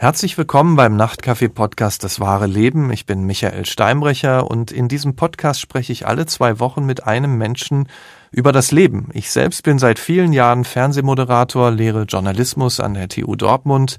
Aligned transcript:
Herzlich 0.00 0.38
willkommen 0.38 0.76
beim 0.76 0.94
Nachtcafé-Podcast 0.94 2.04
Das 2.04 2.20
wahre 2.20 2.46
Leben. 2.46 2.92
Ich 2.92 3.04
bin 3.04 3.24
Michael 3.24 3.66
Steinbrecher 3.66 4.48
und 4.48 4.70
in 4.70 4.86
diesem 4.86 5.16
Podcast 5.16 5.60
spreche 5.60 5.92
ich 5.92 6.06
alle 6.06 6.24
zwei 6.26 6.60
Wochen 6.60 6.86
mit 6.86 7.04
einem 7.04 7.36
Menschen 7.36 7.88
über 8.30 8.52
das 8.52 8.70
Leben. 8.70 9.08
Ich 9.12 9.32
selbst 9.32 9.64
bin 9.64 9.80
seit 9.80 9.98
vielen 9.98 10.32
Jahren 10.32 10.62
Fernsehmoderator, 10.62 11.72
lehre 11.72 12.04
Journalismus 12.04 12.78
an 12.78 12.94
der 12.94 13.08
TU 13.08 13.34
Dortmund 13.34 13.96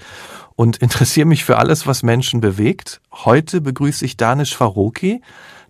und 0.56 0.78
interessiere 0.78 1.28
mich 1.28 1.44
für 1.44 1.58
alles, 1.58 1.86
was 1.86 2.02
Menschen 2.02 2.40
bewegt. 2.40 3.02
Heute 3.12 3.60
begrüße 3.60 4.06
ich 4.06 4.16
Danish 4.16 4.56
Faroki 4.56 5.22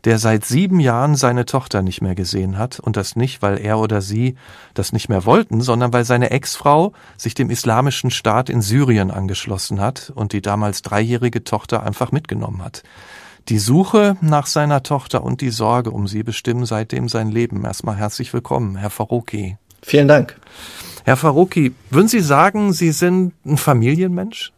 der 0.05 0.19
seit 0.19 0.45
sieben 0.45 0.79
Jahren 0.79 1.15
seine 1.15 1.45
Tochter 1.45 1.81
nicht 1.81 2.01
mehr 2.01 2.15
gesehen 2.15 2.57
hat 2.57 2.79
und 2.79 2.97
das 2.97 3.15
nicht, 3.15 3.41
weil 3.41 3.59
er 3.59 3.79
oder 3.79 4.01
sie 4.01 4.35
das 4.73 4.93
nicht 4.93 5.09
mehr 5.09 5.25
wollten, 5.25 5.61
sondern 5.61 5.93
weil 5.93 6.05
seine 6.05 6.31
Ex-Frau 6.31 6.93
sich 7.17 7.33
dem 7.33 7.49
islamischen 7.49 8.11
Staat 8.11 8.49
in 8.49 8.61
Syrien 8.61 9.11
angeschlossen 9.11 9.79
hat 9.79 10.11
und 10.15 10.33
die 10.33 10.41
damals 10.41 10.81
dreijährige 10.81 11.43
Tochter 11.43 11.83
einfach 11.83 12.11
mitgenommen 12.11 12.63
hat. 12.63 12.83
Die 13.49 13.59
Suche 13.59 14.15
nach 14.21 14.45
seiner 14.45 14.83
Tochter 14.83 15.23
und 15.23 15.41
die 15.41 15.49
Sorge 15.49 15.91
um 15.91 16.07
sie 16.07 16.23
bestimmen 16.23 16.65
seitdem 16.65 17.09
sein 17.09 17.29
Leben. 17.29 17.65
Erstmal 17.65 17.95
herzlich 17.95 18.31
willkommen, 18.33 18.75
Herr 18.75 18.91
Faroki. 18.91 19.57
Vielen 19.81 20.07
Dank. 20.07 20.37
Herr 21.03 21.17
Faroki, 21.17 21.73
würden 21.89 22.07
Sie 22.07 22.19
sagen, 22.19 22.73
Sie 22.73 22.91
sind 22.91 23.33
ein 23.45 23.57
Familienmensch? 23.57 24.51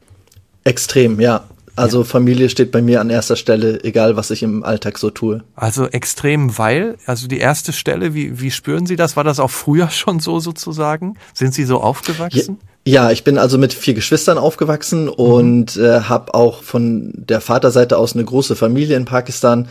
Extrem, 0.63 1.19
ja. 1.19 1.45
Also. 1.75 2.03
Familie 2.03 2.49
steht 2.49 2.71
bei 2.71 2.81
mir 2.81 3.01
an 3.01 3.09
erster 3.09 3.35
Stelle, 3.35 3.83
egal 3.83 4.15
was 4.15 4.31
ich 4.31 4.43
im 4.43 4.63
Alltag 4.63 4.97
so 4.97 5.09
tue. 5.09 5.43
Also 5.55 5.87
extrem, 5.87 6.57
weil, 6.57 6.97
also 7.05 7.27
die 7.27 7.39
erste 7.39 7.73
Stelle, 7.73 8.13
wie, 8.13 8.39
wie 8.41 8.51
spüren 8.51 8.85
Sie 8.85 8.95
das? 8.95 9.15
War 9.15 9.23
das 9.23 9.39
auch 9.39 9.51
früher 9.51 9.89
schon 9.91 10.19
so 10.19 10.39
sozusagen? 10.39 11.15
Sind 11.33 11.53
Sie 11.53 11.63
so 11.63 11.81
aufgewachsen? 11.81 12.57
Ja. 12.61 12.67
Ja, 12.83 13.11
ich 13.11 13.23
bin 13.23 13.37
also 13.37 13.59
mit 13.59 13.73
vier 13.73 13.93
Geschwistern 13.93 14.39
aufgewachsen 14.39 15.03
mhm. 15.03 15.11
und 15.11 15.77
äh, 15.77 16.01
habe 16.01 16.33
auch 16.33 16.63
von 16.63 17.11
der 17.15 17.39
Vaterseite 17.39 17.97
aus 17.97 18.13
eine 18.15 18.25
große 18.25 18.55
Familie 18.55 18.97
in 18.97 19.05
Pakistan. 19.05 19.67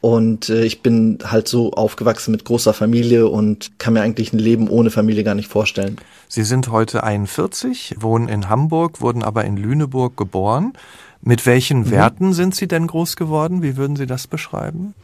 Und 0.00 0.48
äh, 0.48 0.64
ich 0.64 0.82
bin 0.82 1.18
halt 1.24 1.46
so 1.46 1.72
aufgewachsen 1.72 2.30
mit 2.30 2.44
großer 2.44 2.72
Familie 2.72 3.28
und 3.28 3.78
kann 3.78 3.92
mir 3.92 4.00
eigentlich 4.00 4.32
ein 4.32 4.38
Leben 4.38 4.68
ohne 4.68 4.90
Familie 4.90 5.24
gar 5.24 5.34
nicht 5.34 5.48
vorstellen. 5.48 5.96
Sie 6.28 6.42
sind 6.42 6.68
heute 6.68 7.04
41, 7.04 7.96
wohnen 8.00 8.28
in 8.28 8.48
Hamburg, 8.48 9.00
wurden 9.02 9.22
aber 9.22 9.44
in 9.44 9.56
Lüneburg 9.56 10.16
geboren. 10.16 10.72
Mit 11.24 11.46
welchen 11.46 11.80
mhm. 11.80 11.90
Werten 11.90 12.32
sind 12.34 12.54
Sie 12.54 12.68
denn 12.68 12.86
groß 12.86 13.16
geworden? 13.16 13.62
Wie 13.62 13.76
würden 13.76 13.96
Sie 13.96 14.06
das 14.06 14.26
beschreiben? 14.26 14.94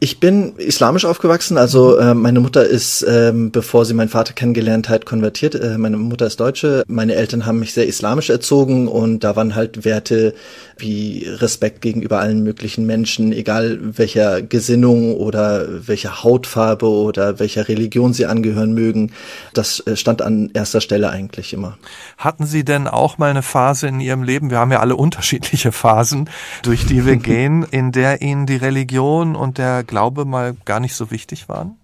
Ich 0.00 0.20
bin 0.20 0.54
islamisch 0.58 1.04
aufgewachsen, 1.04 1.58
also 1.58 1.96
äh, 1.96 2.14
meine 2.14 2.38
Mutter 2.38 2.64
ist, 2.64 3.04
ähm, 3.08 3.50
bevor 3.50 3.84
sie 3.84 3.94
meinen 3.94 4.08
Vater 4.08 4.32
kennengelernt 4.32 4.88
hat, 4.88 5.06
konvertiert. 5.06 5.56
Äh, 5.56 5.76
meine 5.76 5.96
Mutter 5.96 6.26
ist 6.26 6.38
Deutsche. 6.38 6.84
Meine 6.86 7.16
Eltern 7.16 7.46
haben 7.46 7.58
mich 7.58 7.74
sehr 7.74 7.88
islamisch 7.88 8.30
erzogen 8.30 8.86
und 8.86 9.24
da 9.24 9.34
waren 9.34 9.56
halt 9.56 9.84
Werte 9.84 10.34
wie 10.76 11.26
Respekt 11.28 11.80
gegenüber 11.80 12.20
allen 12.20 12.44
möglichen 12.44 12.86
Menschen, 12.86 13.32
egal 13.32 13.80
welcher 13.82 14.40
Gesinnung 14.40 15.16
oder 15.16 15.66
welcher 15.88 16.22
Hautfarbe 16.22 16.88
oder 16.88 17.40
welcher 17.40 17.66
Religion 17.66 18.12
sie 18.12 18.26
angehören 18.26 18.74
mögen. 18.74 19.10
Das 19.52 19.84
äh, 19.84 19.96
stand 19.96 20.22
an 20.22 20.50
erster 20.54 20.80
Stelle 20.80 21.10
eigentlich 21.10 21.52
immer. 21.52 21.76
Hatten 22.16 22.46
Sie 22.46 22.64
denn 22.64 22.86
auch 22.86 23.18
mal 23.18 23.30
eine 23.30 23.42
Phase 23.42 23.88
in 23.88 23.98
Ihrem 23.98 24.22
Leben, 24.22 24.50
wir 24.50 24.58
haben 24.58 24.70
ja 24.70 24.78
alle 24.78 24.94
unterschiedliche 25.08 25.72
Phasen, 25.72 26.30
durch 26.62 26.86
die 26.86 27.04
wir 27.04 27.16
gehen, 27.16 27.66
in 27.68 27.90
der 27.90 28.22
Ihnen 28.22 28.46
die 28.46 28.54
Religion 28.54 29.34
und 29.34 29.58
der 29.58 29.87
Glaube 29.88 30.24
mal 30.24 30.54
gar 30.64 30.78
nicht 30.78 30.94
so 30.94 31.10
wichtig 31.10 31.48
waren? 31.48 31.76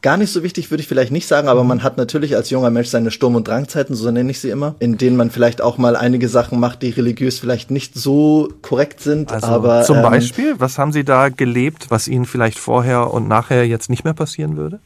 Gar 0.00 0.16
nicht 0.16 0.32
so 0.32 0.44
wichtig 0.44 0.70
würde 0.70 0.80
ich 0.80 0.86
vielleicht 0.86 1.10
nicht 1.10 1.26
sagen, 1.26 1.48
aber 1.48 1.64
man 1.64 1.82
hat 1.82 1.96
natürlich 1.96 2.36
als 2.36 2.50
junger 2.50 2.70
Mensch 2.70 2.86
seine 2.86 3.10
Sturm- 3.10 3.34
und 3.34 3.48
Drangzeiten, 3.48 3.96
so 3.96 4.08
nenne 4.12 4.30
ich 4.30 4.38
sie 4.38 4.50
immer, 4.50 4.76
in 4.78 4.96
denen 4.96 5.16
man 5.16 5.32
vielleicht 5.32 5.60
auch 5.60 5.76
mal 5.76 5.96
einige 5.96 6.28
Sachen 6.28 6.60
macht, 6.60 6.82
die 6.82 6.90
religiös 6.90 7.40
vielleicht 7.40 7.72
nicht 7.72 7.96
so 7.96 8.48
korrekt 8.62 9.00
sind. 9.00 9.32
Also 9.32 9.48
aber 9.48 9.82
zum 9.82 9.96
ähm, 9.96 10.02
Beispiel, 10.02 10.54
was 10.58 10.78
haben 10.78 10.92
Sie 10.92 11.02
da 11.02 11.30
gelebt, 11.30 11.86
was 11.88 12.06
Ihnen 12.06 12.26
vielleicht 12.26 12.60
vorher 12.60 13.12
und 13.12 13.26
nachher 13.26 13.66
jetzt 13.66 13.90
nicht 13.90 14.04
mehr 14.04 14.14
passieren 14.14 14.56
würde? 14.56 14.78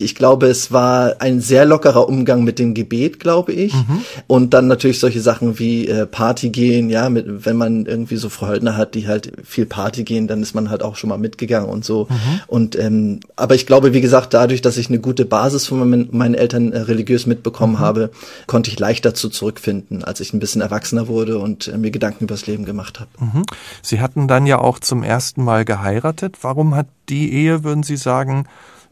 Ich 0.00 0.14
glaube, 0.14 0.46
es 0.46 0.72
war 0.72 1.16
ein 1.20 1.40
sehr 1.40 1.64
lockerer 1.64 2.08
Umgang 2.08 2.42
mit 2.42 2.58
dem 2.58 2.74
Gebet, 2.74 3.20
glaube 3.20 3.52
ich. 3.52 3.74
Mhm. 3.74 4.04
Und 4.26 4.54
dann 4.54 4.66
natürlich 4.66 4.98
solche 4.98 5.20
Sachen 5.20 5.58
wie 5.58 5.86
äh, 5.86 6.06
Party 6.06 6.50
gehen, 6.50 6.88
ja, 6.88 7.08
mit, 7.10 7.44
wenn 7.44 7.56
man 7.56 7.86
irgendwie 7.86 8.16
so 8.16 8.28
Freunde 8.28 8.76
hat, 8.76 8.94
die 8.94 9.06
halt 9.06 9.32
viel 9.44 9.66
Party 9.66 10.04
gehen, 10.04 10.26
dann 10.26 10.42
ist 10.42 10.54
man 10.54 10.70
halt 10.70 10.82
auch 10.82 10.96
schon 10.96 11.08
mal 11.08 11.18
mitgegangen 11.18 11.68
und 11.68 11.84
so. 11.84 12.06
Mhm. 12.08 12.40
Und 12.46 12.78
ähm, 12.78 13.20
aber 13.36 13.54
ich 13.54 13.66
glaube, 13.66 13.92
wie 13.92 14.00
gesagt, 14.00 14.32
dadurch, 14.34 14.62
dass 14.62 14.76
ich 14.76 14.88
eine 14.88 15.00
gute 15.00 15.24
Basis 15.24 15.66
von 15.66 15.78
meinen, 15.80 16.08
meinen 16.12 16.34
Eltern 16.34 16.72
äh, 16.72 16.78
religiös 16.78 17.26
mitbekommen 17.26 17.74
mhm. 17.74 17.80
habe, 17.80 18.10
konnte 18.46 18.70
ich 18.70 18.78
leicht 18.78 19.04
dazu 19.04 19.28
zurückfinden, 19.28 20.02
als 20.02 20.20
ich 20.20 20.32
ein 20.32 20.40
bisschen 20.40 20.62
erwachsener 20.62 21.08
wurde 21.08 21.38
und 21.38 21.68
äh, 21.68 21.76
mir 21.76 21.90
Gedanken 21.90 22.24
übers 22.24 22.46
Leben 22.46 22.64
gemacht 22.64 23.00
habe. 23.00 23.10
Mhm. 23.18 23.42
Sie 23.82 24.00
hatten 24.00 24.28
dann 24.28 24.46
ja 24.46 24.58
auch 24.58 24.78
zum 24.78 25.02
ersten 25.02 25.44
Mal 25.44 25.64
geheiratet. 25.64 26.38
Warum 26.42 26.74
hat 26.74 26.86
die 27.08 27.32
Ehe, 27.32 27.64
würden 27.64 27.82
Sie 27.82 27.96
sagen, 27.96 28.46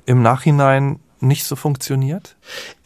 im 0.09 0.23
Nachhinein 0.23 0.99
nicht 1.21 1.45
so 1.45 1.55
funktioniert? 1.55 2.35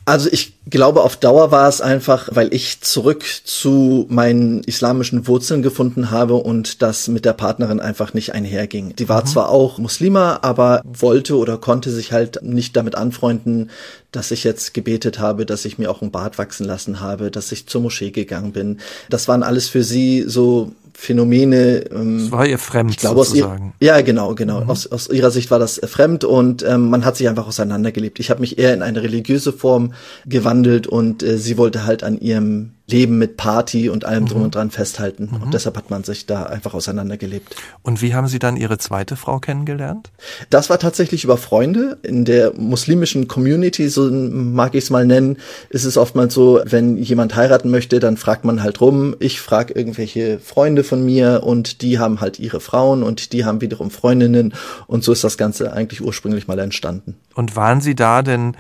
Also 0.04 0.28
ich 0.32 0.54
glaube, 0.68 1.02
auf 1.02 1.16
Dauer 1.16 1.52
war 1.52 1.68
es 1.68 1.80
einfach, 1.80 2.28
weil 2.32 2.52
ich 2.52 2.80
zurück 2.80 3.24
zu 3.44 4.06
meinen 4.08 4.64
islamischen 4.64 5.28
Wurzeln 5.28 5.62
gefunden 5.62 6.10
habe 6.10 6.34
und 6.34 6.82
das 6.82 7.06
mit 7.06 7.24
der 7.24 7.34
Partnerin 7.34 7.78
einfach 7.78 8.12
nicht 8.12 8.32
einherging. 8.32 8.96
Die 8.96 9.08
war 9.08 9.22
mhm. 9.22 9.26
zwar 9.26 9.48
auch 9.50 9.78
Muslima, 9.78 10.40
aber 10.42 10.82
wollte 10.84 11.36
oder 11.36 11.56
konnte 11.56 11.92
sich 11.92 12.10
halt 12.10 12.42
nicht 12.42 12.76
damit 12.76 12.96
anfreunden, 12.96 13.70
dass 14.10 14.32
ich 14.32 14.42
jetzt 14.42 14.74
gebetet 14.74 15.20
habe, 15.20 15.46
dass 15.46 15.64
ich 15.64 15.78
mir 15.78 15.88
auch 15.88 16.02
ein 16.02 16.10
Bart 16.10 16.36
wachsen 16.36 16.64
lassen 16.66 16.98
habe, 16.98 17.30
dass 17.30 17.52
ich 17.52 17.68
zur 17.68 17.82
Moschee 17.82 18.10
gegangen 18.10 18.50
bin. 18.50 18.80
Das 19.08 19.28
waren 19.28 19.44
alles 19.44 19.68
für 19.68 19.84
sie 19.84 20.24
so 20.26 20.72
Phänomene. 20.94 21.84
Ähm, 21.90 22.18
das 22.18 22.30
war 22.32 22.46
ihr 22.46 22.58
fremd, 22.58 22.92
ich 22.92 22.96
glaube, 22.98 23.24
sozusagen. 23.24 23.74
Ihr, 23.80 23.88
ja, 23.88 24.00
genau, 24.02 24.34
genau. 24.34 24.62
Mhm. 24.62 24.70
Aus, 24.70 24.86
aus 24.86 25.08
ihrer 25.08 25.30
Sicht 25.30 25.50
war 25.50 25.58
das 25.58 25.80
fremd 25.84 26.24
und 26.24 26.62
ähm, 26.62 26.90
man 26.90 27.04
hat 27.04 27.16
sich 27.16 27.28
einfach 27.28 27.46
auseinandergelebt. 27.46 28.20
Ich 28.20 28.30
habe 28.30 28.40
mich 28.40 28.58
eher 28.58 28.74
in 28.74 28.82
eine 28.82 29.02
religiöse 29.02 29.52
Form 29.52 29.94
gewandelt 30.26 30.86
und 30.86 31.22
äh, 31.22 31.38
sie 31.38 31.56
wollte 31.56 31.86
halt 31.86 32.04
an 32.04 32.18
ihrem 32.18 32.72
Leben 32.92 33.18
mit 33.18 33.36
Party 33.36 33.88
und 33.88 34.04
allem 34.04 34.24
mhm. 34.24 34.28
drum 34.28 34.42
und 34.42 34.54
dran 34.54 34.70
festhalten. 34.70 35.30
Mhm. 35.32 35.42
Und 35.42 35.54
deshalb 35.54 35.76
hat 35.76 35.90
man 35.90 36.04
sich 36.04 36.26
da 36.26 36.44
einfach 36.44 36.74
auseinandergelebt. 36.74 37.56
Und 37.82 38.02
wie 38.02 38.14
haben 38.14 38.28
Sie 38.28 38.38
dann 38.38 38.56
Ihre 38.56 38.78
zweite 38.78 39.16
Frau 39.16 39.40
kennengelernt? 39.40 40.10
Das 40.50 40.70
war 40.70 40.78
tatsächlich 40.78 41.24
über 41.24 41.36
Freunde. 41.36 41.98
In 42.02 42.24
der 42.24 42.52
muslimischen 42.56 43.26
Community, 43.26 43.88
so 43.88 44.10
mag 44.10 44.74
ich 44.74 44.84
es 44.84 44.90
mal 44.90 45.06
nennen, 45.06 45.38
ist 45.70 45.84
es 45.84 45.96
oftmals 45.96 46.34
so, 46.34 46.60
wenn 46.64 46.96
jemand 46.96 47.34
heiraten 47.34 47.70
möchte, 47.70 47.98
dann 47.98 48.16
fragt 48.16 48.44
man 48.44 48.62
halt 48.62 48.80
rum. 48.80 49.16
Ich 49.18 49.40
frage 49.40 49.74
irgendwelche 49.74 50.38
Freunde 50.38 50.84
von 50.84 51.04
mir 51.04 51.42
und 51.44 51.82
die 51.82 51.98
haben 51.98 52.20
halt 52.20 52.38
ihre 52.38 52.60
Frauen 52.60 53.02
und 53.02 53.32
die 53.32 53.44
haben 53.44 53.60
wiederum 53.60 53.90
Freundinnen. 53.90 54.54
Und 54.86 55.02
so 55.02 55.12
ist 55.12 55.24
das 55.24 55.38
Ganze 55.38 55.72
eigentlich 55.72 56.02
ursprünglich 56.02 56.46
mal 56.46 56.58
entstanden. 56.58 57.16
Und 57.34 57.56
waren 57.56 57.80
Sie 57.80 57.94
da 57.94 58.22
denn 58.22 58.56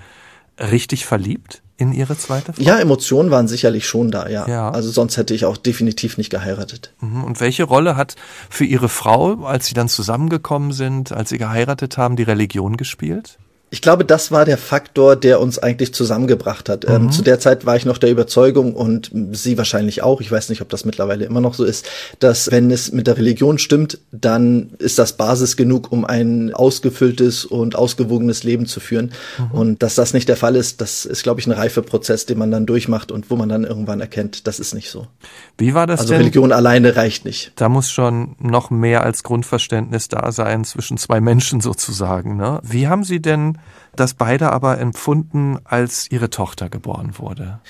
richtig 0.58 1.06
verliebt? 1.06 1.61
In 1.82 1.92
ihre 1.92 2.16
zweite 2.16 2.52
Frau? 2.52 2.62
Ja, 2.62 2.78
Emotionen 2.78 3.30
waren 3.30 3.48
sicherlich 3.48 3.86
schon 3.86 4.10
da, 4.10 4.28
ja. 4.28 4.46
ja. 4.48 4.70
Also 4.70 4.90
sonst 4.90 5.16
hätte 5.16 5.34
ich 5.34 5.44
auch 5.44 5.56
definitiv 5.56 6.16
nicht 6.16 6.30
geheiratet. 6.30 6.94
Mhm. 7.00 7.24
Und 7.24 7.40
welche 7.40 7.64
Rolle 7.64 7.96
hat 7.96 8.16
für 8.48 8.64
Ihre 8.64 8.88
Frau, 8.88 9.44
als 9.44 9.66
Sie 9.66 9.74
dann 9.74 9.88
zusammengekommen 9.88 10.72
sind, 10.72 11.12
als 11.12 11.30
Sie 11.30 11.38
geheiratet 11.38 11.98
haben, 11.98 12.16
die 12.16 12.22
Religion 12.22 12.76
gespielt? 12.76 13.38
Ich 13.72 13.80
glaube, 13.80 14.04
das 14.04 14.30
war 14.30 14.44
der 14.44 14.58
Faktor, 14.58 15.16
der 15.16 15.40
uns 15.40 15.58
eigentlich 15.58 15.94
zusammengebracht 15.94 16.68
hat. 16.68 16.84
Ähm, 16.84 16.90
mhm. 16.90 17.04
Ähm, 17.04 17.10
zu 17.10 17.22
der 17.22 17.40
Zeit 17.40 17.64
war 17.64 17.74
ich 17.74 17.86
noch 17.86 17.96
der 17.96 18.10
Überzeugung 18.10 18.74
und 18.74 19.10
Sie 19.32 19.56
wahrscheinlich 19.56 20.02
auch, 20.02 20.20
ich 20.20 20.30
weiß 20.30 20.50
nicht, 20.50 20.60
ob 20.60 20.68
das 20.68 20.84
mittlerweile 20.84 21.24
immer 21.24 21.40
noch 21.40 21.54
so 21.54 21.64
ist, 21.64 21.88
dass 22.18 22.50
wenn 22.50 22.70
es 22.70 22.92
mit 22.92 23.06
der 23.06 23.16
Religion 23.16 23.56
stimmt, 23.56 23.98
dann 24.10 24.72
ist 24.78 24.98
das 24.98 25.14
Basis 25.14 25.56
genug, 25.56 25.90
um 25.90 26.04
ein 26.04 26.52
ausgefülltes 26.52 27.46
und 27.46 27.74
ausgewogenes 27.74 28.44
Leben 28.44 28.66
zu 28.66 28.78
führen. 28.78 29.12
Mhm. 29.38 29.58
Und 29.58 29.82
dass 29.82 29.94
das 29.94 30.12
nicht 30.12 30.28
der 30.28 30.36
Fall 30.36 30.54
ist, 30.54 30.82
das 30.82 31.06
ist, 31.06 31.22
glaube 31.22 31.40
ich, 31.40 31.46
ein 31.46 31.52
Reifeprozess, 31.52 32.26
den 32.26 32.36
man 32.36 32.50
dann 32.50 32.66
durchmacht 32.66 33.10
und 33.10 33.30
wo 33.30 33.36
man 33.36 33.48
dann 33.48 33.64
irgendwann 33.64 34.02
erkennt, 34.02 34.46
das 34.46 34.60
ist 34.60 34.74
nicht 34.74 34.90
so. 34.90 35.06
Wie 35.56 35.72
war 35.72 35.86
das 35.86 36.00
also 36.00 36.12
denn? 36.12 36.20
Religion 36.20 36.52
alleine 36.52 36.94
reicht 36.96 37.24
nicht. 37.24 37.52
Da 37.56 37.70
muss 37.70 37.90
schon 37.90 38.36
noch 38.38 38.68
mehr 38.68 39.02
als 39.02 39.22
Grundverständnis 39.22 40.08
da 40.08 40.30
sein 40.30 40.64
zwischen 40.64 40.98
zwei 40.98 41.22
Menschen 41.22 41.62
sozusagen. 41.62 42.36
Ne? 42.36 42.60
Wie 42.62 42.86
haben 42.86 43.04
Sie 43.04 43.22
denn 43.22 43.56
das 43.96 44.14
beide 44.14 44.52
aber 44.52 44.78
empfunden, 44.78 45.58
als 45.64 46.10
ihre 46.10 46.30
Tochter 46.30 46.68
geboren 46.68 47.18
wurde. 47.18 47.60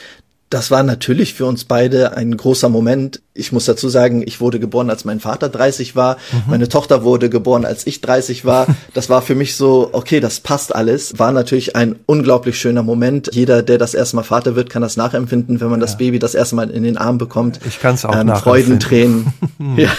Das 0.52 0.70
war 0.70 0.82
natürlich 0.82 1.32
für 1.32 1.46
uns 1.46 1.64
beide 1.64 2.14
ein 2.14 2.36
großer 2.36 2.68
Moment. 2.68 3.22
Ich 3.32 3.52
muss 3.52 3.64
dazu 3.64 3.88
sagen, 3.88 4.22
ich 4.22 4.42
wurde 4.42 4.60
geboren, 4.60 4.90
als 4.90 5.06
mein 5.06 5.18
Vater 5.18 5.48
30 5.48 5.96
war. 5.96 6.18
Mhm. 6.30 6.42
Meine 6.46 6.68
Tochter 6.68 7.04
wurde 7.04 7.30
geboren, 7.30 7.64
als 7.64 7.86
ich 7.86 8.02
30 8.02 8.44
war. 8.44 8.66
Das 8.94 9.08
war 9.08 9.22
für 9.22 9.34
mich 9.34 9.56
so, 9.56 9.88
okay, 9.92 10.20
das 10.20 10.40
passt 10.40 10.74
alles. 10.74 11.18
War 11.18 11.32
natürlich 11.32 11.76
ein 11.76 11.96
unglaublich 12.04 12.58
schöner 12.58 12.82
Moment. 12.82 13.30
Jeder, 13.32 13.62
der 13.62 13.78
das 13.78 13.94
erste 13.94 14.16
Mal 14.16 14.22
Vater 14.22 14.54
wird, 14.54 14.68
kann 14.68 14.82
das 14.82 14.98
nachempfinden, 14.98 15.60
wenn 15.60 15.70
man 15.70 15.80
ja. 15.80 15.86
das 15.86 15.96
Baby 15.96 16.18
das 16.18 16.34
erste 16.34 16.56
Mal 16.56 16.68
in 16.68 16.82
den 16.82 16.98
Arm 16.98 17.16
bekommt. 17.16 17.58
Ich 17.66 17.80
kann 17.80 17.94
es 17.94 18.04
auch 18.04 18.14
ähm, 18.14 18.28
Freudentränen. 18.36 19.32
ja, 19.76 19.90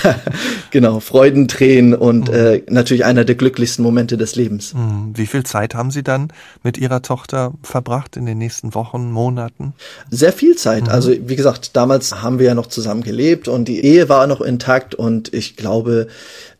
genau, 0.70 1.00
Freudentränen 1.00 1.96
und 1.96 2.30
mhm. 2.30 2.36
äh, 2.36 2.62
natürlich 2.70 3.04
einer 3.06 3.26
der 3.26 3.34
glücklichsten 3.34 3.82
Momente 3.84 4.18
des 4.18 4.36
Lebens. 4.36 4.76
Mhm. 4.76 5.14
Wie 5.16 5.26
viel 5.26 5.44
Zeit 5.44 5.74
haben 5.74 5.90
Sie 5.90 6.04
dann 6.04 6.28
mit 6.62 6.78
Ihrer 6.78 7.02
Tochter 7.02 7.54
verbracht 7.64 8.16
in 8.16 8.28
den 8.28 8.38
nächsten 8.38 8.76
Wochen, 8.76 9.10
Monaten? 9.10 9.74
Sehr 10.12 10.34
viel 10.34 10.43
viel 10.44 10.56
Zeit. 10.56 10.84
Mhm. 10.84 10.90
Also 10.90 11.12
wie 11.12 11.36
gesagt, 11.36 11.76
damals 11.76 12.22
haben 12.22 12.40
wir 12.40 12.48
ja 12.48 12.56
noch 12.56 12.68
zusammen 12.68 13.04
gelebt 13.04 13.48
und 13.48 13.68
die 13.68 13.84
Ehe 13.84 14.10
war 14.10 14.28
noch 14.28 14.42
intakt 14.42 14.94
und 14.94 15.34
ich 15.34 15.56
glaube, 15.56 16.08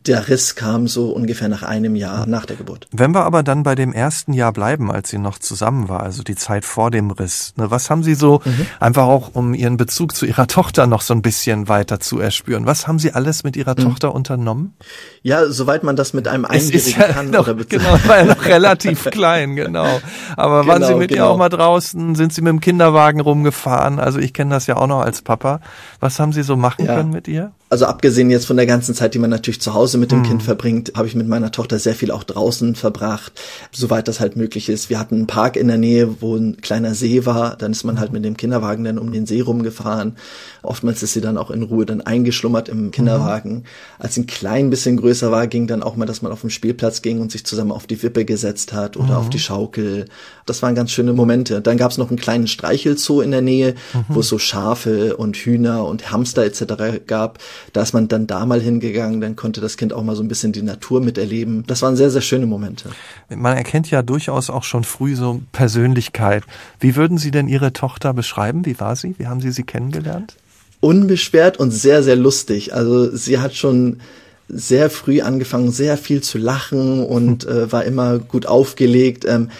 der 0.06 0.28
Riss 0.28 0.54
kam 0.54 0.86
so 0.86 1.10
ungefähr 1.10 1.48
nach 1.48 1.62
einem 1.62 1.96
Jahr 1.96 2.26
nach 2.26 2.44
der 2.44 2.56
Geburt. 2.56 2.86
Wenn 2.92 3.12
wir 3.12 3.24
aber 3.24 3.42
dann 3.42 3.62
bei 3.62 3.74
dem 3.74 3.92
ersten 3.94 4.34
Jahr 4.34 4.52
bleiben, 4.52 4.90
als 4.90 5.08
sie 5.08 5.18
noch 5.18 5.38
zusammen 5.38 5.88
war, 5.88 6.02
also 6.02 6.22
die 6.22 6.34
Zeit 6.34 6.66
vor 6.66 6.90
dem 6.90 7.10
Riss, 7.10 7.54
ne, 7.56 7.70
was 7.70 7.88
haben 7.88 8.02
Sie 8.02 8.14
so 8.14 8.42
mhm. 8.44 8.66
einfach 8.80 9.04
auch, 9.04 9.30
um 9.32 9.54
Ihren 9.54 9.78
Bezug 9.78 10.14
zu 10.14 10.26
Ihrer 10.26 10.46
Tochter 10.54 10.86
noch 10.86 11.00
so 11.00 11.14
ein 11.14 11.22
bisschen 11.22 11.68
weiter 11.68 12.00
zu 12.00 12.20
erspüren? 12.20 12.66
Was 12.66 12.86
haben 12.86 12.98
Sie 12.98 13.12
alles 13.12 13.44
mit 13.44 13.56
Ihrer 13.56 13.74
mhm. 13.78 13.84
Tochter 13.84 14.14
unternommen? 14.14 14.74
Ja, 15.22 15.46
soweit 15.46 15.84
man 15.84 15.96
das 15.96 16.12
mit 16.12 16.28
einem 16.28 16.44
Einjährigen 16.44 17.00
ja 17.00 17.08
kann. 17.08 17.30
Noch, 17.30 17.48
oder 17.48 17.64
genau, 17.64 17.98
war 18.06 18.18
ja 18.18 18.24
noch 18.24 18.44
relativ 18.44 19.04
klein, 19.04 19.56
genau. 19.56 20.00
Aber 20.36 20.62
genau, 20.62 20.72
waren 20.72 20.84
Sie 20.84 20.94
mit 20.96 21.08
genau. 21.08 21.24
ihr 21.24 21.30
auch 21.30 21.38
mal 21.38 21.48
draußen? 21.48 22.14
Sind 22.14 22.34
Sie 22.34 22.42
mit 22.42 22.50
dem 22.50 22.60
Kinderwagen 22.60 23.20
rumgefahren? 23.20 23.73
Also 23.78 24.18
ich 24.18 24.32
kenne 24.32 24.54
das 24.54 24.66
ja 24.66 24.76
auch 24.76 24.86
noch 24.86 25.00
als 25.00 25.22
Papa. 25.22 25.60
Was 26.00 26.18
haben 26.20 26.32
Sie 26.32 26.42
so 26.42 26.56
machen 26.56 26.86
ja. 26.86 26.96
können 26.96 27.10
mit 27.10 27.28
ihr? 27.28 27.52
Also 27.70 27.86
abgesehen 27.86 28.30
jetzt 28.30 28.46
von 28.46 28.56
der 28.56 28.66
ganzen 28.66 28.94
Zeit, 28.94 29.14
die 29.14 29.18
man 29.18 29.30
natürlich 29.30 29.60
zu 29.60 29.74
Hause 29.74 29.98
mit 29.98 30.12
dem 30.12 30.20
mhm. 30.20 30.24
Kind 30.24 30.42
verbringt, 30.42 30.92
habe 30.94 31.08
ich 31.08 31.14
mit 31.14 31.26
meiner 31.26 31.50
Tochter 31.50 31.78
sehr 31.78 31.94
viel 31.94 32.10
auch 32.10 32.22
draußen 32.22 32.76
verbracht, 32.76 33.32
soweit 33.72 34.06
das 34.06 34.20
halt 34.20 34.36
möglich 34.36 34.68
ist. 34.68 34.90
Wir 34.90 34.98
hatten 34.98 35.16
einen 35.16 35.26
Park 35.26 35.56
in 35.56 35.66
der 35.66 35.78
Nähe, 35.78 36.20
wo 36.20 36.36
ein 36.36 36.58
kleiner 36.60 36.94
See 36.94 37.26
war. 37.26 37.56
Dann 37.56 37.72
ist 37.72 37.82
man 37.82 37.98
halt 37.98 38.12
mit 38.12 38.24
dem 38.24 38.36
Kinderwagen 38.36 38.84
dann 38.84 38.98
um 38.98 39.10
den 39.10 39.26
See 39.26 39.40
rumgefahren. 39.40 40.16
Oftmals 40.62 41.02
ist 41.02 41.14
sie 41.14 41.20
dann 41.20 41.38
auch 41.38 41.50
in 41.50 41.62
Ruhe 41.62 41.86
dann 41.86 42.00
eingeschlummert 42.00 42.68
im 42.68 42.90
Kinderwagen. 42.90 43.54
Mhm. 43.54 43.62
Als 43.98 44.14
sie 44.14 44.20
ein 44.20 44.26
klein 44.26 44.70
bisschen 44.70 44.96
größer 44.98 45.32
war, 45.32 45.46
ging 45.46 45.66
dann 45.66 45.82
auch 45.82 45.96
mal, 45.96 46.06
dass 46.06 46.22
man 46.22 46.32
auf 46.32 46.42
den 46.42 46.50
Spielplatz 46.50 47.02
ging 47.02 47.20
und 47.20 47.32
sich 47.32 47.44
zusammen 47.44 47.72
auf 47.72 47.86
die 47.86 48.00
Wippe 48.02 48.24
gesetzt 48.24 48.72
hat 48.72 48.96
oder 48.96 49.14
mhm. 49.14 49.16
auf 49.16 49.30
die 49.30 49.40
Schaukel. 49.40 50.04
Das 50.46 50.62
waren 50.62 50.74
ganz 50.74 50.90
schöne 50.90 51.12
Momente. 51.12 51.60
Dann 51.60 51.78
gab 51.78 51.90
es 51.90 51.98
noch 51.98 52.10
einen 52.10 52.18
kleinen 52.18 52.46
Streichelzoo 52.46 53.20
in 53.20 53.30
der 53.30 53.42
Nähe, 53.42 53.74
mhm. 53.94 54.04
wo 54.10 54.20
es 54.20 54.28
so 54.28 54.38
Schafe 54.38 55.16
und 55.16 55.36
Hühner 55.36 55.86
und 55.86 56.12
Hamster 56.12 56.44
etc. 56.44 57.04
gab. 57.06 57.38
Da 57.72 57.82
ist 57.82 57.92
man 57.92 58.08
dann 58.08 58.26
da 58.26 58.46
mal 58.46 58.60
hingegangen, 58.60 59.20
dann 59.20 59.36
konnte 59.36 59.60
das 59.60 59.76
Kind 59.76 59.92
auch 59.92 60.02
mal 60.02 60.16
so 60.16 60.22
ein 60.22 60.28
bisschen 60.28 60.52
die 60.52 60.62
Natur 60.62 61.00
miterleben. 61.00 61.64
Das 61.66 61.82
waren 61.82 61.96
sehr, 61.96 62.10
sehr 62.10 62.20
schöne 62.20 62.46
Momente. 62.46 62.90
Man 63.28 63.56
erkennt 63.56 63.90
ja 63.90 64.02
durchaus 64.02 64.50
auch 64.50 64.64
schon 64.64 64.84
früh 64.84 65.16
so 65.16 65.42
Persönlichkeit. 65.52 66.44
Wie 66.80 66.96
würden 66.96 67.18
Sie 67.18 67.30
denn 67.30 67.48
Ihre 67.48 67.72
Tochter 67.72 68.14
beschreiben? 68.14 68.66
Wie 68.66 68.78
war 68.80 68.96
sie? 68.96 69.14
Wie 69.18 69.26
haben 69.26 69.40
Sie 69.40 69.50
sie 69.50 69.64
kennengelernt? 69.64 70.36
Unbeschwert 70.80 71.58
und 71.58 71.70
sehr, 71.70 72.02
sehr 72.02 72.16
lustig. 72.16 72.74
Also 72.74 73.14
sie 73.16 73.38
hat 73.38 73.54
schon 73.54 74.00
sehr 74.48 74.90
früh 74.90 75.22
angefangen, 75.22 75.70
sehr 75.70 75.96
viel 75.96 76.22
zu 76.22 76.38
lachen 76.38 77.04
und 77.04 77.44
äh, 77.46 77.72
war 77.72 77.84
immer 77.84 78.18
gut 78.18 78.46
aufgelegt. 78.46 79.24
Ähm, 79.26 79.50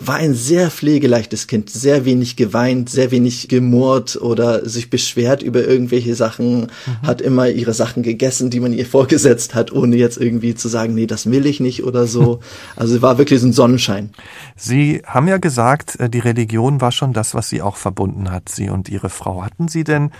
war 0.00 0.16
ein 0.16 0.34
sehr 0.34 0.70
pflegeleichtes 0.70 1.46
Kind, 1.46 1.70
sehr 1.70 2.04
wenig 2.04 2.36
geweint, 2.36 2.88
sehr 2.88 3.10
wenig 3.10 3.48
gemurrt 3.48 4.16
oder 4.16 4.68
sich 4.68 4.90
beschwert 4.90 5.42
über 5.42 5.66
irgendwelche 5.66 6.14
Sachen, 6.14 6.60
mhm. 6.60 6.68
hat 7.02 7.20
immer 7.20 7.48
ihre 7.48 7.74
Sachen 7.74 8.02
gegessen, 8.02 8.50
die 8.50 8.60
man 8.60 8.72
ihr 8.72 8.86
vorgesetzt 8.86 9.54
hat, 9.54 9.72
ohne 9.72 9.96
jetzt 9.96 10.16
irgendwie 10.16 10.54
zu 10.54 10.68
sagen, 10.68 10.94
nee, 10.94 11.06
das 11.06 11.30
will 11.30 11.46
ich 11.46 11.60
nicht 11.60 11.84
oder 11.84 12.06
so. 12.06 12.40
Also 12.76 13.02
war 13.02 13.18
wirklich 13.18 13.40
so 13.40 13.46
ein 13.46 13.52
Sonnenschein. 13.52 14.10
Sie 14.54 15.02
haben 15.04 15.26
ja 15.26 15.38
gesagt, 15.38 15.98
äh, 15.98 16.08
die 16.08 16.20
Religion 16.20 16.80
war 16.80 16.92
schon 16.92 17.12
das, 17.12 17.34
was 17.34 17.48
Sie 17.48 17.60
auch 17.60 17.76
verbunden 17.76 18.30
hat, 18.30 18.48
Sie 18.48 18.68
und 18.70 18.88
Ihre 18.88 19.10
Frau. 19.10 19.42
Hatten 19.42 19.68
Sie 19.68 19.84
denn 19.84 20.10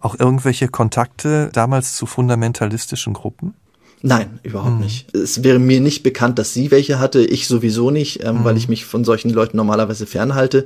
auch 0.00 0.18
irgendwelche 0.18 0.68
Kontakte 0.68 1.50
damals 1.52 1.94
zu 1.94 2.06
fundamentalistischen 2.06 3.14
Gruppen? 3.14 3.54
Nein, 4.02 4.38
überhaupt 4.42 4.76
mhm. 4.76 4.80
nicht. 4.80 5.14
Es 5.14 5.42
wäre 5.42 5.58
mir 5.58 5.80
nicht 5.80 6.02
bekannt, 6.02 6.38
dass 6.38 6.54
sie 6.54 6.70
welche 6.70 6.98
hatte, 6.98 7.20
ich 7.20 7.48
sowieso 7.48 7.90
nicht, 7.90 8.24
ähm, 8.24 8.38
mhm. 8.38 8.44
weil 8.44 8.56
ich 8.56 8.68
mich 8.68 8.84
von 8.84 9.04
solchen 9.04 9.30
Leuten 9.30 9.56
normalerweise 9.56 10.06
fernhalte. 10.06 10.64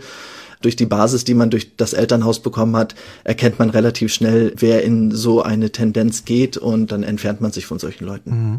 Durch 0.61 0.77
die 0.77 0.87
Basis, 0.87 1.25
die 1.25 1.35
man 1.35 1.51
durch 1.51 1.77
das 1.77 1.93
Elternhaus 1.93 2.41
bekommen 2.41 2.77
hat, 2.77 2.95
erkennt 3.25 3.59
man 3.59 3.71
relativ 3.71 4.13
schnell, 4.13 4.55
wer 4.57 4.85
in 4.85 5.11
so 5.11 5.43
eine 5.43 5.73
Tendenz 5.73 6.25
geht 6.25 6.57
und 6.57 6.93
dann 6.93 7.03
entfernt 7.03 7.41
man 7.41 7.51
sich 7.51 7.67
von 7.67 7.79
solchen 7.79 8.05
Leuten. 8.05 8.31
Mhm. 8.31 8.59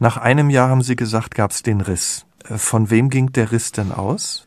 Nach 0.00 0.16
einem 0.16 0.50
Jahr 0.50 0.68
haben 0.68 0.82
Sie 0.82 0.96
gesagt, 0.96 1.34
gab 1.34 1.52
es 1.52 1.62
den 1.62 1.80
Riss. 1.80 2.24
Äh, 2.48 2.58
von 2.58 2.90
wem 2.90 3.08
ging 3.08 3.30
der 3.32 3.52
Riss 3.52 3.72
denn 3.72 3.92
aus? 3.92 4.46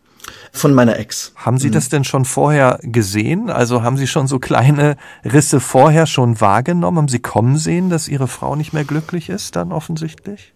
Von 0.51 0.73
meiner 0.73 0.97
Ex. 0.97 1.33
Haben 1.35 1.57
Sie 1.57 1.69
mhm. 1.69 1.73
das 1.73 1.89
denn 1.89 2.03
schon 2.03 2.25
vorher 2.25 2.79
gesehen? 2.81 3.49
Also 3.49 3.83
haben 3.83 3.97
Sie 3.97 4.07
schon 4.07 4.27
so 4.27 4.39
kleine 4.39 4.97
Risse 5.23 5.59
vorher 5.59 6.05
schon 6.05 6.41
wahrgenommen? 6.41 6.97
Haben 6.97 7.07
Sie 7.07 7.19
kommen 7.19 7.57
sehen, 7.57 7.89
dass 7.89 8.07
Ihre 8.07 8.27
Frau 8.27 8.55
nicht 8.55 8.73
mehr 8.73 8.85
glücklich 8.85 9.29
ist, 9.29 9.55
dann 9.55 9.71
offensichtlich? 9.71 10.53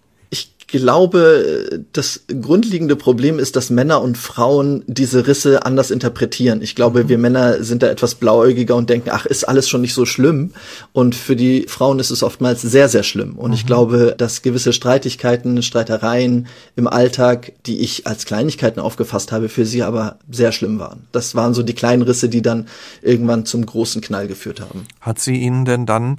Glaube, 0.72 1.84
das 1.94 2.22
grundlegende 2.42 2.96
Problem 2.96 3.40
ist, 3.40 3.56
dass 3.56 3.70
Männer 3.70 4.02
und 4.02 4.18
Frauen 4.18 4.84
diese 4.88 5.28
Risse 5.28 5.66
anders 5.66 5.92
interpretieren. 5.92 6.62
Ich 6.62 6.76
glaube, 6.76 7.04
mhm. 7.04 7.10
wir 7.10 7.18
Männer 7.18 7.64
sind 7.64 7.84
da 7.84 7.88
etwas 7.88 8.16
blauäugiger 8.16 8.76
und 8.76 8.90
denken, 8.90 9.10
ach, 9.12 9.26
ist 9.26 9.44
alles 9.44 9.70
schon 9.70 9.82
nicht 9.82 9.94
so 9.94 10.06
schlimm. 10.06 10.52
Und 10.94 11.16
für 11.16 11.36
die 11.36 11.66
Frauen 11.68 12.00
ist 12.00 12.12
es 12.12 12.24
oftmals 12.24 12.62
sehr, 12.62 12.90
sehr 12.90 13.04
schlimm. 13.04 13.38
Und 13.38 13.52
mhm. 13.52 13.56
ich 13.56 13.66
glaube, 13.66 14.16
dass 14.18 14.42
gewisse 14.42 14.74
Streitigkeiten, 14.74 15.62
Streitereien 15.62 16.48
im 16.76 16.88
Alltag, 16.88 17.54
die 17.66 17.80
ich 17.80 18.08
als 18.08 18.26
Kleinigkeiten 18.26 18.80
aufgefasst 18.80 19.32
habe, 19.32 19.50
für 19.50 19.66
sie 19.66 19.84
aber 19.84 20.20
sehr 20.30 20.52
schlimm 20.52 20.80
waren. 20.80 21.08
Das 21.12 21.36
waren 21.36 21.54
so 21.54 21.64
die 21.64 21.74
kleinen 21.74 22.02
Risse, 22.02 22.30
die 22.30 22.42
dann 22.42 22.68
irgendwann 23.02 23.46
zum 23.46 23.66
großen 23.66 24.02
Knall 24.02 24.28
geführt 24.28 24.62
haben. 24.62 24.86
Hat 25.00 25.20
sie 25.20 25.36
Ihnen 25.36 25.66
denn 25.66 25.86
dann 25.86 26.18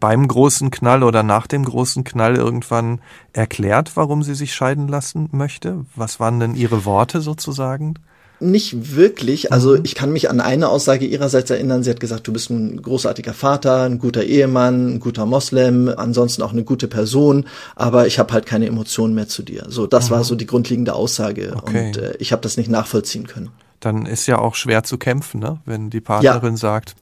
beim 0.00 0.26
großen 0.28 0.70
Knall 0.70 1.02
oder 1.02 1.22
nach 1.22 1.46
dem 1.46 1.64
großen 1.64 2.04
Knall 2.04 2.36
irgendwann 2.36 3.00
erklärt, 3.32 3.92
warum 3.94 4.22
sie 4.22 4.34
sich 4.34 4.54
scheiden 4.54 4.88
lassen 4.88 5.28
möchte? 5.32 5.86
Was 5.94 6.20
waren 6.20 6.40
denn 6.40 6.54
ihre 6.54 6.84
Worte 6.84 7.20
sozusagen? 7.20 7.94
Nicht 8.40 8.96
wirklich. 8.96 9.52
Also 9.52 9.76
mhm. 9.76 9.80
ich 9.84 9.94
kann 9.94 10.12
mich 10.12 10.28
an 10.28 10.40
eine 10.40 10.68
Aussage 10.68 11.06
ihrerseits 11.06 11.50
erinnern. 11.50 11.82
Sie 11.82 11.90
hat 11.90 12.00
gesagt, 12.00 12.26
du 12.26 12.32
bist 12.32 12.50
ein 12.50 12.82
großartiger 12.82 13.32
Vater, 13.32 13.82
ein 13.82 13.98
guter 13.98 14.24
Ehemann, 14.24 14.94
ein 14.94 15.00
guter 15.00 15.24
Moslem, 15.24 15.88
ansonsten 15.96 16.42
auch 16.42 16.52
eine 16.52 16.64
gute 16.64 16.88
Person, 16.88 17.46
aber 17.76 18.06
ich 18.06 18.18
habe 18.18 18.32
halt 18.32 18.44
keine 18.44 18.66
Emotionen 18.66 19.14
mehr 19.14 19.28
zu 19.28 19.42
dir. 19.42 19.66
So, 19.68 19.86
das 19.86 20.10
mhm. 20.10 20.14
war 20.14 20.24
so 20.24 20.34
die 20.34 20.46
grundlegende 20.46 20.94
Aussage 20.94 21.54
okay. 21.56 21.86
und 21.86 21.96
äh, 21.96 22.16
ich 22.18 22.32
habe 22.32 22.42
das 22.42 22.56
nicht 22.56 22.68
nachvollziehen 22.68 23.26
können. 23.26 23.50
Dann 23.80 24.06
ist 24.06 24.26
ja 24.26 24.38
auch 24.38 24.56
schwer 24.56 24.82
zu 24.82 24.98
kämpfen, 24.98 25.40
ne? 25.40 25.60
wenn 25.64 25.90
die 25.90 26.00
Partnerin 26.00 26.54
ja. 26.54 26.58
sagt, 26.58 26.96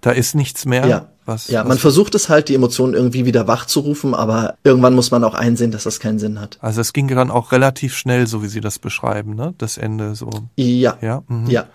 da 0.00 0.10
ist 0.10 0.34
nichts 0.34 0.66
mehr. 0.66 0.86
Ja. 0.86 1.06
Was, 1.26 1.48
ja, 1.48 1.60
was 1.60 1.68
man 1.68 1.78
versucht 1.78 2.14
es 2.16 2.28
halt, 2.28 2.48
die 2.48 2.54
Emotionen 2.54 2.94
irgendwie 2.94 3.24
wieder 3.24 3.46
wach 3.46 3.66
zu 3.66 3.80
rufen, 3.80 4.14
aber 4.14 4.54
irgendwann 4.64 4.94
muss 4.94 5.10
man 5.10 5.22
auch 5.22 5.34
einsehen, 5.34 5.70
dass 5.70 5.84
das 5.84 6.00
keinen 6.00 6.18
Sinn 6.18 6.40
hat. 6.40 6.58
Also 6.60 6.80
es 6.80 6.92
ging 6.92 7.06
dann 7.08 7.30
auch 7.30 7.52
relativ 7.52 7.94
schnell, 7.94 8.26
so 8.26 8.42
wie 8.42 8.48
Sie 8.48 8.60
das 8.60 8.78
beschreiben, 8.78 9.36
ne? 9.36 9.54
Das 9.58 9.78
Ende 9.78 10.14
so. 10.16 10.30
Ja. 10.56 10.96
Ja. 11.00 11.22
Mhm. 11.28 11.48
ja. 11.48 11.66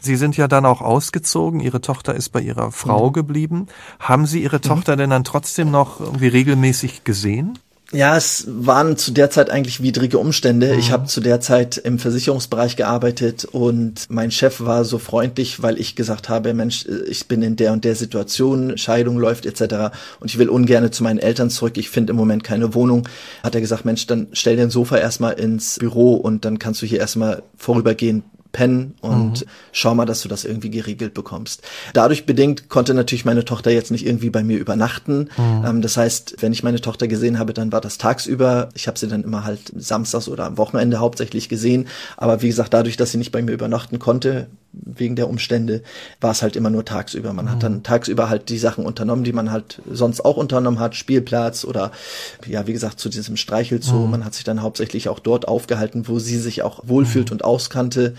Sie 0.00 0.16
sind 0.16 0.36
ja 0.36 0.48
dann 0.48 0.66
auch 0.66 0.80
ausgezogen. 0.80 1.60
Ihre 1.60 1.80
Tochter 1.80 2.14
ist 2.14 2.30
bei 2.30 2.40
ihrer 2.40 2.72
Frau 2.72 3.08
mhm. 3.08 3.12
geblieben. 3.12 3.66
Haben 4.00 4.26
Sie 4.26 4.42
Ihre 4.42 4.56
mhm. 4.56 4.62
Tochter 4.62 4.96
denn 4.96 5.10
dann 5.10 5.24
trotzdem 5.24 5.70
noch 5.70 6.00
irgendwie 6.00 6.28
regelmäßig 6.28 7.04
gesehen? 7.04 7.58
Ja, 7.96 8.14
es 8.14 8.44
waren 8.46 8.98
zu 8.98 9.10
der 9.10 9.30
Zeit 9.30 9.48
eigentlich 9.48 9.82
widrige 9.82 10.18
Umstände. 10.18 10.74
Mhm. 10.74 10.78
Ich 10.78 10.90
habe 10.90 11.06
zu 11.06 11.22
der 11.22 11.40
Zeit 11.40 11.78
im 11.78 11.98
Versicherungsbereich 11.98 12.76
gearbeitet 12.76 13.46
und 13.46 14.04
mein 14.10 14.30
Chef 14.30 14.60
war 14.60 14.84
so 14.84 14.98
freundlich, 14.98 15.62
weil 15.62 15.80
ich 15.80 15.96
gesagt 15.96 16.28
habe, 16.28 16.52
Mensch, 16.52 16.84
ich 17.08 17.26
bin 17.26 17.40
in 17.40 17.56
der 17.56 17.72
und 17.72 17.86
der 17.86 17.94
Situation, 17.94 18.76
Scheidung 18.76 19.16
läuft 19.16 19.46
etc. 19.46 19.96
und 20.20 20.30
ich 20.30 20.36
will 20.36 20.50
ungern 20.50 20.92
zu 20.92 21.04
meinen 21.04 21.18
Eltern 21.18 21.48
zurück. 21.48 21.78
Ich 21.78 21.88
finde 21.88 22.10
im 22.10 22.18
Moment 22.18 22.44
keine 22.44 22.74
Wohnung. 22.74 23.08
Hat 23.42 23.54
er 23.54 23.62
gesagt, 23.62 23.86
Mensch, 23.86 24.06
dann 24.06 24.26
stell 24.32 24.56
den 24.56 24.68
Sofa 24.68 24.98
erstmal 24.98 25.32
ins 25.32 25.78
Büro 25.78 26.16
und 26.16 26.44
dann 26.44 26.58
kannst 26.58 26.82
du 26.82 26.86
hier 26.86 27.00
erstmal 27.00 27.44
vorübergehend 27.56 28.24
pennen 28.56 28.94
und 29.02 29.42
mhm. 29.42 29.46
schau 29.70 29.94
mal, 29.94 30.06
dass 30.06 30.22
du 30.22 30.28
das 30.30 30.46
irgendwie 30.46 30.70
geregelt 30.70 31.12
bekommst. 31.12 31.60
Dadurch 31.92 32.24
bedingt 32.24 32.70
konnte 32.70 32.94
natürlich 32.94 33.26
meine 33.26 33.44
Tochter 33.44 33.70
jetzt 33.70 33.90
nicht 33.90 34.06
irgendwie 34.06 34.30
bei 34.30 34.42
mir 34.42 34.56
übernachten. 34.56 35.28
Mhm. 35.36 35.64
Ähm, 35.66 35.82
das 35.82 35.98
heißt, 35.98 36.36
wenn 36.40 36.54
ich 36.54 36.62
meine 36.62 36.80
Tochter 36.80 37.06
gesehen 37.06 37.38
habe, 37.38 37.52
dann 37.52 37.70
war 37.70 37.82
das 37.82 37.98
tagsüber. 37.98 38.70
Ich 38.74 38.88
habe 38.88 38.98
sie 38.98 39.08
dann 39.08 39.24
immer 39.24 39.44
halt 39.44 39.60
samstags 39.76 40.26
oder 40.26 40.46
am 40.46 40.56
Wochenende 40.56 41.00
hauptsächlich 41.00 41.50
gesehen. 41.50 41.86
Aber 42.16 42.40
wie 42.40 42.48
gesagt, 42.48 42.72
dadurch, 42.72 42.96
dass 42.96 43.12
sie 43.12 43.18
nicht 43.18 43.30
bei 43.30 43.42
mir 43.42 43.52
übernachten 43.52 43.98
konnte, 43.98 44.46
wegen 44.72 45.16
der 45.16 45.28
Umstände 45.28 45.82
war 46.20 46.32
es 46.32 46.42
halt 46.42 46.56
immer 46.56 46.70
nur 46.70 46.84
tagsüber. 46.84 47.32
Man 47.32 47.46
mhm. 47.46 47.50
hat 47.50 47.62
dann 47.62 47.82
tagsüber 47.82 48.28
halt 48.28 48.48
die 48.48 48.58
Sachen 48.58 48.84
unternommen, 48.84 49.24
die 49.24 49.32
man 49.32 49.50
halt 49.50 49.80
sonst 49.90 50.24
auch 50.24 50.36
unternommen 50.36 50.80
hat, 50.80 50.94
Spielplatz 50.94 51.64
oder 51.64 51.92
ja, 52.46 52.66
wie 52.66 52.72
gesagt, 52.72 53.00
zu 53.00 53.08
diesem 53.08 53.36
Streichelzoo. 53.36 54.04
Mhm. 54.04 54.10
Man 54.10 54.24
hat 54.24 54.34
sich 54.34 54.44
dann 54.44 54.62
hauptsächlich 54.62 55.08
auch 55.08 55.18
dort 55.18 55.48
aufgehalten, 55.48 56.08
wo 56.08 56.18
sie 56.18 56.38
sich 56.38 56.62
auch 56.62 56.80
wohlfühlt 56.84 57.30
mhm. 57.30 57.36
und 57.36 57.44
auskannte. 57.44 58.14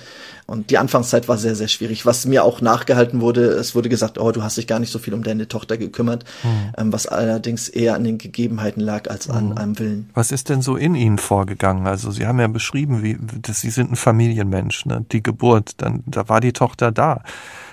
Und 0.46 0.70
die 0.70 0.78
Anfangszeit 0.78 1.28
war 1.28 1.38
sehr, 1.38 1.56
sehr 1.56 1.68
schwierig. 1.68 2.06
Was 2.06 2.26
mir 2.26 2.44
auch 2.44 2.62
nachgehalten 2.62 3.22
wurde, 3.22 3.48
es 3.48 3.76
wurde 3.76 3.90
gesagt, 3.90 4.18
oh, 4.18 4.32
du 4.32 4.44
hast 4.44 4.58
dich 4.58 4.68
gar 4.68 4.80
nicht 4.80 4.92
so 4.92 5.00
viel 5.00 5.14
um 5.14 5.24
deine 5.24 5.48
Tochter 5.48 5.78
gekümmert, 5.78 6.24
mhm. 6.44 6.50
ähm, 6.78 6.94
was 6.94 7.08
allerdings 7.08 7.70
eher 7.70 7.96
an 7.96 8.04
den 8.04 8.18
Gegebenheiten 8.18 8.82
lag 8.82 9.10
als 9.10 9.30
an 9.30 9.50
mhm. 9.50 9.58
einem 9.58 9.80
Willen. 9.80 10.10
Was 10.14 10.32
ist 10.32 10.50
denn 10.50 10.62
so 10.62 10.76
in 10.76 10.96
Ihnen 10.96 11.18
vorgegangen? 11.18 11.88
Also 11.88 12.12
Sie 12.12 12.26
haben 12.26 12.40
ja 12.40 12.48
beschrieben, 12.48 13.04
wie, 13.04 13.18
dass 13.42 13.62
Sie 13.62 13.70
sind 13.70 13.92
ein 13.92 13.96
Familienmensch, 13.96 14.86
ne? 14.86 15.06
Die 15.12 15.22
Geburt, 15.22 15.74
dann, 15.78 16.04
da 16.06 16.30
war 16.30 16.40
die 16.40 16.54
Tochter 16.54 16.92
da. 16.92 17.24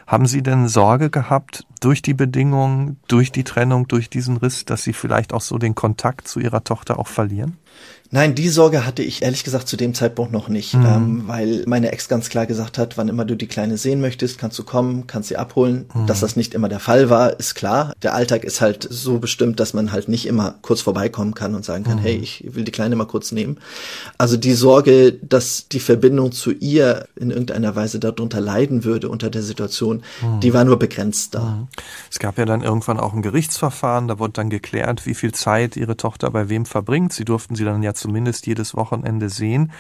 Haben 0.06 0.26
Sie 0.26 0.42
denn 0.42 0.68
Sorge 0.68 1.10
gehabt 1.10 1.64
durch 1.80 2.02
die 2.02 2.14
Bedingungen, 2.14 2.98
durch 3.08 3.32
die 3.32 3.44
Trennung, 3.44 3.88
durch 3.88 4.10
diesen 4.10 4.36
Riss, 4.36 4.64
dass 4.64 4.82
Sie 4.82 4.92
vielleicht 4.92 5.32
auch 5.32 5.40
so 5.40 5.58
den 5.58 5.74
Kontakt 5.74 6.28
zu 6.28 6.40
Ihrer 6.40 6.64
Tochter 6.64 6.98
auch 6.98 7.08
verlieren? 7.08 7.58
Nein, 8.10 8.36
die 8.36 8.48
Sorge 8.48 8.86
hatte 8.86 9.02
ich 9.02 9.22
ehrlich 9.22 9.42
gesagt 9.42 9.66
zu 9.66 9.76
dem 9.76 9.92
Zeitpunkt 9.92 10.30
noch 10.30 10.48
nicht, 10.48 10.74
mhm. 10.74 10.86
ähm, 10.86 11.22
weil 11.26 11.64
meine 11.66 11.90
Ex 11.90 12.06
ganz 12.06 12.28
klar 12.28 12.46
gesagt 12.46 12.78
hat, 12.78 12.96
wann 12.96 13.08
immer 13.08 13.24
du 13.24 13.34
die 13.34 13.48
Kleine 13.48 13.76
sehen 13.76 14.00
möchtest, 14.00 14.38
kannst 14.38 14.56
du 14.56 14.62
kommen, 14.62 15.08
kannst 15.08 15.30
sie 15.30 15.36
abholen. 15.36 15.86
Mhm. 15.92 16.06
Dass 16.06 16.20
das 16.20 16.36
nicht 16.36 16.54
immer 16.54 16.68
der 16.68 16.78
Fall 16.78 17.10
war, 17.10 17.40
ist 17.40 17.56
klar. 17.56 17.92
Der 18.04 18.14
Alltag 18.14 18.44
ist 18.44 18.60
halt 18.60 18.86
so 18.88 19.18
bestimmt, 19.18 19.58
dass 19.58 19.74
man 19.74 19.90
halt 19.90 20.08
nicht 20.08 20.26
immer 20.26 20.54
kurz 20.62 20.80
vorbeikommen 20.80 21.34
kann 21.34 21.56
und 21.56 21.64
sagen 21.64 21.82
kann, 21.82 21.96
mhm. 21.96 22.02
hey, 22.02 22.16
ich 22.16 22.44
will 22.54 22.62
die 22.62 22.70
Kleine 22.70 22.94
mal 22.94 23.06
kurz 23.06 23.32
nehmen. 23.32 23.58
Also 24.16 24.36
die 24.36 24.54
Sorge, 24.54 25.14
dass 25.14 25.68
die 25.68 25.80
Verbindung 25.80 26.30
zu 26.30 26.52
ihr 26.52 27.08
in 27.16 27.30
irgendeiner 27.30 27.74
Weise 27.74 27.98
darunter 27.98 28.40
leiden 28.40 28.84
würde 28.84 29.08
unter 29.08 29.28
der 29.28 29.42
Situation, 29.42 29.93
mhm. 30.22 30.40
die 30.40 30.54
war 30.54 30.64
nur 30.64 30.78
begrenzt 30.78 31.34
da. 31.34 31.40
Mhm. 31.40 31.68
Es 32.10 32.18
gab 32.18 32.38
ja 32.38 32.44
dann 32.44 32.62
irgendwann 32.62 32.98
auch 32.98 33.12
ein 33.12 33.22
Gerichtsverfahren, 33.22 34.08
da 34.08 34.18
wurde 34.18 34.34
dann 34.34 34.50
geklärt, 34.50 35.06
wie 35.06 35.14
viel 35.14 35.32
Zeit 35.32 35.76
ihre 35.76 35.96
Tochter 35.96 36.30
bei 36.30 36.48
wem 36.48 36.66
verbringt. 36.66 37.12
Sie 37.12 37.24
durften 37.24 37.54
sie 37.54 37.64
dann 37.64 37.82
ja 37.82 37.94
zumindest 37.94 38.46
jedes 38.46 38.74
Wochenende 38.74 39.28
sehen. 39.28 39.72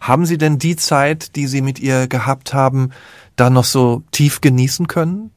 Haben 0.00 0.26
Sie 0.26 0.38
denn 0.38 0.58
die 0.58 0.76
Zeit, 0.76 1.36
die 1.36 1.46
Sie 1.46 1.62
mit 1.62 1.78
ihr 1.78 2.08
gehabt 2.08 2.54
haben, 2.54 2.90
da 3.36 3.50
noch 3.50 3.64
so 3.64 4.02
tief 4.12 4.40
genießen 4.40 4.86
können? 4.86 5.30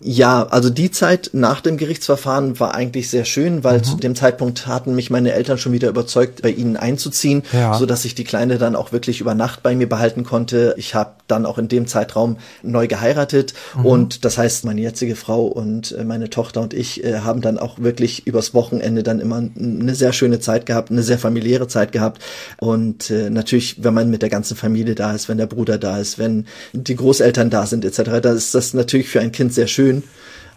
Ja, 0.00 0.44
also 0.44 0.68
die 0.68 0.90
Zeit 0.90 1.30
nach 1.32 1.60
dem 1.60 1.76
Gerichtsverfahren 1.76 2.58
war 2.58 2.74
eigentlich 2.74 3.08
sehr 3.08 3.24
schön, 3.24 3.62
weil 3.62 3.78
mhm. 3.78 3.84
zu 3.84 3.96
dem 3.96 4.14
Zeitpunkt 4.14 4.66
hatten 4.66 4.94
mich 4.94 5.10
meine 5.10 5.32
Eltern 5.32 5.58
schon 5.58 5.72
wieder 5.72 5.88
überzeugt, 5.88 6.42
bei 6.42 6.50
ihnen 6.50 6.76
einzuziehen, 6.76 7.42
ja. 7.52 7.74
so 7.74 7.86
dass 7.86 8.04
ich 8.04 8.14
die 8.14 8.24
Kleine 8.24 8.58
dann 8.58 8.74
auch 8.74 8.92
wirklich 8.92 9.20
über 9.20 9.34
Nacht 9.34 9.62
bei 9.62 9.74
mir 9.74 9.88
behalten 9.88 10.24
konnte. 10.24 10.74
Ich 10.76 10.94
habe 10.94 11.12
dann 11.28 11.46
auch 11.46 11.58
in 11.58 11.68
dem 11.68 11.86
Zeitraum 11.86 12.36
neu 12.62 12.88
geheiratet 12.88 13.54
mhm. 13.76 13.86
und 13.86 14.24
das 14.24 14.38
heißt, 14.38 14.64
meine 14.64 14.80
jetzige 14.80 15.16
Frau 15.16 15.46
und 15.46 15.92
äh, 15.92 16.04
meine 16.04 16.30
Tochter 16.30 16.60
und 16.60 16.74
ich 16.74 17.04
äh, 17.04 17.20
haben 17.20 17.40
dann 17.40 17.58
auch 17.58 17.78
wirklich 17.78 18.26
übers 18.26 18.54
Wochenende 18.54 19.02
dann 19.02 19.20
immer 19.20 19.36
eine 19.36 19.94
sehr 19.94 20.12
schöne 20.12 20.40
Zeit 20.40 20.66
gehabt, 20.66 20.90
eine 20.90 21.02
sehr 21.02 21.18
familiäre 21.18 21.68
Zeit 21.68 21.92
gehabt 21.92 22.22
und 22.58 23.10
äh, 23.10 23.30
natürlich, 23.30 23.84
wenn 23.84 23.94
man 23.94 24.10
mit 24.10 24.22
der 24.22 24.30
ganzen 24.30 24.56
Familie 24.56 24.94
da 24.94 25.12
ist, 25.12 25.28
wenn 25.28 25.38
der 25.38 25.46
Bruder 25.46 25.78
da 25.78 25.98
ist, 25.98 26.18
wenn 26.18 26.46
die 26.72 26.96
Großeltern 26.96 27.33
da 27.50 27.66
sind 27.66 27.84
etc., 27.84 28.20
da 28.22 28.32
ist 28.32 28.54
das 28.54 28.74
natürlich 28.74 29.08
für 29.08 29.20
ein 29.20 29.32
Kind 29.32 29.52
sehr 29.52 29.66
schön. 29.66 30.02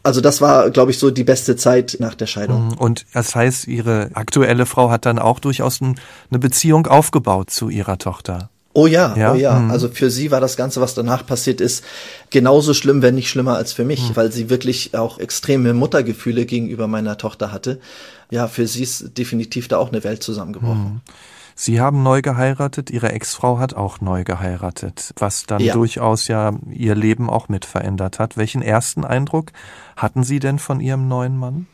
Also 0.04 0.22
das 0.22 0.40
war, 0.40 0.70
glaube 0.70 0.92
ich, 0.92 1.00
so 1.00 1.12
die 1.12 1.24
beste 1.24 1.56
Zeit 1.56 1.98
nach 2.00 2.16
der 2.16 2.28
Scheidung. 2.28 2.68
Mhm. 2.68 2.74
Und 2.76 3.06
das 3.14 3.36
heißt, 3.36 3.68
Ihre 3.68 4.12
aktuelle 4.14 4.66
Frau 4.66 4.90
hat 4.90 5.06
dann 5.06 5.20
auch 5.20 5.40
durchaus 5.40 5.82
eine 5.82 6.40
Beziehung 6.40 6.88
aufgebaut 6.88 7.50
zu 7.50 7.70
ihrer 7.70 7.98
Tochter. 7.98 8.50
Oh 8.74 8.86
ja, 8.86 9.16
ja? 9.18 9.34
oh 9.34 9.36
ja. 9.36 9.60
Mhm. 9.60 9.72
Also 9.72 9.90
für 9.90 10.12
sie 10.12 10.30
war 10.30 10.40
das 10.40 10.56
Ganze, 10.56 10.80
was 10.82 10.94
danach 10.94 11.26
passiert 11.26 11.62
ist, 11.62 11.84
genauso 12.30 12.76
schlimm, 12.76 13.02
wenn 13.02 13.16
nicht 13.16 13.28
schlimmer 13.28 13.56
als 13.56 13.74
für 13.74 13.84
mich, 13.84 14.10
mhm. 14.10 14.16
weil 14.16 14.32
sie 14.32 14.52
wirklich 14.52 14.96
auch 14.96 15.18
extreme 15.18 15.74
Muttergefühle 15.74 16.46
gegenüber 16.46 16.88
meiner 16.88 17.18
Tochter 17.18 17.52
hatte. 17.52 17.80
Ja, 18.30 18.48
für 18.48 18.68
sie 18.68 18.84
ist 18.84 19.18
definitiv 19.18 19.68
da 19.68 19.78
auch 19.78 19.92
eine 19.92 20.04
Welt 20.04 20.22
zusammengebrochen. 20.22 20.84
Mhm. 20.84 21.02
Sie 21.60 21.82
haben 21.82 22.04
neu 22.04 22.22
geheiratet, 22.22 22.92
Ihre 22.92 23.12
Ex-Frau 23.12 23.58
hat 23.58 23.74
auch 23.74 24.00
neu 24.00 24.24
geheiratet, 24.24 25.12
was 25.18 25.48
dann 25.48 25.60
ja. 25.60 25.74
durchaus 25.74 26.28
ja 26.28 26.54
Ihr 26.70 26.94
Leben 26.94 27.32
auch 27.32 27.50
mit 27.50 27.66
verändert 27.66 28.20
hat. 28.20 28.38
Welchen 28.38 28.62
ersten 28.62 29.04
Eindruck 29.04 29.52
hatten 29.96 30.22
Sie 30.22 30.38
denn 30.38 30.60
von 30.60 30.80
Ihrem 30.80 31.08
neuen 31.08 31.36
Mann? 31.36 31.66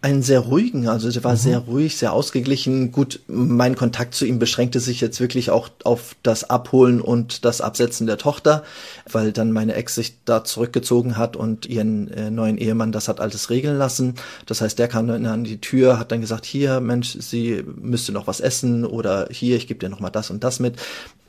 Einen 0.00 0.22
sehr 0.22 0.40
ruhigen, 0.40 0.86
also 0.86 1.10
der 1.10 1.24
war 1.24 1.32
mhm. 1.32 1.38
sehr 1.38 1.58
ruhig, 1.58 1.96
sehr 1.96 2.12
ausgeglichen. 2.12 2.92
Gut, 2.92 3.20
mein 3.26 3.74
Kontakt 3.74 4.14
zu 4.14 4.26
ihm 4.26 4.38
beschränkte 4.38 4.78
sich 4.78 5.00
jetzt 5.00 5.20
wirklich 5.20 5.50
auch 5.50 5.70
auf 5.82 6.14
das 6.22 6.48
Abholen 6.48 7.00
und 7.00 7.44
das 7.44 7.60
Absetzen 7.60 8.06
der 8.06 8.16
Tochter, 8.16 8.62
weil 9.10 9.32
dann 9.32 9.50
meine 9.50 9.74
Ex 9.74 9.96
sich 9.96 10.14
da 10.24 10.44
zurückgezogen 10.44 11.16
hat 11.16 11.36
und 11.36 11.66
ihren 11.66 12.08
äh, 12.12 12.30
neuen 12.30 12.58
Ehemann 12.58 12.92
das 12.92 13.08
hat 13.08 13.20
alles 13.20 13.50
regeln 13.50 13.76
lassen. 13.76 14.14
Das 14.46 14.60
heißt, 14.60 14.78
der 14.78 14.86
kam 14.86 15.08
dann 15.08 15.26
an 15.26 15.42
die 15.42 15.60
Tür, 15.60 15.98
hat 15.98 16.12
dann 16.12 16.20
gesagt, 16.20 16.46
hier, 16.46 16.78
Mensch, 16.78 17.16
sie 17.18 17.64
müsste 17.76 18.12
noch 18.12 18.28
was 18.28 18.38
essen 18.38 18.84
oder 18.84 19.26
hier, 19.32 19.56
ich 19.56 19.66
gebe 19.66 19.80
dir 19.80 19.88
noch 19.88 20.00
mal 20.00 20.10
das 20.10 20.30
und 20.30 20.44
das 20.44 20.60
mit. 20.60 20.76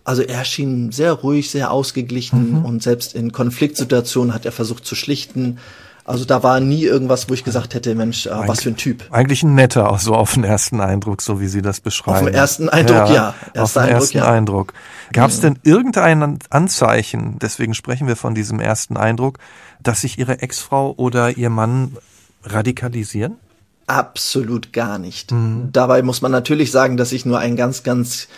Also 0.04 0.22
er 0.22 0.46
schien 0.46 0.92
sehr 0.92 1.14
ruhig, 1.14 1.50
sehr 1.50 1.72
ausgeglichen 1.72 2.60
mhm. 2.60 2.66
und 2.66 2.84
selbst 2.84 3.16
in 3.16 3.32
Konfliktsituationen 3.32 4.34
hat 4.34 4.46
er 4.46 4.52
versucht 4.52 4.86
zu 4.86 4.96
schlichten. 4.96 5.58
Also 6.10 6.26
da 6.26 6.42
war 6.42 6.60
nie 6.60 6.86
irgendwas, 6.86 7.30
wo 7.30 7.36
ich 7.36 7.44
gesagt 7.44 7.76
hätte, 7.76 7.94
Mensch, 7.94 8.26
äh, 8.26 8.32
was 8.32 8.64
für 8.64 8.70
ein 8.70 8.78
Typ. 8.78 9.04
Eigentlich 9.12 9.44
ein 9.44 9.54
netter, 9.54 9.92
auch 9.92 10.00
so 10.00 10.16
auf 10.16 10.34
den 10.34 10.44
ersten 10.44 10.82
Eindruck, 10.82 11.22
so 11.22 11.40
wie 11.40 11.48
Sie 11.48 11.62
das 11.62 11.82
beschreiben. 11.82 12.18
Auf 12.18 12.26
den 12.26 12.34
ersten 12.34 12.68
Eindruck, 12.68 13.10
ja. 13.10 13.14
ja. 13.14 13.36
Erster 13.54 13.62
auf 13.62 13.74
den 13.74 13.80
Eindruck, 13.82 14.02
ersten 14.02 14.18
ja. 14.18 14.32
Eindruck. 14.32 14.74
Gab 15.14 15.30
es 15.30 15.40
denn 15.40 15.60
irgendein 15.62 16.40
Anzeichen, 16.50 17.38
deswegen 17.38 17.76
sprechen 17.76 18.08
wir 18.08 18.16
von 18.16 18.34
diesem 18.34 18.60
ersten 18.60 18.98
Eindruck, 18.98 19.38
dass 19.84 20.02
sich 20.02 20.18
Ihre 20.18 20.42
Ex-Frau 20.42 20.96
oder 20.98 21.38
Ihr 21.38 21.52
Mann 21.52 21.96
radikalisieren? 22.44 23.36
Absolut 23.86 24.74
gar 24.74 24.98
nicht. 24.98 25.32
Mhm. 25.32 25.70
Dabei 25.72 26.02
muss 26.02 26.24
man 26.24 26.32
natürlich 26.32 26.72
sagen, 26.72 26.98
dass 26.98 27.12
ich 27.12 27.24
nur 27.28 27.38
ein 27.38 27.56
ganz, 27.56 27.84
ganz 27.84 28.30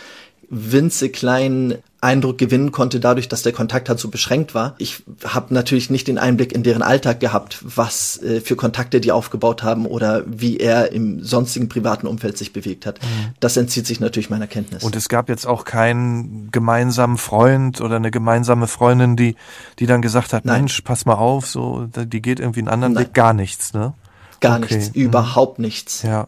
winzekleinen 0.50 1.76
Eindruck 2.02 2.36
gewinnen 2.36 2.72
konnte, 2.72 2.98
dadurch, 2.98 3.28
dass 3.28 3.42
der 3.42 3.52
Kontakt 3.52 3.88
halt 3.88 4.00
so 4.00 4.08
beschränkt 4.08 4.56
war. 4.56 4.74
Ich 4.78 5.04
habe 5.24 5.54
natürlich 5.54 5.88
nicht 5.88 6.08
den 6.08 6.18
Einblick 6.18 6.52
in 6.52 6.64
deren 6.64 6.82
Alltag 6.82 7.20
gehabt, 7.20 7.60
was 7.62 8.20
äh, 8.20 8.40
für 8.40 8.56
Kontakte 8.56 9.00
die 9.00 9.12
aufgebaut 9.12 9.62
haben 9.62 9.86
oder 9.86 10.24
wie 10.26 10.56
er 10.56 10.90
im 10.90 11.22
sonstigen 11.22 11.68
privaten 11.68 12.08
Umfeld 12.08 12.36
sich 12.36 12.52
bewegt 12.52 12.86
hat. 12.86 13.00
Mhm. 13.00 13.34
Das 13.38 13.56
entzieht 13.56 13.86
sich 13.86 14.00
natürlich 14.00 14.30
meiner 14.30 14.48
Kenntnis. 14.48 14.82
Und 14.82 14.96
es 14.96 15.08
gab 15.08 15.28
jetzt 15.28 15.46
auch 15.46 15.64
keinen 15.64 16.50
gemeinsamen 16.50 17.18
Freund 17.18 17.80
oder 17.80 17.96
eine 17.96 18.10
gemeinsame 18.10 18.66
Freundin, 18.66 19.14
die, 19.14 19.36
die 19.78 19.86
dann 19.86 20.02
gesagt 20.02 20.32
hat, 20.32 20.44
Nein. 20.44 20.62
Mensch, 20.62 20.80
pass 20.80 21.06
mal 21.06 21.14
auf, 21.14 21.46
so, 21.46 21.86
die 21.86 22.20
geht 22.20 22.40
irgendwie 22.40 22.60
einen 22.60 22.68
anderen 22.68 22.94
Nein. 22.94 23.04
Weg. 23.04 23.14
Gar 23.14 23.32
nichts, 23.32 23.74
ne? 23.74 23.94
Gar 24.40 24.58
okay. 24.58 24.74
nichts, 24.74 24.96
mhm. 24.96 25.02
überhaupt 25.02 25.60
nichts. 25.60 26.02
Ja. 26.02 26.26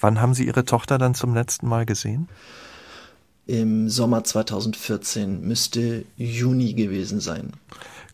Wann 0.00 0.20
haben 0.20 0.34
Sie 0.34 0.44
Ihre 0.44 0.64
Tochter 0.64 0.98
dann 0.98 1.14
zum 1.14 1.32
letzten 1.32 1.68
Mal 1.68 1.86
gesehen? 1.86 2.28
Im 3.52 3.90
Sommer 3.90 4.24
2014, 4.24 5.42
müsste 5.42 6.06
Juni 6.16 6.72
gewesen 6.72 7.20
sein. 7.20 7.52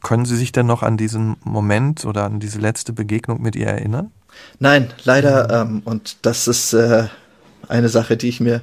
Können 0.02 0.24
Sie 0.24 0.36
sich 0.36 0.50
denn 0.50 0.66
noch 0.66 0.82
an 0.82 0.96
diesen 0.96 1.36
Moment 1.44 2.04
oder 2.04 2.24
an 2.24 2.40
diese 2.40 2.58
letzte 2.58 2.92
Begegnung 2.92 3.40
mit 3.40 3.54
ihr 3.54 3.68
erinnern? 3.68 4.10
Nein, 4.58 4.92
leider. 5.04 5.48
Ähm, 5.62 5.82
und 5.84 6.16
das 6.22 6.48
ist 6.48 6.72
äh, 6.72 7.06
eine 7.68 7.88
Sache, 7.88 8.16
die 8.16 8.28
ich 8.28 8.40
mir 8.40 8.62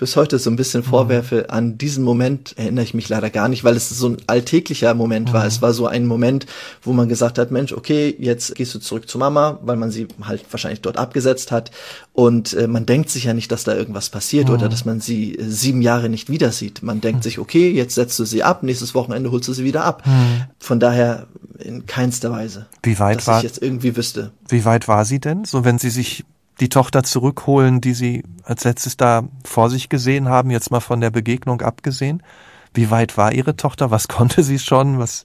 bis 0.00 0.16
heute 0.16 0.38
so 0.38 0.48
ein 0.48 0.56
bisschen 0.56 0.82
vorwerfe, 0.82 1.42
mhm. 1.42 1.54
an 1.54 1.78
diesen 1.78 2.02
Moment 2.02 2.56
erinnere 2.56 2.84
ich 2.84 2.94
mich 2.94 3.10
leider 3.10 3.28
gar 3.28 3.48
nicht, 3.48 3.64
weil 3.64 3.76
es 3.76 3.90
so 3.90 4.08
ein 4.08 4.16
alltäglicher 4.26 4.94
Moment 4.94 5.28
mhm. 5.28 5.32
war. 5.34 5.46
Es 5.46 5.60
war 5.60 5.74
so 5.74 5.86
ein 5.86 6.06
Moment, 6.06 6.46
wo 6.82 6.94
man 6.94 7.06
gesagt 7.06 7.38
hat, 7.38 7.50
Mensch, 7.50 7.74
okay, 7.74 8.16
jetzt 8.18 8.54
gehst 8.54 8.74
du 8.74 8.78
zurück 8.78 9.10
zu 9.10 9.18
Mama, 9.18 9.58
weil 9.62 9.76
man 9.76 9.90
sie 9.90 10.08
halt 10.22 10.42
wahrscheinlich 10.50 10.80
dort 10.80 10.96
abgesetzt 10.96 11.52
hat. 11.52 11.70
Und 12.14 12.54
äh, 12.54 12.66
man 12.66 12.86
denkt 12.86 13.10
sich 13.10 13.24
ja 13.24 13.34
nicht, 13.34 13.52
dass 13.52 13.64
da 13.64 13.76
irgendwas 13.76 14.08
passiert 14.08 14.48
mhm. 14.48 14.54
oder 14.54 14.70
dass 14.70 14.86
man 14.86 15.00
sie 15.00 15.34
äh, 15.34 15.44
sieben 15.44 15.82
Jahre 15.82 16.08
nicht 16.08 16.30
wieder 16.30 16.50
sieht. 16.50 16.82
Man 16.82 17.02
denkt 17.02 17.18
mhm. 17.18 17.22
sich, 17.24 17.38
okay, 17.38 17.70
jetzt 17.70 17.94
setzt 17.94 18.18
du 18.18 18.24
sie 18.24 18.42
ab, 18.42 18.62
nächstes 18.62 18.94
Wochenende 18.94 19.30
holst 19.30 19.48
du 19.48 19.52
sie 19.52 19.64
wieder 19.64 19.84
ab. 19.84 20.06
Mhm. 20.06 20.44
Von 20.58 20.80
daher 20.80 21.26
in 21.58 21.84
keinster 21.84 22.30
Weise. 22.30 22.64
Wie 22.82 22.98
weit 22.98 23.18
dass 23.18 23.26
war, 23.26 23.36
ich 23.36 23.42
jetzt 23.42 23.62
irgendwie 23.62 23.94
wüsste. 23.94 24.32
Wie 24.48 24.64
weit 24.64 24.88
war 24.88 25.04
sie 25.04 25.20
denn? 25.20 25.44
So, 25.44 25.66
wenn 25.66 25.78
sie 25.78 25.90
sich 25.90 26.24
die 26.60 26.68
Tochter 26.68 27.02
zurückholen, 27.02 27.80
die 27.80 27.94
sie 27.94 28.22
als 28.44 28.64
letztes 28.64 28.96
da 28.96 29.24
vor 29.44 29.70
sich 29.70 29.88
gesehen 29.88 30.28
haben, 30.28 30.50
jetzt 30.50 30.70
mal 30.70 30.80
von 30.80 31.00
der 31.00 31.10
Begegnung 31.10 31.62
abgesehen? 31.62 32.22
Wie 32.74 32.90
weit 32.90 33.16
war 33.16 33.32
ihre 33.32 33.56
Tochter? 33.56 33.90
Was 33.90 34.08
konnte 34.08 34.42
sie 34.42 34.58
schon? 34.58 34.98
Was, 34.98 35.24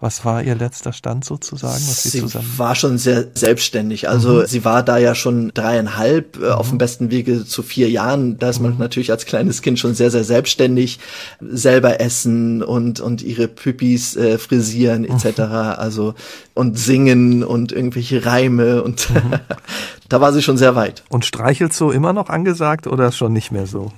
was 0.00 0.24
war 0.24 0.42
ihr 0.42 0.54
letzter 0.54 0.94
Stand 0.94 1.26
sozusagen? 1.26 1.74
Was 1.74 2.02
sie, 2.02 2.08
sie 2.08 2.20
zusammen 2.20 2.50
war 2.56 2.74
schon 2.74 2.96
sehr 2.96 3.26
selbstständig. 3.34 4.08
Also 4.08 4.40
mhm. 4.40 4.46
sie 4.46 4.64
war 4.64 4.82
da 4.82 4.96
ja 4.96 5.14
schon 5.14 5.50
dreieinhalb 5.52 6.38
mhm. 6.38 6.44
auf 6.46 6.70
dem 6.70 6.78
besten 6.78 7.10
Wege 7.10 7.44
zu 7.44 7.62
vier 7.62 7.90
Jahren. 7.90 8.38
Da 8.38 8.48
ist 8.48 8.60
man 8.60 8.72
mhm. 8.72 8.78
natürlich 8.78 9.10
als 9.10 9.26
kleines 9.26 9.60
Kind 9.60 9.78
schon 9.78 9.94
sehr, 9.94 10.10
sehr 10.10 10.24
selbstständig. 10.24 11.00
Selber 11.40 12.00
essen 12.00 12.62
und, 12.62 13.00
und 13.00 13.22
ihre 13.22 13.46
Püppis 13.46 14.16
äh, 14.16 14.38
frisieren 14.38 15.04
etc. 15.04 15.38
Mhm. 15.38 15.52
Also 15.52 16.14
und 16.54 16.78
singen 16.78 17.44
und 17.44 17.70
irgendwelche 17.70 18.24
Reime 18.24 18.82
und 18.82 19.10
mhm. 19.10 19.34
da 20.08 20.20
war 20.22 20.32
sie 20.32 20.42
schon 20.42 20.56
sehr 20.56 20.76
weit. 20.76 21.04
Und 21.10 21.26
streichelt 21.26 21.74
so 21.74 21.90
immer 21.90 22.14
noch 22.14 22.30
angesagt 22.30 22.86
oder 22.86 23.12
schon 23.12 23.34
nicht 23.34 23.52
mehr 23.52 23.66
so? 23.66 23.92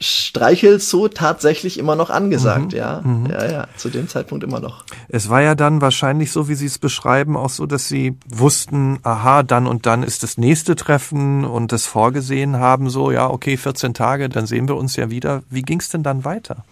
Streichelzoo 0.00 1.08
tatsächlich 1.08 1.78
immer 1.78 1.96
noch 1.96 2.10
angesagt, 2.10 2.72
mhm, 2.72 2.78
ja. 2.78 3.00
Mhm. 3.04 3.26
Ja, 3.30 3.50
ja, 3.50 3.66
zu 3.76 3.88
dem 3.88 4.08
Zeitpunkt 4.08 4.44
immer 4.44 4.60
noch. 4.60 4.84
Es 5.08 5.28
war 5.28 5.42
ja 5.42 5.54
dann 5.54 5.80
wahrscheinlich 5.80 6.30
so, 6.30 6.48
wie 6.48 6.54
Sie 6.54 6.66
es 6.66 6.78
beschreiben, 6.78 7.36
auch 7.36 7.50
so, 7.50 7.66
dass 7.66 7.88
Sie 7.88 8.16
wussten, 8.28 8.98
aha, 9.02 9.42
dann 9.42 9.66
und 9.66 9.86
dann 9.86 10.02
ist 10.02 10.22
das 10.22 10.38
nächste 10.38 10.76
Treffen 10.76 11.44
und 11.44 11.72
das 11.72 11.86
vorgesehen 11.86 12.58
haben, 12.58 12.90
so, 12.90 13.10
ja, 13.10 13.28
okay, 13.28 13.56
14 13.56 13.94
Tage, 13.94 14.28
dann 14.28 14.46
sehen 14.46 14.68
wir 14.68 14.76
uns 14.76 14.96
ja 14.96 15.10
wieder. 15.10 15.42
Wie 15.50 15.62
ging 15.62 15.80
es 15.80 15.88
denn 15.88 16.02
dann 16.02 16.24
weiter? 16.24 16.64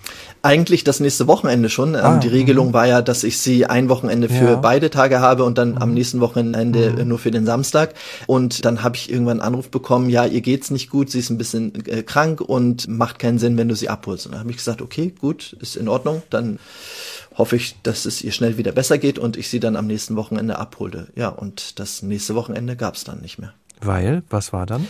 Eigentlich 0.42 0.84
das 0.84 1.00
nächste 1.00 1.26
Wochenende 1.26 1.68
schon. 1.68 1.94
Ähm, 1.94 2.00
ah, 2.02 2.16
die 2.18 2.28
Regelung 2.28 2.68
mhm. 2.68 2.72
war 2.74 2.86
ja, 2.86 3.02
dass 3.02 3.24
ich 3.24 3.38
sie 3.38 3.66
ein 3.66 3.88
Wochenende 3.88 4.28
für 4.28 4.50
ja. 4.50 4.56
beide 4.56 4.90
Tage 4.90 5.20
habe 5.20 5.44
und 5.44 5.58
dann 5.58 5.78
am 5.78 5.88
mhm. 5.88 5.94
nächsten 5.94 6.20
Wochenende 6.20 6.90
mhm. 6.90 7.08
nur 7.08 7.18
für 7.18 7.30
den 7.30 7.44
Samstag. 7.44 7.94
Und 8.26 8.64
dann 8.64 8.82
habe 8.82 8.96
ich 8.96 9.10
irgendwann 9.10 9.40
einen 9.40 9.54
Anruf 9.54 9.70
bekommen, 9.70 10.10
ja, 10.10 10.24
ihr 10.24 10.40
geht's 10.40 10.70
nicht 10.70 10.90
gut, 10.90 11.10
sie 11.10 11.18
ist 11.18 11.30
ein 11.30 11.38
bisschen 11.38 11.72
äh, 11.86 12.02
krank 12.02 12.40
und 12.40 12.88
macht 12.88 13.15
macht 13.16 13.20
keinen 13.20 13.38
Sinn, 13.38 13.56
wenn 13.56 13.68
du 13.68 13.74
sie 13.74 13.88
abholst. 13.88 14.26
Und 14.26 14.32
dann 14.32 14.40
habe 14.40 14.50
ich 14.50 14.58
gesagt, 14.58 14.82
okay, 14.82 15.12
gut, 15.18 15.56
ist 15.60 15.76
in 15.76 15.88
Ordnung, 15.88 16.22
dann 16.28 16.58
hoffe 17.36 17.56
ich, 17.56 17.76
dass 17.82 18.04
es 18.04 18.22
ihr 18.22 18.32
schnell 18.32 18.58
wieder 18.58 18.72
besser 18.72 18.98
geht 18.98 19.18
und 19.18 19.38
ich 19.38 19.48
sie 19.48 19.60
dann 19.60 19.76
am 19.76 19.86
nächsten 19.86 20.16
Wochenende 20.16 20.58
abholte. 20.58 21.08
Ja, 21.16 21.28
und 21.28 21.78
das 21.78 22.02
nächste 22.02 22.34
Wochenende 22.34 22.76
gab 22.76 22.94
es 22.94 23.04
dann 23.04 23.20
nicht 23.20 23.38
mehr. 23.38 23.54
Weil, 23.80 24.22
was 24.28 24.52
war 24.52 24.66
dann? 24.66 24.86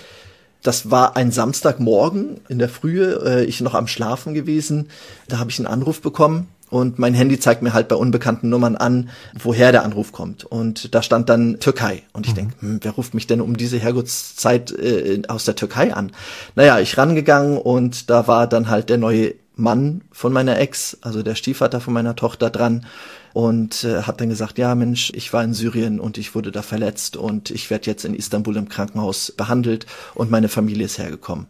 Das 0.62 0.90
war 0.90 1.16
ein 1.16 1.30
Samstagmorgen 1.30 2.40
in 2.48 2.58
der 2.58 2.68
Frühe, 2.68 3.22
äh, 3.24 3.44
ich 3.44 3.60
noch 3.60 3.74
am 3.74 3.86
Schlafen 3.86 4.34
gewesen. 4.34 4.88
Da 5.28 5.38
habe 5.38 5.50
ich 5.50 5.60
einen 5.60 5.68
Anruf 5.68 6.00
bekommen 6.00 6.48
und 6.68 6.98
mein 6.98 7.14
Handy 7.14 7.38
zeigt 7.38 7.62
mir 7.62 7.72
halt 7.72 7.88
bei 7.88 7.96
unbekannten 7.96 8.48
Nummern 8.48 8.76
an, 8.76 9.10
woher 9.38 9.72
der 9.72 9.84
Anruf 9.84 10.12
kommt. 10.12 10.44
Und 10.44 10.94
da 10.94 11.02
stand 11.02 11.28
dann 11.28 11.60
Türkei. 11.60 12.02
Und 12.12 12.26
ich 12.26 12.32
mhm. 12.32 12.36
denke, 12.36 12.54
hm, 12.60 12.78
wer 12.82 12.92
ruft 12.92 13.14
mich 13.14 13.26
denn 13.26 13.40
um 13.40 13.56
diese 13.56 13.78
Herrgottszeit 13.78 14.72
äh, 14.72 15.22
aus 15.28 15.44
der 15.44 15.54
Türkei 15.54 15.94
an? 15.94 16.12
Naja, 16.54 16.80
ich 16.80 16.98
rangegangen 16.98 17.58
und 17.58 18.10
da 18.10 18.26
war 18.26 18.46
dann 18.46 18.68
halt 18.68 18.90
der 18.90 18.98
neue 18.98 19.34
Mann 19.54 20.02
von 20.12 20.32
meiner 20.32 20.58
Ex, 20.58 20.98
also 21.00 21.22
der 21.22 21.34
Stiefvater 21.34 21.80
von 21.80 21.94
meiner 21.94 22.14
Tochter 22.14 22.50
dran 22.50 22.84
und 23.32 23.84
äh, 23.84 24.02
hat 24.02 24.20
dann 24.20 24.28
gesagt, 24.28 24.58
ja 24.58 24.74
Mensch, 24.74 25.12
ich 25.14 25.32
war 25.32 25.42
in 25.44 25.54
Syrien 25.54 25.98
und 25.98 26.18
ich 26.18 26.34
wurde 26.34 26.52
da 26.52 26.62
verletzt 26.62 27.16
und 27.16 27.50
ich 27.50 27.70
werde 27.70 27.86
jetzt 27.86 28.04
in 28.04 28.14
Istanbul 28.14 28.56
im 28.56 28.68
Krankenhaus 28.68 29.32
behandelt 29.32 29.86
und 30.14 30.30
meine 30.30 30.48
Familie 30.48 30.86
ist 30.86 30.98
hergekommen. 30.98 31.46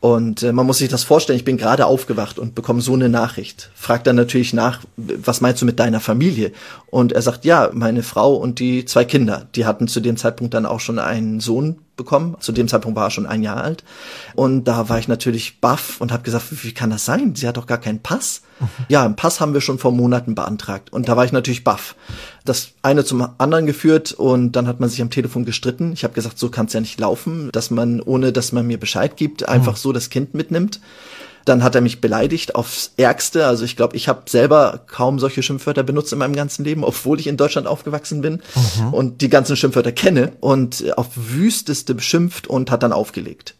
Und 0.00 0.42
äh, 0.42 0.52
man 0.52 0.66
muss 0.66 0.78
sich 0.78 0.88
das 0.88 1.02
vorstellen, 1.02 1.38
ich 1.38 1.44
bin 1.44 1.56
gerade 1.56 1.86
aufgewacht 1.86 2.38
und 2.38 2.54
bekomme 2.54 2.80
so 2.80 2.94
eine 2.94 3.08
Nachricht. 3.08 3.70
Fragt 3.74 4.06
dann 4.06 4.16
natürlich 4.16 4.52
nach, 4.52 4.80
was 4.96 5.40
meinst 5.40 5.60
du 5.60 5.66
mit 5.66 5.80
deiner 5.80 6.00
Familie? 6.00 6.52
Und 6.90 7.12
er 7.12 7.22
sagt, 7.22 7.44
ja, 7.44 7.70
meine 7.72 8.02
Frau 8.02 8.34
und 8.34 8.60
die 8.60 8.84
zwei 8.84 9.04
Kinder, 9.04 9.46
die 9.54 9.66
hatten 9.66 9.88
zu 9.88 10.00
dem 10.00 10.16
Zeitpunkt 10.16 10.54
dann 10.54 10.66
auch 10.66 10.80
schon 10.80 10.98
einen 10.98 11.40
Sohn 11.40 11.78
bekommen. 11.96 12.36
Zu 12.40 12.52
dem 12.52 12.68
Zeitpunkt 12.68 12.96
war 12.96 13.08
er 13.08 13.10
schon 13.10 13.26
ein 13.26 13.42
Jahr 13.42 13.58
alt. 13.58 13.84
Und 14.34 14.64
da 14.64 14.88
war 14.88 14.98
ich 14.98 15.08
natürlich 15.08 15.60
baff 15.60 16.00
und 16.00 16.12
habe 16.12 16.22
gesagt, 16.22 16.46
wie, 16.64 16.72
kann 16.72 16.90
das 16.90 17.04
sein? 17.04 17.34
Sie 17.34 17.46
hat 17.46 17.58
doch 17.58 17.66
gar 17.66 17.78
keinen 17.78 17.98
Pass. 17.98 18.42
Mhm. 18.60 18.68
Ja, 18.88 19.04
einen 19.04 19.16
Pass 19.16 19.40
haben 19.40 19.52
wir 19.52 19.60
schon 19.60 19.78
vor 19.78 19.92
Monaten 19.92 20.34
beantragt. 20.34 20.92
Und 20.92 21.08
da 21.08 21.16
war 21.16 21.24
ich 21.24 21.32
natürlich 21.32 21.64
baff. 21.64 21.96
Das 22.48 22.68
eine 22.80 23.04
zum 23.04 23.28
anderen 23.36 23.66
geführt 23.66 24.12
und 24.12 24.52
dann 24.52 24.66
hat 24.66 24.80
man 24.80 24.88
sich 24.88 25.02
am 25.02 25.10
Telefon 25.10 25.44
gestritten. 25.44 25.92
Ich 25.92 26.02
habe 26.02 26.14
gesagt, 26.14 26.38
so 26.38 26.48
kann 26.48 26.64
es 26.66 26.72
ja 26.72 26.80
nicht 26.80 26.98
laufen, 26.98 27.50
dass 27.52 27.70
man, 27.70 28.00
ohne 28.00 28.32
dass 28.32 28.52
man 28.52 28.66
mir 28.66 28.78
Bescheid 28.78 29.18
gibt, 29.18 29.46
einfach 29.46 29.74
mhm. 29.74 29.78
so 29.78 29.92
das 29.92 30.08
Kind 30.08 30.32
mitnimmt. 30.32 30.80
Dann 31.44 31.62
hat 31.62 31.74
er 31.74 31.82
mich 31.82 32.00
beleidigt 32.00 32.54
aufs 32.54 32.92
Ärgste. 32.96 33.46
Also 33.46 33.64
ich 33.64 33.76
glaube, 33.76 33.96
ich 33.96 34.08
habe 34.08 34.22
selber 34.30 34.80
kaum 34.86 35.18
solche 35.18 35.42
Schimpfwörter 35.42 35.82
benutzt 35.82 36.12
in 36.12 36.18
meinem 36.18 36.34
ganzen 36.34 36.64
Leben, 36.64 36.84
obwohl 36.84 37.20
ich 37.20 37.26
in 37.26 37.36
Deutschland 37.36 37.66
aufgewachsen 37.66 38.22
bin 38.22 38.40
mhm. 38.80 38.94
und 38.94 39.20
die 39.20 39.28
ganzen 39.28 39.54
Schimpfwörter 39.54 39.92
kenne 39.92 40.32
und 40.40 40.84
auf 40.96 41.08
wüsteste 41.14 41.94
beschimpft 41.94 42.46
und 42.46 42.70
hat 42.70 42.82
dann 42.82 42.92
aufgelegt. 42.92 43.56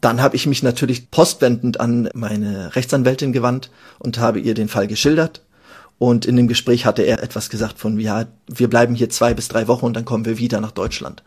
Dann 0.00 0.20
habe 0.20 0.34
ich 0.34 0.46
mich 0.46 0.64
natürlich 0.64 1.10
postwendend 1.12 1.78
an 1.78 2.08
meine 2.12 2.74
Rechtsanwältin 2.74 3.32
gewandt 3.32 3.70
und 4.00 4.18
habe 4.18 4.40
ihr 4.40 4.54
den 4.54 4.68
Fall 4.68 4.88
geschildert. 4.88 5.42
Und 5.98 6.26
in 6.26 6.36
dem 6.36 6.48
Gespräch 6.48 6.86
hatte 6.86 7.02
er 7.02 7.22
etwas 7.22 7.50
gesagt 7.50 7.78
von, 7.78 7.98
ja, 7.98 8.26
wir 8.48 8.68
bleiben 8.68 8.94
hier 8.94 9.10
zwei 9.10 9.32
bis 9.32 9.48
drei 9.48 9.68
Wochen 9.68 9.86
und 9.86 9.94
dann 9.94 10.04
kommen 10.04 10.24
wir 10.24 10.38
wieder 10.38 10.60
nach 10.60 10.72
Deutschland. 10.72 11.22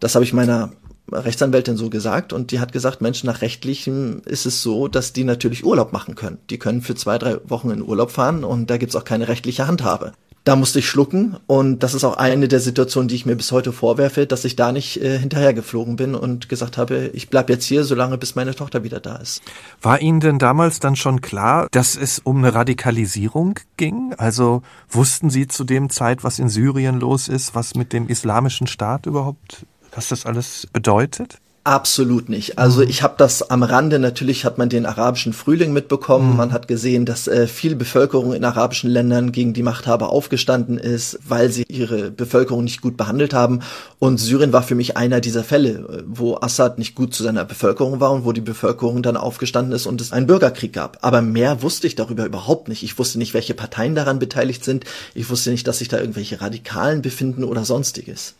Das 0.00 0.14
habe 0.14 0.24
ich 0.24 0.32
meiner 0.32 0.72
Rechtsanwältin 1.10 1.76
so 1.76 1.90
gesagt 1.90 2.32
und 2.32 2.52
die 2.52 2.60
hat 2.60 2.72
gesagt, 2.72 3.00
Mensch, 3.00 3.22
nach 3.24 3.42
rechtlichem 3.42 4.22
ist 4.24 4.46
es 4.46 4.62
so, 4.62 4.88
dass 4.88 5.12
die 5.12 5.24
natürlich 5.24 5.64
Urlaub 5.64 5.92
machen 5.92 6.14
können. 6.14 6.38
Die 6.48 6.58
können 6.58 6.80
für 6.80 6.94
zwei, 6.94 7.18
drei 7.18 7.38
Wochen 7.48 7.70
in 7.70 7.82
Urlaub 7.82 8.10
fahren 8.10 8.44
und 8.44 8.70
da 8.70 8.78
gibt's 8.78 8.96
auch 8.96 9.04
keine 9.04 9.28
rechtliche 9.28 9.66
Handhabe. 9.66 10.12
Da 10.44 10.56
musste 10.56 10.80
ich 10.80 10.88
schlucken 10.88 11.36
und 11.46 11.80
das 11.84 11.94
ist 11.94 12.04
auch 12.04 12.16
eine 12.16 12.48
der 12.48 12.60
Situationen, 12.60 13.08
die 13.08 13.14
ich 13.14 13.26
mir 13.26 13.36
bis 13.36 13.52
heute 13.52 13.72
vorwerfe, 13.72 14.26
dass 14.26 14.44
ich 14.44 14.56
da 14.56 14.72
nicht 14.72 15.00
äh, 15.00 15.18
hinterhergeflogen 15.18 15.96
bin 15.96 16.14
und 16.14 16.48
gesagt 16.48 16.78
habe, 16.78 17.10
ich 17.12 17.30
bleib 17.30 17.48
jetzt 17.48 17.64
hier, 17.64 17.84
solange 17.84 18.18
bis 18.18 18.34
meine 18.34 18.54
Tochter 18.54 18.82
wieder 18.82 18.98
da 18.98 19.16
ist. 19.16 19.42
War 19.80 20.00
Ihnen 20.00 20.20
denn 20.20 20.38
damals 20.38 20.80
dann 20.80 20.96
schon 20.96 21.20
klar, 21.20 21.68
dass 21.70 21.96
es 21.96 22.18
um 22.18 22.38
eine 22.38 22.54
Radikalisierung 22.54 23.60
ging? 23.76 24.14
Also 24.18 24.62
wussten 24.88 25.30
Sie 25.30 25.46
zu 25.46 25.64
dem 25.64 25.90
Zeit, 25.90 26.24
was 26.24 26.38
in 26.38 26.48
Syrien 26.48 26.98
los 26.98 27.28
ist, 27.28 27.54
was 27.54 27.74
mit 27.74 27.92
dem 27.92 28.08
islamischen 28.08 28.66
Staat 28.66 29.06
überhaupt 29.06 29.66
was 29.94 30.08
das 30.08 30.26
alles 30.26 30.66
bedeutet? 30.72 31.38
Absolut 31.64 32.28
nicht. 32.28 32.58
Also 32.58 32.82
mhm. 32.82 32.88
ich 32.88 33.04
habe 33.04 33.14
das 33.18 33.48
am 33.48 33.62
Rande, 33.62 34.00
natürlich 34.00 34.44
hat 34.44 34.58
man 34.58 34.68
den 34.68 34.84
arabischen 34.84 35.32
Frühling 35.32 35.72
mitbekommen, 35.72 36.32
mhm. 36.32 36.36
man 36.36 36.52
hat 36.52 36.66
gesehen, 36.66 37.06
dass 37.06 37.28
äh, 37.28 37.46
viel 37.46 37.76
Bevölkerung 37.76 38.32
in 38.32 38.44
arabischen 38.44 38.90
Ländern 38.90 39.30
gegen 39.30 39.52
die 39.52 39.62
Machthaber 39.62 40.08
aufgestanden 40.08 40.76
ist, 40.76 41.20
weil 41.28 41.52
sie 41.52 41.62
ihre 41.68 42.10
Bevölkerung 42.10 42.64
nicht 42.64 42.80
gut 42.80 42.96
behandelt 42.96 43.32
haben. 43.32 43.60
Und 44.00 44.18
Syrien 44.18 44.52
war 44.52 44.64
für 44.64 44.74
mich 44.74 44.96
einer 44.96 45.20
dieser 45.20 45.44
Fälle, 45.44 46.02
wo 46.04 46.34
Assad 46.34 46.78
nicht 46.78 46.96
gut 46.96 47.14
zu 47.14 47.22
seiner 47.22 47.44
Bevölkerung 47.44 48.00
war 48.00 48.10
und 48.10 48.24
wo 48.24 48.32
die 48.32 48.40
Bevölkerung 48.40 49.00
dann 49.04 49.16
aufgestanden 49.16 49.72
ist 49.72 49.86
und 49.86 50.00
es 50.00 50.12
einen 50.12 50.26
Bürgerkrieg 50.26 50.72
gab. 50.72 50.98
Aber 51.02 51.22
mehr 51.22 51.62
wusste 51.62 51.86
ich 51.86 51.94
darüber 51.94 52.26
überhaupt 52.26 52.66
nicht. 52.66 52.82
Ich 52.82 52.98
wusste 52.98 53.18
nicht, 53.18 53.34
welche 53.34 53.54
Parteien 53.54 53.94
daran 53.94 54.18
beteiligt 54.18 54.64
sind. 54.64 54.84
Ich 55.14 55.30
wusste 55.30 55.50
nicht, 55.50 55.68
dass 55.68 55.78
sich 55.78 55.86
da 55.86 56.00
irgendwelche 56.00 56.40
Radikalen 56.40 57.02
befinden 57.02 57.44
oder 57.44 57.64
sonstiges. 57.64 58.34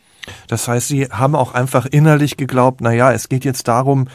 Das 0.49 0.69
heißt, 0.69 0.89
sie 0.89 1.07
haben 1.07 1.35
auch 1.35 1.55
einfach 1.55 1.87
innerlich 1.87 2.37
geglaubt, 2.37 2.81
na 2.81 2.93
ja, 2.93 3.13
es 3.13 3.29
geht 3.29 3.45
jetzt 3.45 3.69
darum, 3.69 4.09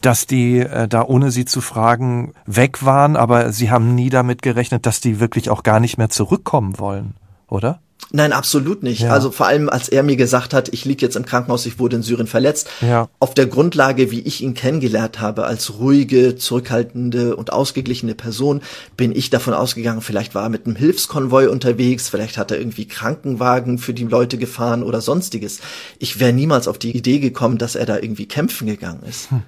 dass 0.00 0.26
die 0.26 0.58
äh, 0.58 0.86
da 0.86 1.02
ohne 1.02 1.30
sie 1.30 1.46
zu 1.46 1.60
fragen 1.60 2.34
weg 2.46 2.84
waren, 2.84 3.16
aber 3.16 3.52
sie 3.52 3.70
haben 3.70 3.94
nie 3.94 4.10
damit 4.10 4.42
gerechnet, 4.42 4.86
dass 4.86 5.00
die 5.00 5.20
wirklich 5.20 5.48
auch 5.48 5.62
gar 5.62 5.80
nicht 5.80 5.96
mehr 5.96 6.10
zurückkommen 6.10 6.78
wollen, 6.78 7.14
oder? 7.48 7.80
Nein, 8.12 8.32
absolut 8.32 8.82
nicht. 8.82 9.00
Ja. 9.00 9.10
Also 9.10 9.30
vor 9.30 9.46
allem, 9.46 9.68
als 9.68 9.88
er 9.88 10.02
mir 10.02 10.16
gesagt 10.16 10.54
hat, 10.54 10.68
ich 10.72 10.84
liege 10.84 11.04
jetzt 11.04 11.16
im 11.16 11.24
Krankenhaus, 11.24 11.66
ich 11.66 11.78
wurde 11.78 11.96
in 11.96 12.02
Syrien 12.02 12.26
verletzt. 12.26 12.68
Ja. 12.80 13.08
Auf 13.18 13.34
der 13.34 13.46
Grundlage, 13.46 14.10
wie 14.10 14.20
ich 14.20 14.40
ihn 14.40 14.54
kennengelernt 14.54 15.20
habe, 15.20 15.44
als 15.44 15.78
ruhige, 15.78 16.36
zurückhaltende 16.36 17.36
und 17.36 17.52
ausgeglichene 17.52 18.14
Person, 18.14 18.60
bin 18.96 19.14
ich 19.14 19.30
davon 19.30 19.54
ausgegangen, 19.54 20.00
vielleicht 20.00 20.34
war 20.34 20.44
er 20.44 20.48
mit 20.48 20.66
einem 20.66 20.76
Hilfskonvoi 20.76 21.48
unterwegs, 21.48 22.08
vielleicht 22.08 22.38
hat 22.38 22.50
er 22.50 22.58
irgendwie 22.58 22.86
Krankenwagen 22.86 23.78
für 23.78 23.94
die 23.94 24.04
Leute 24.04 24.38
gefahren 24.38 24.82
oder 24.82 25.00
sonstiges. 25.00 25.60
Ich 25.98 26.20
wäre 26.20 26.32
niemals 26.32 26.68
auf 26.68 26.78
die 26.78 26.96
Idee 26.96 27.18
gekommen, 27.18 27.58
dass 27.58 27.74
er 27.74 27.86
da 27.86 27.98
irgendwie 27.98 28.26
kämpfen 28.26 28.66
gegangen 28.66 29.02
ist. 29.08 29.30
Hm. 29.30 29.42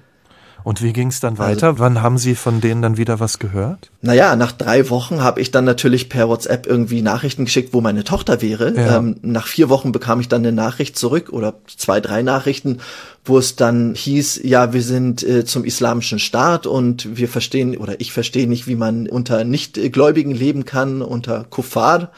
Und 0.67 0.83
wie 0.83 0.91
ging 0.91 1.07
es 1.07 1.21
dann 1.21 1.37
weiter? 1.37 1.67
Also, 1.67 1.79
Wann 1.79 2.01
haben 2.01 2.17
Sie 2.17 2.35
von 2.35 2.59
denen 2.59 2.81
dann 2.81 2.97
wieder 2.97 3.21
was 3.21 3.39
gehört? 3.39 3.89
Naja, 4.01 4.35
nach 4.35 4.51
drei 4.51 4.89
Wochen 4.89 5.23
habe 5.23 5.39
ich 5.39 5.49
dann 5.49 5.63
natürlich 5.63 6.09
per 6.09 6.27
WhatsApp 6.27 6.67
irgendwie 6.67 7.01
Nachrichten 7.01 7.45
geschickt, 7.45 7.69
wo 7.71 7.79
meine 7.79 8.03
Tochter 8.03 8.41
wäre. 8.41 8.75
Ja. 8.75 8.97
Ähm, 8.97 9.15
nach 9.21 9.47
vier 9.47 9.69
Wochen 9.69 9.93
bekam 9.93 10.19
ich 10.19 10.27
dann 10.27 10.41
eine 10.41 10.51
Nachricht 10.51 10.97
zurück 10.97 11.29
oder 11.31 11.53
zwei, 11.77 12.01
drei 12.01 12.21
Nachrichten, 12.21 12.79
wo 13.27 13.37
es 13.37 13.55
dann 13.55 13.93
hieß, 13.95 14.41
ja, 14.43 14.73
wir 14.73 14.81
sind 14.81 15.23
äh, 15.23 15.45
zum 15.45 15.65
islamischen 15.65 16.19
Staat 16.19 16.67
und 16.67 17.17
wir 17.17 17.27
verstehen 17.27 17.77
oder 17.77 17.99
ich 17.99 18.11
verstehe 18.11 18.47
nicht, 18.47 18.67
wie 18.67 18.75
man 18.75 19.07
unter 19.07 19.43
Nichtgläubigen 19.43 20.33
leben 20.33 20.65
kann, 20.65 21.01
unter 21.01 21.45
Kuffar. 21.49 22.11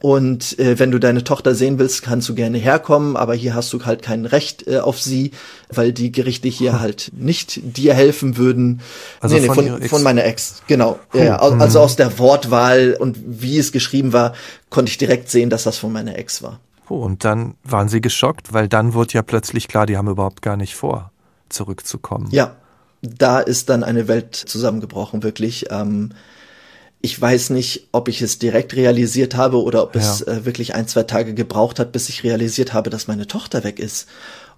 Und 0.00 0.58
äh, 0.58 0.78
wenn 0.78 0.90
du 0.90 0.98
deine 0.98 1.24
Tochter 1.24 1.54
sehen 1.54 1.78
willst, 1.78 2.02
kannst 2.02 2.28
du 2.28 2.34
gerne 2.34 2.58
herkommen, 2.58 3.16
aber 3.16 3.34
hier 3.34 3.54
hast 3.54 3.72
du 3.72 3.84
halt 3.84 4.02
kein 4.02 4.24
Recht 4.24 4.66
äh, 4.66 4.78
auf 4.78 5.00
sie, 5.00 5.32
weil 5.68 5.92
die 5.92 6.12
Gerichte 6.12 6.48
hier 6.48 6.80
halt 6.80 7.10
nicht 7.16 7.60
dir 7.62 7.94
helfen 7.94 8.36
würden. 8.36 8.80
Also 9.20 9.36
nee, 9.36 9.42
nee, 9.42 9.46
von, 9.48 9.66
von, 9.66 9.82
von 9.82 10.02
meiner 10.02 10.24
Ex, 10.24 10.62
genau. 10.66 10.98
Cool. 11.12 11.22
Ja, 11.22 11.36
also 11.36 11.80
aus 11.80 11.96
der 11.96 12.18
Wortwahl 12.18 12.96
und 12.98 13.18
wie 13.26 13.58
es 13.58 13.72
geschrieben 13.72 14.12
war, 14.12 14.34
konnte 14.70 14.90
ich 14.90 14.98
direkt 14.98 15.30
sehen, 15.30 15.50
dass 15.50 15.64
das 15.64 15.78
von 15.78 15.92
meiner 15.92 16.16
Ex 16.16 16.42
war. 16.42 16.60
Oh, 16.88 16.96
und 17.02 17.24
dann 17.24 17.54
waren 17.64 17.88
sie 17.88 18.00
geschockt, 18.00 18.52
weil 18.52 18.68
dann 18.68 18.94
wurde 18.94 19.14
ja 19.14 19.22
plötzlich 19.22 19.68
klar, 19.68 19.86
die 19.86 19.96
haben 19.96 20.08
überhaupt 20.08 20.42
gar 20.42 20.56
nicht 20.56 20.74
vor, 20.74 21.12
zurückzukommen. 21.48 22.28
Ja, 22.30 22.56
da 23.02 23.40
ist 23.40 23.68
dann 23.68 23.84
eine 23.84 24.08
Welt 24.08 24.34
zusammengebrochen, 24.34 25.22
wirklich. 25.22 25.66
Ähm, 25.70 26.12
ich 27.00 27.20
weiß 27.20 27.50
nicht, 27.50 27.88
ob 27.92 28.08
ich 28.08 28.22
es 28.22 28.38
direkt 28.38 28.74
realisiert 28.74 29.36
habe 29.36 29.62
oder 29.62 29.84
ob 29.84 29.94
ja. 29.94 30.00
es 30.00 30.22
äh, 30.22 30.44
wirklich 30.44 30.74
ein, 30.74 30.88
zwei 30.88 31.04
Tage 31.04 31.34
gebraucht 31.34 31.78
hat, 31.78 31.92
bis 31.92 32.08
ich 32.08 32.24
realisiert 32.24 32.72
habe, 32.72 32.90
dass 32.90 33.06
meine 33.06 33.26
Tochter 33.26 33.62
weg 33.62 33.78
ist. 33.78 34.08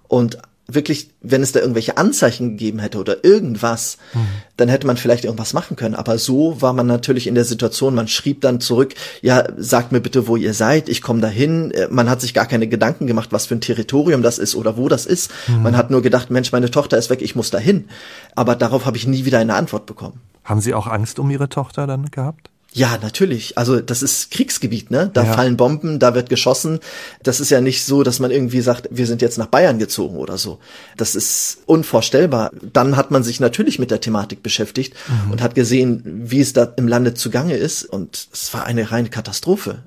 Und 0.07 0.39
wirklich, 0.73 1.09
wenn 1.21 1.41
es 1.41 1.51
da 1.51 1.59
irgendwelche 1.59 1.97
Anzeichen 1.97 2.51
gegeben 2.51 2.79
hätte 2.79 2.99
oder 2.99 3.23
irgendwas, 3.23 3.97
mhm. 4.13 4.27
dann 4.57 4.69
hätte 4.69 4.87
man 4.87 4.97
vielleicht 4.97 5.25
irgendwas 5.25 5.53
machen 5.53 5.75
können. 5.75 5.95
Aber 5.95 6.17
so 6.17 6.61
war 6.61 6.73
man 6.73 6.87
natürlich 6.87 7.27
in 7.27 7.35
der 7.35 7.45
Situation, 7.45 7.95
man 7.95 8.07
schrieb 8.07 8.41
dann 8.41 8.59
zurück, 8.59 8.93
ja, 9.21 9.43
sagt 9.57 9.91
mir 9.91 10.01
bitte, 10.01 10.27
wo 10.27 10.35
ihr 10.35 10.53
seid, 10.53 10.89
ich 10.89 11.01
komme 11.01 11.21
dahin. 11.21 11.71
Äh, 11.71 11.87
man 11.89 12.09
hat 12.09 12.21
sich 12.21 12.33
gar 12.33 12.45
keine 12.45 12.67
Gedanken 12.67 13.07
gemacht, 13.07 13.31
was 13.31 13.45
für 13.45 13.55
ein 13.55 13.61
Territorium 13.61 14.21
das 14.21 14.37
ist 14.37 14.55
oder 14.55 14.77
wo 14.77 14.87
das 14.87 15.05
ist. 15.05 15.31
Mhm. 15.47 15.63
Man 15.63 15.77
hat 15.77 15.89
nur 15.89 16.01
gedacht, 16.01 16.29
Mensch, 16.29 16.51
meine 16.51 16.69
Tochter 16.69 16.97
ist 16.97 17.09
weg, 17.09 17.21
ich 17.21 17.35
muss 17.35 17.49
dahin. 17.49 17.89
Aber 18.35 18.55
darauf 18.55 18.85
habe 18.85 18.97
ich 18.97 19.07
nie 19.07 19.25
wieder 19.25 19.39
eine 19.39 19.55
Antwort 19.55 19.85
bekommen. 19.85 20.21
Haben 20.43 20.61
Sie 20.61 20.73
auch 20.73 20.87
Angst 20.87 21.19
um 21.19 21.29
Ihre 21.31 21.49
Tochter 21.49 21.87
dann 21.87 22.11
gehabt? 22.11 22.50
Ja, 22.73 22.97
natürlich. 23.01 23.57
Also 23.57 23.81
das 23.81 24.01
ist 24.01 24.31
Kriegsgebiet, 24.31 24.91
ne? 24.91 25.09
Da 25.13 25.23
ja. 25.25 25.33
fallen 25.33 25.57
Bomben, 25.57 25.99
da 25.99 26.15
wird 26.15 26.29
geschossen. 26.29 26.79
Das 27.21 27.41
ist 27.41 27.49
ja 27.49 27.59
nicht 27.59 27.83
so, 27.83 28.01
dass 28.03 28.19
man 28.19 28.31
irgendwie 28.31 28.61
sagt, 28.61 28.87
wir 28.91 29.05
sind 29.07 29.21
jetzt 29.21 29.37
nach 29.37 29.47
Bayern 29.47 29.77
gezogen 29.77 30.15
oder 30.15 30.37
so. 30.37 30.59
Das 30.95 31.13
ist 31.15 31.59
unvorstellbar. 31.65 32.51
Dann 32.71 32.95
hat 32.95 33.11
man 33.11 33.23
sich 33.23 33.41
natürlich 33.41 33.77
mit 33.77 33.91
der 33.91 33.99
Thematik 33.99 34.41
beschäftigt 34.41 34.93
mhm. 35.25 35.31
und 35.31 35.41
hat 35.41 35.53
gesehen, 35.53 36.01
wie 36.05 36.39
es 36.39 36.53
da 36.53 36.63
im 36.77 36.87
Lande 36.87 37.13
zugange 37.13 37.57
ist. 37.57 37.83
Und 37.83 38.29
es 38.31 38.53
war 38.53 38.65
eine 38.65 38.89
reine 38.89 39.09
Katastrophe. 39.09 39.79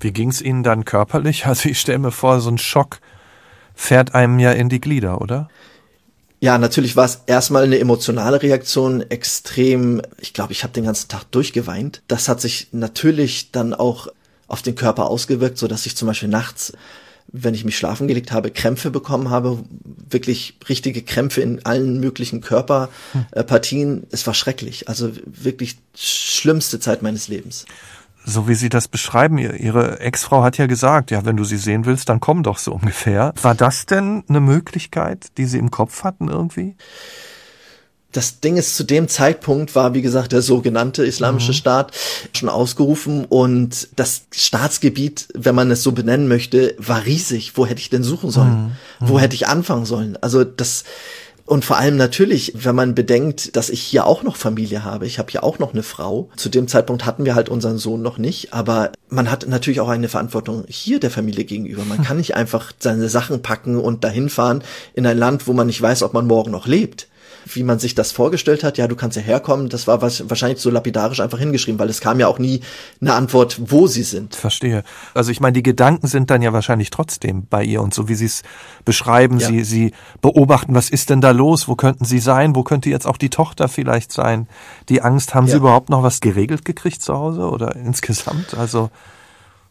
Wie 0.00 0.12
ging's 0.12 0.40
Ihnen 0.40 0.64
dann 0.64 0.84
körperlich? 0.84 1.46
Also 1.46 1.68
ich 1.68 1.78
stelle 1.78 1.98
mir 1.98 2.12
vor, 2.12 2.40
so 2.40 2.50
ein 2.50 2.58
Schock 2.58 2.98
fährt 3.74 4.14
einem 4.16 4.40
ja 4.40 4.50
in 4.50 4.68
die 4.68 4.80
Glieder, 4.80 5.20
oder? 5.20 5.48
Ja, 6.40 6.56
natürlich 6.58 6.94
war 6.94 7.04
es 7.04 7.22
erstmal 7.26 7.64
eine 7.64 7.78
emotionale 7.78 8.42
Reaktion, 8.42 9.02
extrem, 9.02 10.02
ich 10.20 10.32
glaube, 10.34 10.52
ich 10.52 10.62
habe 10.62 10.72
den 10.72 10.84
ganzen 10.84 11.08
Tag 11.08 11.24
durchgeweint. 11.32 12.02
Das 12.06 12.28
hat 12.28 12.40
sich 12.40 12.68
natürlich 12.72 13.50
dann 13.50 13.74
auch 13.74 14.08
auf 14.46 14.62
den 14.62 14.76
Körper 14.76 15.10
ausgewirkt, 15.10 15.58
so 15.58 15.66
dass 15.66 15.84
ich 15.86 15.96
zum 15.96 16.06
Beispiel 16.06 16.28
nachts 16.28 16.72
wenn 17.30 17.54
ich 17.54 17.64
mich 17.64 17.76
schlafen 17.76 18.08
gelegt 18.08 18.32
habe, 18.32 18.50
Krämpfe 18.50 18.90
bekommen 18.90 19.30
habe, 19.30 19.62
wirklich 20.08 20.54
richtige 20.68 21.02
Krämpfe 21.02 21.42
in 21.42 21.64
allen 21.64 22.00
möglichen 22.00 22.40
Körperpartien. 22.40 24.06
Es 24.10 24.26
war 24.26 24.34
schrecklich. 24.34 24.88
Also 24.88 25.10
wirklich 25.26 25.76
schlimmste 25.94 26.80
Zeit 26.80 27.02
meines 27.02 27.28
Lebens. 27.28 27.66
So 28.24 28.48
wie 28.48 28.54
Sie 28.54 28.68
das 28.68 28.88
beschreiben, 28.88 29.38
Ihre 29.38 30.00
Ex-Frau 30.00 30.42
hat 30.42 30.58
ja 30.58 30.66
gesagt, 30.66 31.10
ja, 31.10 31.24
wenn 31.24 31.36
du 31.36 31.44
sie 31.44 31.56
sehen 31.56 31.86
willst, 31.86 32.08
dann 32.08 32.20
komm 32.20 32.42
doch 32.42 32.58
so 32.58 32.74
ungefähr. 32.74 33.32
War 33.40 33.54
das 33.54 33.86
denn 33.86 34.24
eine 34.28 34.40
Möglichkeit, 34.40 35.28
die 35.38 35.46
Sie 35.46 35.58
im 35.58 35.70
Kopf 35.70 36.04
hatten 36.04 36.28
irgendwie? 36.28 36.76
das 38.12 38.40
Ding 38.40 38.56
ist, 38.56 38.74
zu 38.74 38.84
dem 38.84 39.06
Zeitpunkt 39.06 39.74
war, 39.74 39.92
wie 39.92 40.00
gesagt, 40.00 40.32
der 40.32 40.40
sogenannte 40.40 41.04
Islamische 41.04 41.52
mhm. 41.52 41.56
Staat 41.56 41.92
schon 42.32 42.48
ausgerufen 42.48 43.26
und 43.26 43.88
das 43.96 44.22
Staatsgebiet, 44.34 45.28
wenn 45.34 45.54
man 45.54 45.70
es 45.70 45.82
so 45.82 45.92
benennen 45.92 46.26
möchte, 46.26 46.74
war 46.78 47.04
riesig. 47.04 47.56
Wo 47.56 47.66
hätte 47.66 47.80
ich 47.80 47.90
denn 47.90 48.02
suchen 48.02 48.30
sollen? 48.30 48.76
Mhm. 49.00 49.06
Wo 49.08 49.14
mhm. 49.14 49.18
hätte 49.18 49.34
ich 49.34 49.46
anfangen 49.46 49.84
sollen? 49.84 50.16
Also 50.22 50.42
das, 50.44 50.84
und 51.48 51.64
vor 51.64 51.78
allem 51.78 51.96
natürlich, 51.96 52.52
wenn 52.56 52.74
man 52.74 52.94
bedenkt, 52.94 53.56
dass 53.56 53.70
ich 53.70 53.80
hier 53.80 54.06
auch 54.06 54.22
noch 54.22 54.36
Familie 54.36 54.84
habe, 54.84 55.06
ich 55.06 55.18
habe 55.18 55.30
hier 55.30 55.42
auch 55.42 55.58
noch 55.58 55.72
eine 55.72 55.82
Frau. 55.82 56.28
Zu 56.36 56.50
dem 56.50 56.68
Zeitpunkt 56.68 57.06
hatten 57.06 57.24
wir 57.24 57.34
halt 57.34 57.48
unseren 57.48 57.78
Sohn 57.78 58.02
noch 58.02 58.18
nicht, 58.18 58.52
aber 58.52 58.92
man 59.08 59.30
hat 59.30 59.48
natürlich 59.48 59.80
auch 59.80 59.88
eine 59.88 60.10
Verantwortung 60.10 60.64
hier 60.68 61.00
der 61.00 61.10
Familie 61.10 61.44
gegenüber. 61.44 61.84
Man 61.86 62.02
kann 62.04 62.18
nicht 62.18 62.36
einfach 62.36 62.72
seine 62.78 63.08
Sachen 63.08 63.40
packen 63.40 63.78
und 63.78 64.04
dahin 64.04 64.28
fahren 64.28 64.62
in 64.92 65.06
ein 65.06 65.16
Land, 65.16 65.46
wo 65.46 65.54
man 65.54 65.68
nicht 65.68 65.80
weiß, 65.80 66.02
ob 66.02 66.12
man 66.12 66.26
morgen 66.26 66.50
noch 66.50 66.66
lebt 66.66 67.08
wie 67.54 67.62
man 67.62 67.78
sich 67.78 67.94
das 67.94 68.12
vorgestellt 68.12 68.64
hat, 68.64 68.78
ja, 68.78 68.88
du 68.88 68.96
kannst 68.96 69.16
ja 69.16 69.22
herkommen, 69.22 69.68
das 69.68 69.86
war 69.86 70.02
was, 70.02 70.28
wahrscheinlich 70.28 70.60
so 70.60 70.70
lapidarisch 70.70 71.20
einfach 71.20 71.38
hingeschrieben, 71.38 71.78
weil 71.78 71.88
es 71.88 72.00
kam 72.00 72.20
ja 72.20 72.26
auch 72.26 72.38
nie 72.38 72.60
eine 73.00 73.14
Antwort, 73.14 73.58
wo 73.60 73.86
sie 73.86 74.02
sind. 74.02 74.34
Verstehe. 74.34 74.84
Also 75.14 75.30
ich 75.30 75.40
meine, 75.40 75.54
die 75.54 75.62
Gedanken 75.62 76.06
sind 76.06 76.30
dann 76.30 76.42
ja 76.42 76.52
wahrscheinlich 76.52 76.90
trotzdem 76.90 77.46
bei 77.48 77.64
ihr 77.64 77.82
und 77.82 77.94
so 77.94 78.08
wie 78.08 78.14
sie 78.14 78.26
es 78.26 78.42
beschreiben, 78.84 79.38
ja. 79.38 79.48
sie, 79.48 79.64
sie 79.64 79.92
beobachten, 80.20 80.74
was 80.74 80.90
ist 80.90 81.10
denn 81.10 81.20
da 81.20 81.30
los, 81.30 81.68
wo 81.68 81.76
könnten 81.76 82.04
sie 82.04 82.18
sein, 82.18 82.54
wo 82.54 82.62
könnte 82.62 82.90
jetzt 82.90 83.06
auch 83.06 83.16
die 83.16 83.30
Tochter 83.30 83.68
vielleicht 83.68 84.12
sein. 84.12 84.48
Die 84.88 85.02
Angst, 85.02 85.34
haben 85.34 85.46
ja. 85.46 85.52
sie 85.52 85.56
überhaupt 85.58 85.90
noch 85.90 86.02
was 86.02 86.20
geregelt 86.20 86.64
gekriegt 86.64 87.02
zu 87.02 87.14
Hause 87.14 87.50
oder 87.50 87.76
insgesamt? 87.76 88.54
Also 88.54 88.90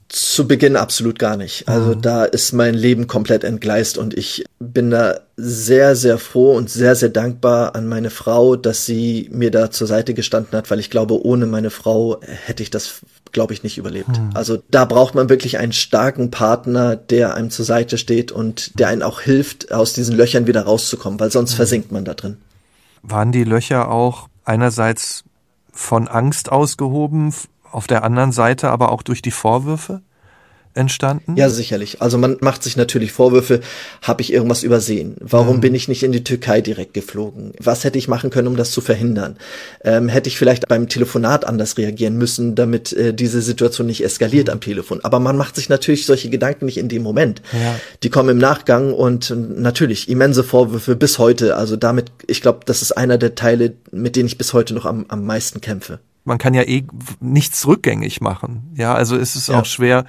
zu 0.09 0.47
Beginn 0.47 0.77
absolut 0.77 1.19
gar 1.19 1.35
nicht. 1.35 1.67
Also 1.67 1.95
mhm. 1.95 2.01
da 2.01 2.23
ist 2.23 2.53
mein 2.53 2.73
Leben 2.73 3.07
komplett 3.07 3.43
entgleist 3.43 3.97
und 3.97 4.17
ich 4.17 4.45
bin 4.59 4.89
da 4.89 5.19
sehr, 5.35 5.95
sehr 5.95 6.17
froh 6.17 6.55
und 6.55 6.69
sehr, 6.69 6.95
sehr 6.95 7.09
dankbar 7.09 7.75
an 7.75 7.87
meine 7.87 8.09
Frau, 8.09 8.55
dass 8.55 8.85
sie 8.85 9.29
mir 9.33 9.51
da 9.51 9.69
zur 9.69 9.85
Seite 9.85 10.13
gestanden 10.13 10.57
hat, 10.57 10.71
weil 10.71 10.79
ich 10.79 10.89
glaube, 10.89 11.25
ohne 11.25 11.45
meine 11.45 11.69
Frau 11.69 12.21
hätte 12.21 12.63
ich 12.63 12.71
das, 12.71 13.01
glaube 13.33 13.53
ich, 13.53 13.63
nicht 13.63 13.77
überlebt. 13.77 14.09
Mhm. 14.09 14.31
Also 14.33 14.63
da 14.71 14.85
braucht 14.85 15.13
man 15.13 15.27
wirklich 15.29 15.57
einen 15.57 15.73
starken 15.73 16.31
Partner, 16.31 16.95
der 16.95 17.35
einem 17.35 17.49
zur 17.49 17.65
Seite 17.65 17.97
steht 17.97 18.31
und 18.31 18.79
der 18.79 18.87
einen 18.87 19.03
auch 19.03 19.19
hilft, 19.19 19.73
aus 19.73 19.93
diesen 19.93 20.15
Löchern 20.15 20.47
wieder 20.47 20.61
rauszukommen, 20.61 21.19
weil 21.19 21.31
sonst 21.31 21.51
mhm. 21.53 21.57
versinkt 21.57 21.91
man 21.91 22.05
da 22.05 22.13
drin. 22.13 22.37
Waren 23.03 23.33
die 23.33 23.43
Löcher 23.43 23.91
auch 23.91 24.29
einerseits 24.45 25.25
von 25.73 26.07
Angst 26.07 26.51
ausgehoben, 26.51 27.33
auf 27.71 27.87
der 27.87 28.03
anderen 28.03 28.31
Seite 28.31 28.69
aber 28.69 28.91
auch 28.91 29.01
durch 29.01 29.21
die 29.21 29.31
Vorwürfe 29.31 30.01
entstanden? 30.77 31.35
Ja, 31.35 31.49
sicherlich. 31.49 32.01
Also 32.01 32.17
man 32.17 32.37
macht 32.39 32.63
sich 32.63 32.77
natürlich 32.77 33.11
Vorwürfe, 33.11 33.61
habe 34.01 34.21
ich 34.21 34.31
irgendwas 34.31 34.63
übersehen? 34.63 35.15
Warum 35.19 35.57
mhm. 35.57 35.61
bin 35.61 35.75
ich 35.75 35.87
nicht 35.87 36.03
in 36.03 36.11
die 36.11 36.23
Türkei 36.23 36.61
direkt 36.61 36.93
geflogen? 36.93 37.51
Was 37.59 37.83
hätte 37.83 37.97
ich 37.97 38.07
machen 38.07 38.29
können, 38.29 38.47
um 38.47 38.55
das 38.55 38.71
zu 38.71 38.79
verhindern? 38.79 39.37
Ähm, 39.83 40.07
hätte 40.07 40.29
ich 40.29 40.37
vielleicht 40.37 40.67
beim 40.67 40.87
Telefonat 40.87 41.45
anders 41.45 41.77
reagieren 41.77 42.17
müssen, 42.17 42.55
damit 42.55 42.93
äh, 42.93 43.13
diese 43.13 43.41
Situation 43.41 43.87
nicht 43.87 44.03
eskaliert 44.03 44.47
mhm. 44.47 44.53
am 44.53 44.61
Telefon? 44.61 44.99
Aber 45.03 45.19
man 45.19 45.35
macht 45.35 45.55
sich 45.55 45.67
natürlich 45.67 46.05
solche 46.05 46.29
Gedanken 46.29 46.65
nicht 46.65 46.77
in 46.77 46.89
dem 46.89 47.03
Moment. 47.03 47.41
Ja. 47.51 47.79
Die 48.03 48.09
kommen 48.09 48.29
im 48.29 48.37
Nachgang 48.37 48.93
und 48.93 49.33
natürlich 49.35 50.07
immense 50.09 50.43
Vorwürfe 50.43 50.95
bis 50.95 51.17
heute. 51.17 51.55
Also 51.55 51.75
damit, 51.75 52.11
ich 52.27 52.41
glaube, 52.41 52.59
das 52.65 52.81
ist 52.81 52.91
einer 52.91 53.17
der 53.17 53.35
Teile, 53.35 53.73
mit 53.91 54.15
denen 54.15 54.27
ich 54.27 54.37
bis 54.37 54.53
heute 54.53 54.73
noch 54.73 54.85
am, 54.85 55.05
am 55.09 55.25
meisten 55.25 55.59
kämpfe 55.59 55.99
man 56.27 56.37
kann 56.37 56.53
ja 56.53 56.63
eh 56.63 56.85
nichts 57.19 57.65
rückgängig 57.65 58.21
machen. 58.21 58.71
Ja, 58.75 58.93
also 58.93 59.15
ist 59.15 59.35
es 59.35 59.47
ja. 59.47 59.59
auch 59.59 59.65
schwer 59.65 60.05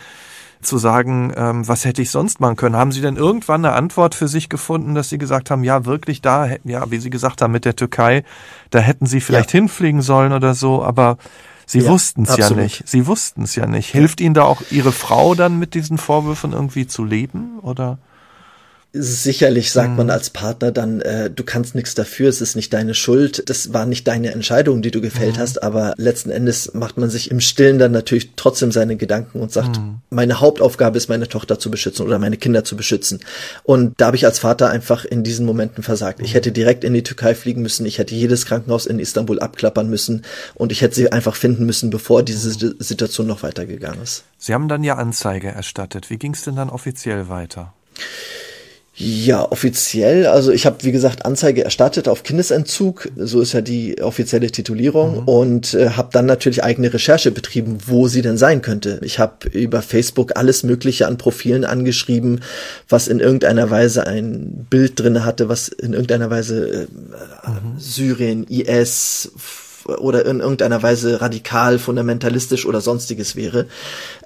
zu 0.61 0.77
sagen, 0.77 1.33
ähm, 1.37 1.69
was 1.69 1.85
hätte 1.85 2.03
ich 2.03 2.11
sonst 2.11 2.41
machen 2.41 2.57
können. 2.57 2.77
Haben 2.77 2.91
Sie 2.91 3.01
denn 3.01 3.17
irgendwann 3.17 3.65
eine 3.65 3.75
Antwort 3.75 4.15
für 4.17 4.27
sich 4.27 4.49
gefunden, 4.49 4.95
dass 4.95 5.09
Sie 5.09 5.19
gesagt 5.19 5.51
haben, 5.51 5.63
ja, 5.63 5.85
wirklich 5.85 6.21
da, 6.21 6.49
ja, 6.65 6.91
wie 6.91 6.99
Sie 6.99 7.11
gesagt 7.11 7.41
haben, 7.43 7.53
mit 7.53 7.65
der 7.65 7.77
Türkei, 7.77 8.25
da 8.71 8.81
hätten 8.81 9.07
Sie 9.07 9.21
vielleicht 9.21 9.53
ja. 9.53 9.61
hinfliegen 9.61 10.03
sollen 10.03 10.33
oder 10.33 10.55
so, 10.55 10.83
aber 10.83 11.17
Sie 11.65 11.81
ja, 11.81 11.91
wussten 11.91 12.25
es 12.25 12.37
ja 12.37 12.51
nicht. 12.51 12.83
Sie 12.89 13.07
wussten 13.07 13.43
es 13.43 13.55
ja 13.55 13.67
nicht. 13.67 13.91
Hilft 13.91 14.21
Ihnen 14.21 14.35
da 14.35 14.43
auch 14.43 14.63
Ihre 14.71 14.91
Frau 14.91 15.35
dann 15.35 15.59
mit 15.59 15.75
diesen 15.75 15.99
Vorwürfen 15.99 16.53
irgendwie 16.53 16.87
zu 16.87 17.05
leben, 17.05 17.61
oder? 17.61 17.99
Sicherlich 18.95 19.71
sagt 19.71 19.91
mhm. 19.91 19.97
man 19.97 20.11
als 20.11 20.31
Partner 20.31 20.73
dann, 20.73 21.03
äh, 21.03 21.29
du 21.29 21.45
kannst 21.45 21.75
nichts 21.75 21.95
dafür, 21.95 22.31
es 22.31 22.41
ist 22.41 22.57
nicht 22.57 22.73
deine 22.73 22.95
Schuld, 22.95 23.43
das 23.51 23.75
war 23.75 23.85
nicht 23.85 24.09
deine 24.09 24.33
Entscheidung, 24.33 24.81
die 24.81 24.91
du 24.91 25.03
gefällt 25.03 25.37
mhm. 25.37 25.41
hast, 25.41 25.63
aber 25.63 25.93
letzten 25.99 26.31
Endes 26.31 26.73
macht 26.73 26.97
man 26.97 27.11
sich 27.11 27.31
im 27.31 27.41
Stillen 27.41 27.79
dann 27.79 27.93
natürlich 27.93 28.31
trotzdem 28.37 28.73
seine 28.73 28.97
Gedanken 28.97 29.41
und 29.41 29.53
sagt, 29.53 29.79
mhm. 29.79 29.97
meine 30.09 30.41
Hauptaufgabe 30.41 30.97
ist, 30.97 31.11
meine 31.11 31.29
Tochter 31.29 31.59
zu 31.59 31.71
beschützen 31.71 32.07
oder 32.07 32.19
meine 32.19 32.39
Kinder 32.39 32.65
zu 32.65 32.77
beschützen. 32.77 33.21
Und 33.63 33.93
da 34.01 34.07
habe 34.07 34.17
ich 34.17 34.25
als 34.25 34.39
Vater 34.39 34.71
einfach 34.71 35.05
in 35.05 35.23
diesen 35.23 35.45
Momenten 35.45 35.83
versagt. 35.83 36.21
Ich 36.23 36.31
mhm. 36.31 36.35
hätte 36.35 36.53
direkt 36.53 36.83
in 36.83 36.95
die 36.95 37.03
Türkei 37.03 37.35
fliegen 37.35 37.61
müssen, 37.61 37.85
ich 37.85 37.99
hätte 37.99 38.15
jedes 38.15 38.47
Krankenhaus 38.47 38.87
in 38.87 38.99
Istanbul 38.99 39.39
abklappern 39.39 39.91
müssen 39.91 40.23
und 40.55 40.73
ich 40.73 40.81
hätte 40.81 40.95
sie 40.95 41.13
einfach 41.13 41.37
finden 41.37 41.67
müssen, 41.67 41.91
bevor 41.91 42.23
diese 42.23 42.49
mhm. 42.49 42.77
Situation 42.79 43.27
noch 43.27 43.43
weitergegangen 43.43 44.03
ist. 44.03 44.25
Sie 44.39 44.55
haben 44.55 44.69
dann 44.69 44.83
ja 44.83 44.97
Anzeige 44.97 45.49
erstattet. 45.49 46.09
Wie 46.09 46.17
ging 46.17 46.33
es 46.33 46.43
denn 46.45 46.57
dann 46.57 46.71
offiziell 46.71 47.29
weiter? 47.29 47.75
Ja, 49.01 49.47
offiziell, 49.49 50.27
also 50.27 50.51
ich 50.51 50.67
habe 50.67 50.79
wie 50.83 50.91
gesagt 50.91 51.25
Anzeige 51.25 51.63
erstattet 51.63 52.09
auf 52.09 52.25
Kindesentzug, 52.25 53.09
so 53.15 53.41
ist 53.41 53.53
ja 53.53 53.61
die 53.61 54.03
offizielle 54.03 54.51
Titulierung 54.51 55.21
mhm. 55.21 55.29
und 55.29 55.75
äh, 55.75 55.91
habe 55.91 56.09
dann 56.11 56.27
natürlich 56.27 56.65
eigene 56.65 56.93
Recherche 56.93 57.31
betrieben, 57.31 57.79
wo 57.87 58.09
sie 58.09 58.23
denn 58.23 58.37
sein 58.37 58.61
könnte. 58.61 58.99
Ich 59.03 59.21
habe 59.21 59.49
über 59.51 59.83
Facebook 59.83 60.37
alles 60.37 60.65
mögliche 60.65 61.07
an 61.07 61.17
Profilen 61.17 61.65
angeschrieben, 61.65 62.41
was 62.89 63.07
in 63.07 63.21
irgendeiner 63.21 63.71
Weise 63.71 64.05
ein 64.05 64.67
Bild 64.69 64.99
drinne 64.99 65.25
hatte, 65.25 65.49
was 65.49 65.69
in 65.69 65.93
irgendeiner 65.93 66.31
Weise 66.31 66.69
äh, 66.69 66.87
mhm. 67.49 67.79
Syrien, 67.79 68.47
IS, 68.49 69.31
oder 69.89 70.27
in 70.27 70.41
irgendeiner 70.41 70.83
Weise 70.83 71.21
radikal, 71.21 71.79
fundamentalistisch 71.79 72.67
oder 72.67 72.81
sonstiges 72.81 73.37
wäre. 73.37 73.67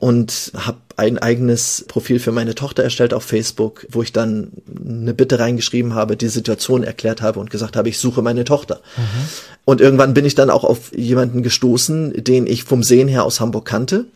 Und 0.00 0.52
habe 0.56 0.78
ein 0.96 1.18
eigenes 1.18 1.84
Profil 1.88 2.18
für 2.18 2.32
meine 2.32 2.54
Tochter 2.54 2.82
erstellt 2.82 3.14
auf 3.14 3.24
Facebook, 3.24 3.86
wo 3.90 4.02
ich 4.02 4.12
dann 4.12 4.52
eine 4.84 5.14
Bitte 5.14 5.38
reingeschrieben 5.38 5.94
habe, 5.94 6.16
die 6.16 6.28
Situation 6.28 6.82
erklärt 6.82 7.22
habe 7.22 7.40
und 7.40 7.50
gesagt 7.50 7.76
habe, 7.76 7.88
ich 7.88 7.98
suche 7.98 8.22
meine 8.22 8.44
Tochter. 8.44 8.80
Mhm. 8.96 9.28
Und 9.64 9.80
irgendwann 9.80 10.14
bin 10.14 10.24
ich 10.24 10.34
dann 10.34 10.50
auch 10.50 10.64
auf 10.64 10.94
jemanden 10.96 11.42
gestoßen, 11.42 12.24
den 12.24 12.46
ich 12.46 12.64
vom 12.64 12.82
Sehen 12.82 13.08
her 13.08 13.24
aus 13.24 13.40
Hamburg 13.40 13.64
kannte, 13.64 14.06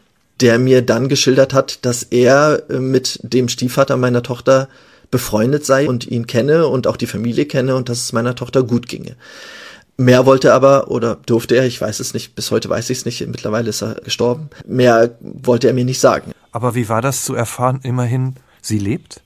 der 0.40 0.58
mir 0.58 0.82
dann 0.82 1.08
geschildert 1.08 1.54
hat, 1.54 1.84
dass 1.84 2.02
er 2.02 2.62
mit 2.68 3.20
dem 3.22 3.48
Stiefvater 3.48 3.96
meiner 3.96 4.22
Tochter 4.22 4.68
befreundet 5.10 5.64
sei 5.64 5.88
und 5.88 6.06
ihn 6.06 6.26
kenne 6.26 6.66
und 6.66 6.86
auch 6.86 6.96
die 6.96 7.06
Familie 7.06 7.46
kenne 7.46 7.76
und 7.76 7.88
dass 7.88 8.02
es 8.02 8.12
meiner 8.12 8.34
Tochter 8.34 8.62
gut 8.62 8.88
ginge. 8.88 9.14
Mehr 9.98 10.26
wollte 10.26 10.48
er 10.48 10.54
aber 10.54 10.90
oder 10.90 11.16
durfte 11.26 11.56
er, 11.56 11.64
ich 11.64 11.80
weiß 11.80 12.00
es 12.00 12.12
nicht, 12.12 12.34
bis 12.34 12.50
heute 12.50 12.68
weiß 12.68 12.90
ich 12.90 12.98
es 12.98 13.04
nicht, 13.06 13.26
mittlerweile 13.26 13.70
ist 13.70 13.82
er 13.82 13.94
gestorben. 13.94 14.50
Mehr 14.66 15.16
wollte 15.20 15.68
er 15.68 15.74
mir 15.74 15.86
nicht 15.86 16.00
sagen. 16.00 16.32
Aber 16.52 16.74
wie 16.74 16.88
war 16.88 17.00
das 17.00 17.24
zu 17.24 17.34
erfahren, 17.34 17.80
immerhin, 17.82 18.34
sie 18.60 18.78
lebt? 18.78 19.22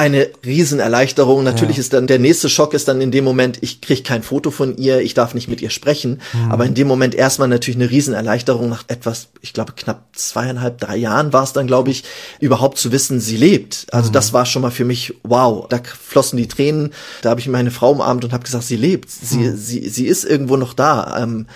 Eine 0.00 0.28
Riesenerleichterung. 0.46 1.44
Natürlich 1.44 1.76
ja. 1.76 1.80
ist 1.80 1.92
dann 1.92 2.06
der 2.06 2.18
nächste 2.18 2.48
Schock 2.48 2.72
ist 2.72 2.88
dann 2.88 3.02
in 3.02 3.10
dem 3.10 3.22
Moment, 3.22 3.58
ich 3.60 3.82
kriege 3.82 4.02
kein 4.02 4.22
Foto 4.22 4.50
von 4.50 4.78
ihr, 4.78 5.02
ich 5.02 5.12
darf 5.12 5.34
nicht 5.34 5.46
mit 5.46 5.60
ihr 5.60 5.68
sprechen. 5.68 6.22
Mhm. 6.32 6.50
Aber 6.50 6.64
in 6.64 6.72
dem 6.72 6.88
Moment 6.88 7.14
erstmal 7.14 7.48
natürlich 7.48 7.78
eine 7.78 7.90
Riesenerleichterung 7.90 8.70
nach 8.70 8.84
etwas, 8.88 9.28
ich 9.42 9.52
glaube 9.52 9.74
knapp 9.76 10.04
zweieinhalb, 10.14 10.78
drei 10.78 10.96
Jahren 10.96 11.34
war 11.34 11.44
es 11.44 11.52
dann, 11.52 11.66
glaube 11.66 11.90
ich, 11.90 12.04
überhaupt 12.40 12.78
zu 12.78 12.92
wissen, 12.92 13.20
sie 13.20 13.36
lebt. 13.36 13.88
Also 13.92 14.08
mhm. 14.08 14.14
das 14.14 14.32
war 14.32 14.46
schon 14.46 14.62
mal 14.62 14.70
für 14.70 14.86
mich 14.86 15.14
wow. 15.22 15.66
Da 15.68 15.80
flossen 15.84 16.38
die 16.38 16.48
Tränen. 16.48 16.94
Da 17.20 17.28
habe 17.28 17.40
ich 17.40 17.48
meine 17.48 17.70
Frau 17.70 17.90
umarmt 17.90 18.24
und 18.24 18.32
habe 18.32 18.44
gesagt, 18.44 18.64
sie 18.64 18.76
lebt. 18.76 19.10
Sie, 19.10 19.40
mhm. 19.40 19.56
sie, 19.58 19.86
sie 19.86 20.06
ist 20.06 20.24
irgendwo 20.24 20.56
noch 20.56 20.72
da. 20.72 21.18
Ähm, 21.22 21.46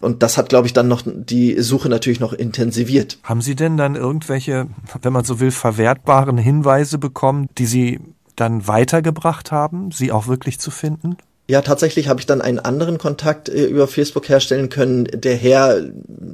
und 0.00 0.22
das 0.22 0.36
hat, 0.36 0.48
glaube 0.48 0.66
ich, 0.66 0.72
dann 0.72 0.88
noch 0.88 1.02
die 1.04 1.60
Suche 1.60 1.88
natürlich 1.88 2.20
noch 2.20 2.32
intensiviert. 2.32 3.18
Haben 3.22 3.40
Sie 3.40 3.54
denn 3.54 3.76
dann 3.76 3.96
irgendwelche, 3.96 4.66
wenn 5.02 5.12
man 5.12 5.24
so 5.24 5.40
will, 5.40 5.50
verwertbaren 5.50 6.38
Hinweise 6.38 6.98
bekommen, 6.98 7.48
die 7.58 7.66
Sie 7.66 8.00
dann 8.36 8.68
weitergebracht 8.68 9.50
haben, 9.50 9.90
sie 9.90 10.12
auch 10.12 10.28
wirklich 10.28 10.60
zu 10.60 10.70
finden? 10.70 11.16
Ja, 11.48 11.62
tatsächlich 11.62 12.08
habe 12.08 12.18
ich 12.18 12.26
dann 12.26 12.40
einen 12.40 12.58
anderen 12.58 12.98
Kontakt 12.98 13.48
äh, 13.48 13.66
über 13.66 13.86
Facebook 13.86 14.28
herstellen 14.28 14.68
können. 14.68 15.04
Der 15.04 15.36
Herr 15.36 15.80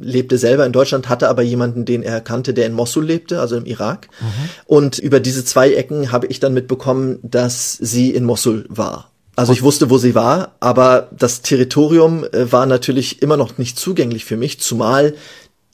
lebte 0.00 0.38
selber 0.38 0.64
in 0.64 0.72
Deutschland, 0.72 1.08
hatte 1.08 1.28
aber 1.28 1.42
jemanden, 1.42 1.84
den 1.84 2.02
er 2.02 2.22
kannte, 2.22 2.54
der 2.54 2.66
in 2.66 2.72
Mosul 2.72 3.04
lebte, 3.04 3.38
also 3.38 3.56
im 3.56 3.66
Irak. 3.66 4.08
Mhm. 4.20 4.48
Und 4.64 4.98
über 4.98 5.20
diese 5.20 5.44
zwei 5.44 5.74
Ecken 5.74 6.12
habe 6.12 6.28
ich 6.28 6.40
dann 6.40 6.54
mitbekommen, 6.54 7.18
dass 7.22 7.72
sie 7.74 8.10
in 8.10 8.24
Mosul 8.24 8.64
war. 8.70 9.11
Also 9.34 9.52
ich 9.52 9.62
wusste, 9.62 9.88
wo 9.88 9.98
sie 9.98 10.14
war, 10.14 10.56
aber 10.60 11.08
das 11.10 11.40
Territorium 11.40 12.24
äh, 12.24 12.52
war 12.52 12.66
natürlich 12.66 13.22
immer 13.22 13.36
noch 13.36 13.56
nicht 13.56 13.78
zugänglich 13.78 14.24
für 14.24 14.36
mich, 14.36 14.60
zumal 14.60 15.14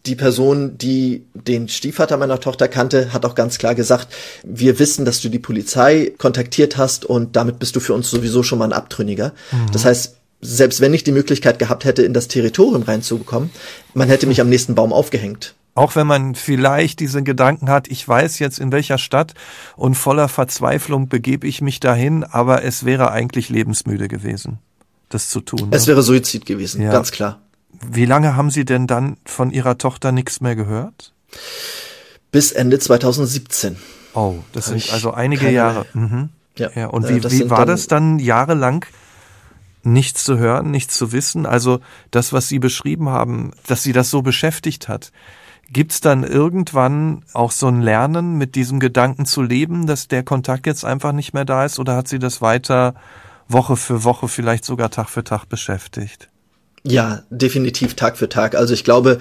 die 0.07 0.15
Person, 0.15 0.79
die 0.79 1.27
den 1.35 1.69
Stiefvater 1.69 2.17
meiner 2.17 2.41
Tochter 2.41 2.69
kannte, 2.69 3.13
hat 3.13 3.27
auch 3.27 3.35
ganz 3.35 3.59
klar 3.59 3.75
gesagt, 3.75 4.09
wir 4.45 4.79
wissen, 4.79 5.05
dass 5.05 5.21
du 5.21 5.29
die 5.29 5.41
Polizei 5.41 6.13
kontaktiert 6.19 6.77
hast 6.77 7.05
und 7.05 7.37
damit 7.37 7.59
bist 7.59 7.75
du 7.77 7.81
für 7.81 7.95
uns 7.95 8.11
sowieso 8.11 8.43
schon 8.43 8.61
mal 8.61 8.67
ein 8.67 8.73
Abtrünniger. 8.73 9.33
Mhm. 9.51 9.73
Das 9.73 9.85
heißt, 9.85 10.17
selbst 10.41 10.81
wenn 10.81 10.95
ich 10.95 11.03
die 11.03 11.13
Möglichkeit 11.13 11.59
gehabt 11.59 11.85
hätte, 11.85 12.03
in 12.03 12.15
das 12.15 12.29
Territorium 12.29 12.83
reinzukommen, 12.83 13.51
man 13.93 14.09
hätte 14.09 14.27
mich 14.27 14.41
am 14.41 14.49
nächsten 14.49 14.77
Baum 14.77 14.93
aufgehängt. 14.93 15.55
Auch 15.79 15.95
wenn 15.95 16.09
man 16.09 16.35
vielleicht 16.35 16.99
diese 16.99 17.23
Gedanken 17.23 17.71
hat, 17.71 17.87
ich 17.87 18.07
weiß 18.07 18.41
jetzt 18.41 18.59
in 18.59 18.73
welcher 18.73 18.99
Stadt 18.99 19.35
und 19.77 19.95
voller 19.95 20.29
Verzweiflung 20.29 21.09
begebe 21.09 21.47
ich 21.47 21.61
mich 21.61 21.79
dahin, 21.79 22.25
aber 22.25 22.65
es 22.65 22.85
wäre 22.85 23.13
eigentlich 23.13 23.49
lebensmüde 23.49 24.09
gewesen, 24.09 24.59
das 25.09 25.29
zu 25.29 25.41
tun. 25.41 25.69
Es 25.71 25.83
ne? 25.83 25.93
wäre 25.93 26.03
Suizid 26.03 26.47
gewesen, 26.47 26.83
ja. 26.83 26.91
ganz 26.91 27.13
klar. 27.13 27.41
Wie 27.89 28.07
lange 28.07 28.35
haben 28.35 28.51
Sie 28.51 28.65
denn 28.65 28.89
dann 28.89 29.19
von 29.25 29.53
Ihrer 29.53 29.79
Tochter 29.79 30.11
nichts 30.11 30.41
mehr 30.41 30.57
gehört? 30.57 31.13
Bis 32.33 32.51
Ende 32.51 32.81
2017. 32.81 33.77
Oh, 34.15 34.35
das 34.53 34.67
sind 34.67 34.93
also 34.93 35.13
einige 35.13 35.49
Jahre. 35.49 35.87
Mhm. 35.93 36.31
Ja. 36.57 36.71
ja. 36.75 36.87
Und 36.89 37.09
wie, 37.09 37.23
wie 37.23 37.51
war 37.51 37.67
das 37.67 37.87
dann 37.87 38.19
jahrelang? 38.19 38.85
nichts 39.85 40.25
zu 40.25 40.39
hören, 40.39 40.71
nichts 40.71 40.95
zu 40.95 41.13
wissen. 41.13 41.47
Also 41.47 41.81
das, 42.11 42.33
was 42.33 42.49
Sie 42.49 42.59
beschrieben 42.59 43.09
haben, 43.09 43.53
dass 43.67 43.83
Sie 43.83 43.93
das 43.93 44.11
so 44.11 44.23
beschäftigt 44.23 44.89
hat. 44.89 45.13
Gibt's 45.71 46.01
dann 46.01 46.25
irgendwann 46.25 47.25
auch 47.35 47.53
so 47.53 47.67
ein 47.67 47.83
Lernen, 47.83 48.37
mit 48.39 48.55
diesem 48.55 48.81
Gedanken 48.81 49.27
zu 49.27 49.43
leben, 49.43 49.87
dass 49.87 50.09
der 50.09 50.23
Kontakt 50.23 50.67
jetzt 50.67 50.85
einfach 50.85 51.13
nicht 51.13 51.35
mehr 51.35 51.45
da 51.45 51.65
ist? 51.65 51.79
Oder 51.79 51.95
hat 51.95 52.09
Sie 52.09 52.19
das 52.19 52.41
weiter 52.41 52.95
Woche 53.49 53.77
für 53.77 54.05
Woche, 54.05 54.29
vielleicht 54.29 54.65
sogar 54.65 54.91
Tag 54.91 55.09
für 55.09 55.25
Tag 55.25 55.47
beschäftigt? 55.47 56.29
Ja, 56.85 57.23
definitiv 57.29 57.95
Tag 57.95 58.17
für 58.17 58.29
Tag. 58.29 58.55
Also 58.55 58.73
ich 58.73 58.85
glaube, 58.85 59.19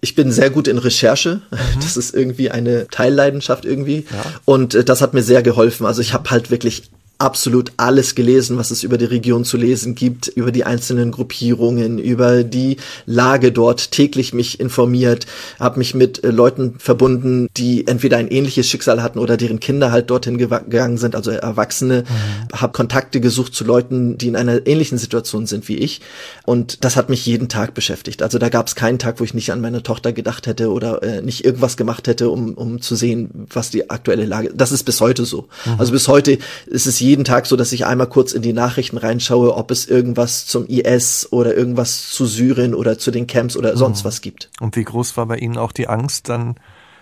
ich 0.00 0.14
bin 0.14 0.30
sehr 0.30 0.50
gut 0.50 0.68
in 0.68 0.78
Recherche. 0.78 1.40
Mhm. 1.50 1.56
Das 1.80 1.96
ist 1.96 2.14
irgendwie 2.14 2.50
eine 2.50 2.88
Teilleidenschaft 2.88 3.64
irgendwie. 3.64 4.06
Ja. 4.10 4.24
Und 4.44 4.74
äh, 4.74 4.84
das 4.84 5.00
hat 5.00 5.14
mir 5.14 5.22
sehr 5.22 5.42
geholfen. 5.42 5.86
Also 5.86 6.02
ich 6.02 6.12
habe 6.12 6.30
halt 6.30 6.50
wirklich 6.50 6.90
absolut 7.18 7.72
alles 7.78 8.14
gelesen, 8.14 8.58
was 8.58 8.70
es 8.70 8.82
über 8.82 8.98
die 8.98 9.06
Region 9.06 9.44
zu 9.44 9.56
lesen 9.56 9.94
gibt, 9.94 10.28
über 10.28 10.52
die 10.52 10.64
einzelnen 10.64 11.12
Gruppierungen, 11.12 11.98
über 11.98 12.44
die 12.44 12.76
Lage 13.06 13.52
dort, 13.52 13.90
täglich 13.90 14.34
mich 14.34 14.60
informiert, 14.60 15.26
habe 15.58 15.78
mich 15.78 15.94
mit 15.94 16.22
äh, 16.24 16.30
Leuten 16.30 16.74
verbunden, 16.78 17.48
die 17.56 17.86
entweder 17.86 18.18
ein 18.18 18.28
ähnliches 18.28 18.68
Schicksal 18.68 19.02
hatten 19.02 19.18
oder 19.18 19.38
deren 19.38 19.60
Kinder 19.60 19.92
halt 19.92 20.10
dorthin 20.10 20.36
gegangen 20.36 20.98
sind, 20.98 21.14
also 21.14 21.30
Erwachsene, 21.30 22.04
mhm. 22.04 22.58
habe 22.58 22.72
Kontakte 22.72 23.20
gesucht 23.20 23.54
zu 23.54 23.64
Leuten, 23.64 24.18
die 24.18 24.28
in 24.28 24.36
einer 24.36 24.66
ähnlichen 24.66 24.98
Situation 24.98 25.46
sind 25.46 25.68
wie 25.68 25.76
ich 25.76 26.02
und 26.44 26.84
das 26.84 26.96
hat 26.96 27.08
mich 27.08 27.24
jeden 27.24 27.48
Tag 27.48 27.72
beschäftigt. 27.72 28.22
Also 28.22 28.38
da 28.38 28.50
gab 28.50 28.66
es 28.66 28.74
keinen 28.74 28.98
Tag, 28.98 29.20
wo 29.20 29.24
ich 29.24 29.32
nicht 29.32 29.52
an 29.52 29.62
meine 29.62 29.82
Tochter 29.82 30.12
gedacht 30.12 30.46
hätte 30.46 30.70
oder 30.70 31.02
äh, 31.02 31.22
nicht 31.22 31.46
irgendwas 31.46 31.78
gemacht 31.78 32.08
hätte, 32.08 32.28
um, 32.28 32.52
um 32.54 32.82
zu 32.82 32.94
sehen, 32.94 33.46
was 33.50 33.70
die 33.70 33.88
aktuelle 33.88 34.26
Lage, 34.26 34.50
das 34.54 34.70
ist 34.70 34.84
bis 34.84 35.00
heute 35.00 35.24
so. 35.24 35.48
Mhm. 35.64 35.74
Also 35.78 35.92
bis 35.92 36.08
heute 36.08 36.38
ist 36.66 36.86
es 36.86 37.05
jeden 37.06 37.24
Tag 37.24 37.46
so, 37.46 37.56
dass 37.56 37.72
ich 37.72 37.86
einmal 37.86 38.08
kurz 38.08 38.32
in 38.32 38.42
die 38.42 38.52
Nachrichten 38.52 38.98
reinschaue, 38.98 39.54
ob 39.54 39.70
es 39.70 39.86
irgendwas 39.86 40.46
zum 40.46 40.66
IS 40.66 41.28
oder 41.30 41.56
irgendwas 41.56 42.10
zu 42.10 42.26
Syrien 42.26 42.74
oder 42.74 42.98
zu 42.98 43.10
den 43.10 43.26
Camps 43.26 43.56
oder 43.56 43.76
sonst 43.76 44.02
mhm. 44.02 44.08
was 44.08 44.20
gibt. 44.20 44.50
Und 44.60 44.76
wie 44.76 44.84
groß 44.84 45.16
war 45.16 45.26
bei 45.26 45.36
Ihnen 45.36 45.56
auch 45.56 45.72
die 45.72 45.88
Angst, 45.88 46.28
dann 46.28 46.56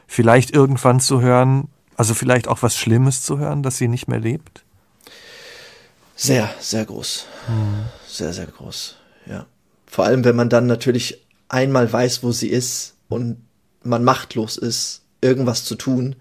vielleicht 0.07 0.55
irgendwann 0.55 1.01
zu 1.01 1.21
hören, 1.21 1.69
also 1.97 2.15
vielleicht 2.15 2.49
auch 2.49 2.63
was 2.63 2.77
Schlimmes 2.77 3.23
zu 3.23 3.39
hören, 3.39 3.63
dass 3.63 3.79
sie 3.79 3.89
nicht 3.89 4.09
mehr 4.09 4.21
lebt? 4.21 4.65
Sehr, 6.17 6.49
sehr 6.61 6.85
groß. 6.85 7.27
Mhm. 7.49 7.85
Sehr, 8.07 8.33
sehr 8.33 8.47
groß. 8.47 8.97
Ja. 9.27 9.47
Vor 9.87 10.05
allem, 10.05 10.25
wenn 10.25 10.37
man 10.37 10.49
dann 10.49 10.67
natürlich 10.67 11.25
einmal 11.49 11.93
weiß, 11.93 12.23
wo 12.23 12.33
sie 12.33 12.49
ist 12.49 12.95
und 13.09 13.39
man 13.83 14.05
machtlos 14.05 14.57
ist, 14.57 15.03
irgendwas 15.21 15.65
zu 15.65 15.75
tun 15.75 16.17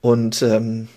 und 0.00 0.42
ähm, 0.42 0.88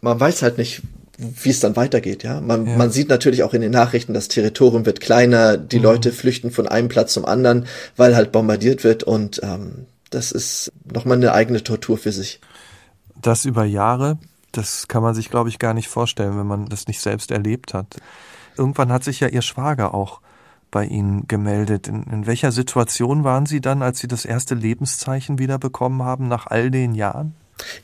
man 0.00 0.18
weiß 0.18 0.42
halt 0.42 0.58
nicht, 0.58 0.82
wie 1.18 1.50
es 1.50 1.60
dann 1.60 1.74
weitergeht, 1.74 2.22
ja. 2.22 2.40
Man, 2.40 2.66
ja. 2.66 2.76
man 2.76 2.90
sieht 2.90 3.08
natürlich 3.08 3.42
auch 3.42 3.52
in 3.52 3.60
den 3.60 3.72
Nachrichten, 3.72 4.14
das 4.14 4.28
Territorium 4.28 4.86
wird 4.86 5.00
kleiner, 5.00 5.56
die 5.56 5.78
mhm. 5.78 5.84
Leute 5.84 6.12
flüchten 6.12 6.52
von 6.52 6.68
einem 6.68 6.88
Platz 6.88 7.12
zum 7.12 7.24
anderen, 7.24 7.66
weil 7.96 8.14
halt 8.14 8.30
bombardiert 8.30 8.84
wird 8.84 9.02
und 9.02 9.40
ähm, 9.42 9.86
das 10.10 10.32
ist 10.32 10.72
nochmal 10.84 11.16
eine 11.16 11.32
eigene 11.32 11.62
Tortur 11.62 11.98
für 11.98 12.12
sich. 12.12 12.40
Das 13.20 13.44
über 13.44 13.64
Jahre, 13.64 14.18
das 14.52 14.86
kann 14.86 15.02
man 15.02 15.14
sich, 15.14 15.28
glaube 15.28 15.48
ich, 15.48 15.58
gar 15.58 15.74
nicht 15.74 15.88
vorstellen, 15.88 16.38
wenn 16.38 16.46
man 16.46 16.66
das 16.66 16.86
nicht 16.86 17.00
selbst 17.00 17.32
erlebt 17.32 17.74
hat. 17.74 17.96
Irgendwann 18.56 18.92
hat 18.92 19.02
sich 19.02 19.20
ja 19.20 19.28
Ihr 19.28 19.42
Schwager 19.42 19.94
auch 19.94 20.20
bei 20.70 20.84
Ihnen 20.84 21.26
gemeldet. 21.26 21.88
In, 21.88 22.04
in 22.04 22.26
welcher 22.26 22.52
Situation 22.52 23.24
waren 23.24 23.46
Sie 23.46 23.60
dann, 23.60 23.82
als 23.82 23.98
Sie 23.98 24.08
das 24.08 24.24
erste 24.24 24.54
Lebenszeichen 24.54 25.38
wieder 25.38 25.58
bekommen 25.58 26.02
haben 26.02 26.28
nach 26.28 26.46
all 26.46 26.70
den 26.70 26.94
Jahren? 26.94 27.34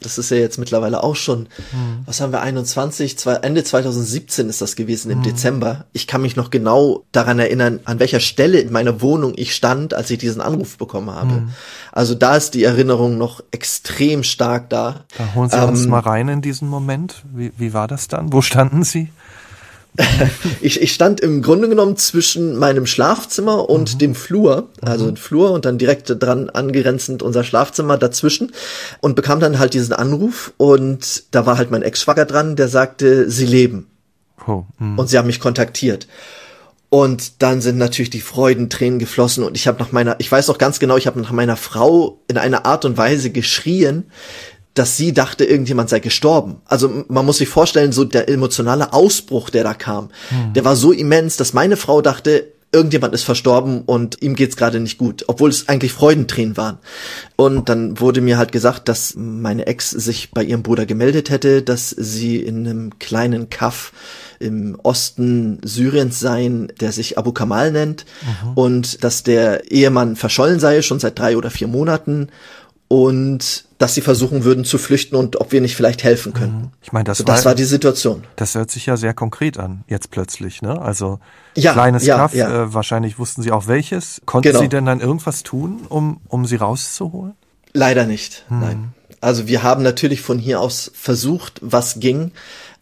Das 0.05 0.19
ist 0.19 0.31
ja 0.31 0.37
jetzt 0.37 0.59
mittlerweile 0.59 1.03
auch 1.03 1.17
schon, 1.17 1.41
mhm. 1.41 2.03
was 2.07 2.21
haben 2.21 2.33
wir, 2.33 2.43
21, 2.43 3.19
zwei, 3.19 3.35
Ende 3.35 3.65
2017 3.65 4.49
ist 4.49 4.61
das 4.61 4.77
gewesen 4.77 5.11
im 5.11 5.19
mhm. 5.19 5.25
Dezember. 5.25 5.85
Ich 5.93 6.07
kann 6.07 6.23
mich 6.23 6.37
noch 6.37 6.51
genau 6.51 7.05
daran 7.13 7.39
erinnern, 7.39 7.81
an 7.85 7.99
welcher 7.99 8.21
Stelle 8.21 8.61
in 8.61 8.73
meiner 8.73 9.01
Wohnung 9.01 9.33
ich 9.37 9.55
stand, 9.55 9.95
als 9.95 10.11
ich 10.11 10.19
diesen 10.19 10.41
Anruf 10.41 10.79
bekommen 10.79 11.11
habe. 11.11 11.33
Mhm. 11.33 11.51
Also 11.93 12.15
da 12.15 12.37
ist 12.37 12.55
die 12.55 12.65
Erinnerung 12.65 13.19
noch 13.19 13.41
extrem 13.51 14.23
stark 14.23 14.71
da. 14.71 15.05
Da 15.17 15.35
holen 15.35 15.51
Sie 15.51 15.57
ähm, 15.57 15.69
uns 15.69 15.87
mal 15.87 16.01
rein 16.01 16.29
in 16.29 16.43
diesen 16.43 16.69
Moment. 16.69 17.23
Wie, 17.33 17.53
wie 17.57 17.73
war 17.73 17.89
das 17.89 18.09
dann? 18.09 18.33
Wo 18.33 18.43
standen 18.43 18.83
Sie? 18.83 19.11
ich, 20.61 20.81
ich 20.83 20.93
stand 20.93 21.21
im 21.21 21.41
Grunde 21.41 21.69
genommen 21.69 21.97
zwischen 21.97 22.57
meinem 22.57 22.87
Schlafzimmer 22.87 23.69
und 23.71 23.95
mhm. 23.95 23.99
dem 23.99 24.15
Flur, 24.15 24.69
also 24.83 25.07
mhm. 25.07 25.17
Flur 25.17 25.53
und 25.53 25.65
dann 25.65 25.79
direkt 25.79 26.13
dran 26.21 26.51
angrenzend 26.51 27.23
unser 27.23 27.45
Schlafzimmer 27.45 27.97
dazwischen 27.97 28.53
und 29.01 29.15
bekam 29.15 29.39
dann 29.39 29.59
halt 29.59 29.75
diesen 29.75 29.93
Anruf 29.93 30.53
und 30.57 31.25
da 31.31 31.47
war 31.47 31.59
halt 31.59 31.71
mein 31.71 31.83
Ex-Schwager 31.83 32.25
dran, 32.25 32.57
der 32.57 32.69
sagte, 32.69 33.31
sie 33.31 33.47
leben. 33.47 33.87
Oh, 34.47 34.65
mhm. 34.79 34.99
und 34.99 35.09
sie 35.09 35.17
haben 35.17 35.27
mich 35.27 35.41
kontaktiert. 35.41 36.09
Und 36.91 37.43
dann 37.43 37.61
sind 37.61 37.77
natürlich 37.77 38.11
die 38.11 38.21
Freudentränen 38.21 38.99
geflossen 38.99 39.43
und 39.43 39.57
ich 39.57 39.67
habe 39.67 39.81
nach 39.81 39.91
meiner, 39.91 40.17
ich 40.19 40.31
weiß 40.31 40.49
auch 40.51 40.59
ganz 40.59 40.79
genau, 40.79 40.97
ich 40.97 41.07
habe 41.07 41.21
nach 41.21 41.33
meiner 41.33 41.57
Frau 41.57 42.21
in 42.29 42.39
einer 42.39 42.67
Art 42.67 42.85
und 42.85 42.97
Weise 42.97 43.31
geschrien, 43.31 44.05
dass 44.75 44.97
sie 44.97 45.13
dachte, 45.13 45.45
irgendjemand 45.45 45.89
sei 45.89 46.01
gestorben. 46.01 46.57
Also 46.65 47.05
man 47.09 47.25
muss 47.25 47.39
sich 47.39 47.49
vorstellen, 47.49 47.93
so 47.93 48.05
der 48.05 48.29
emotionale 48.29 48.93
Ausbruch, 48.93 49.51
der 49.51 49.63
da 49.65 49.73
kam, 49.73 50.11
hm. 50.29 50.53
der 50.53 50.65
war 50.65 50.77
so 50.77 50.93
immens, 50.93 51.37
dass 51.37 51.53
meine 51.53 51.77
Frau 51.77 52.03
dachte, 52.03 52.53
irgendjemand 52.75 53.15
ist 53.15 53.23
verstorben 53.23 53.83
und 53.83 54.21
ihm 54.21 54.35
geht's 54.35 54.57
gerade 54.57 54.81
nicht 54.81 54.99
gut, 54.99 55.25
obwohl 55.29 55.49
es 55.49 55.69
eigentlich 55.69 55.93
Freudentränen 55.93 56.57
waren. 56.57 56.79
Und 57.37 57.69
dann 57.69 58.01
wurde 58.01 58.21
mir 58.21 58.37
halt 58.37 58.51
gesagt, 58.51 58.89
dass 58.89 59.15
meine 59.17 59.67
Ex 59.69 59.91
sich 59.91 60.33
bei 60.33 60.43
ihrem 60.43 60.65
Bruder 60.65 60.85
gemeldet 60.85 61.31
hätte, 61.31 61.63
dass 61.63 61.91
sie 61.91 62.39
in 62.39 62.67
einem 62.67 62.99
kleinen 62.99 63.49
Kaff 63.49 63.93
im 64.41 64.77
Osten 64.83 65.61
Syriens 65.63 66.19
seien, 66.19 66.73
der 66.81 66.91
sich 66.91 67.17
Abu 67.17 67.31
Kamal 67.31 67.71
nennt 67.71 68.05
mhm. 68.23 68.53
und 68.55 69.05
dass 69.05 69.23
der 69.23 69.71
Ehemann 69.71 70.17
verschollen 70.17 70.59
sei, 70.59 70.83
schon 70.83 70.99
seit 70.99 71.17
drei 71.17 71.37
oder 71.37 71.51
vier 71.51 71.69
Monaten 71.69 72.29
und 72.89 73.65
dass 73.79 73.95
sie 73.95 74.01
versuchen 74.01 74.45
würden 74.45 74.65
zu 74.65 74.79
flüchten 74.79 75.17
und 75.17 75.41
ob 75.41 75.53
wir 75.53 75.61
nicht 75.61 75.77
vielleicht 75.77 76.05
helfen 76.05 76.33
können. 76.33 76.53
Mhm. 76.53 76.71
Ich 76.83 76.93
meine, 76.93 77.05
das, 77.05 77.19
so, 77.19 77.25
das 77.25 77.45
war, 77.45 77.51
war, 77.51 77.55
die 77.55 77.65
Situation. 77.65 78.25
Das 78.37 78.55
hört 78.55 78.71
sich 78.71 78.87
ja 78.87 78.97
sehr 78.97 79.15
konkret 79.15 79.59
an, 79.59 79.85
jetzt 79.89 80.11
plötzlich, 80.11 80.63
ne? 80.63 80.81
Also 80.81 81.19
ja, 81.57 81.73
kleines 81.73 82.07
ja, 82.07 82.17
Kaff, 82.17 82.35
ja. 82.35 82.65
Äh, 82.65 82.75
wahrscheinlich 82.75 83.19
wussten 83.19 83.43
sie 83.43 83.51
auch 83.51 83.67
welches. 83.67 84.21
Konnten 84.27 84.49
genau. 84.49 84.61
sie 84.61 84.69
denn 84.69 84.87
dann 84.87 85.01
irgendwas 85.01 85.43
tun, 85.43 85.87
um, 85.89 86.21
um 86.29 86.47
sie 86.47 86.57
rauszuholen? 86.57 87.35
Leider 87.73 88.07
nicht, 88.07 88.45
hm. 88.49 88.61
nein. 88.61 88.95
Also 89.21 89.47
wir 89.49 89.63
haben 89.63 89.83
natürlich 89.83 90.21
von 90.21 90.39
hier 90.39 90.61
aus 90.61 90.91
versucht, 90.95 91.59
was 91.63 91.99
ging, 91.99 92.33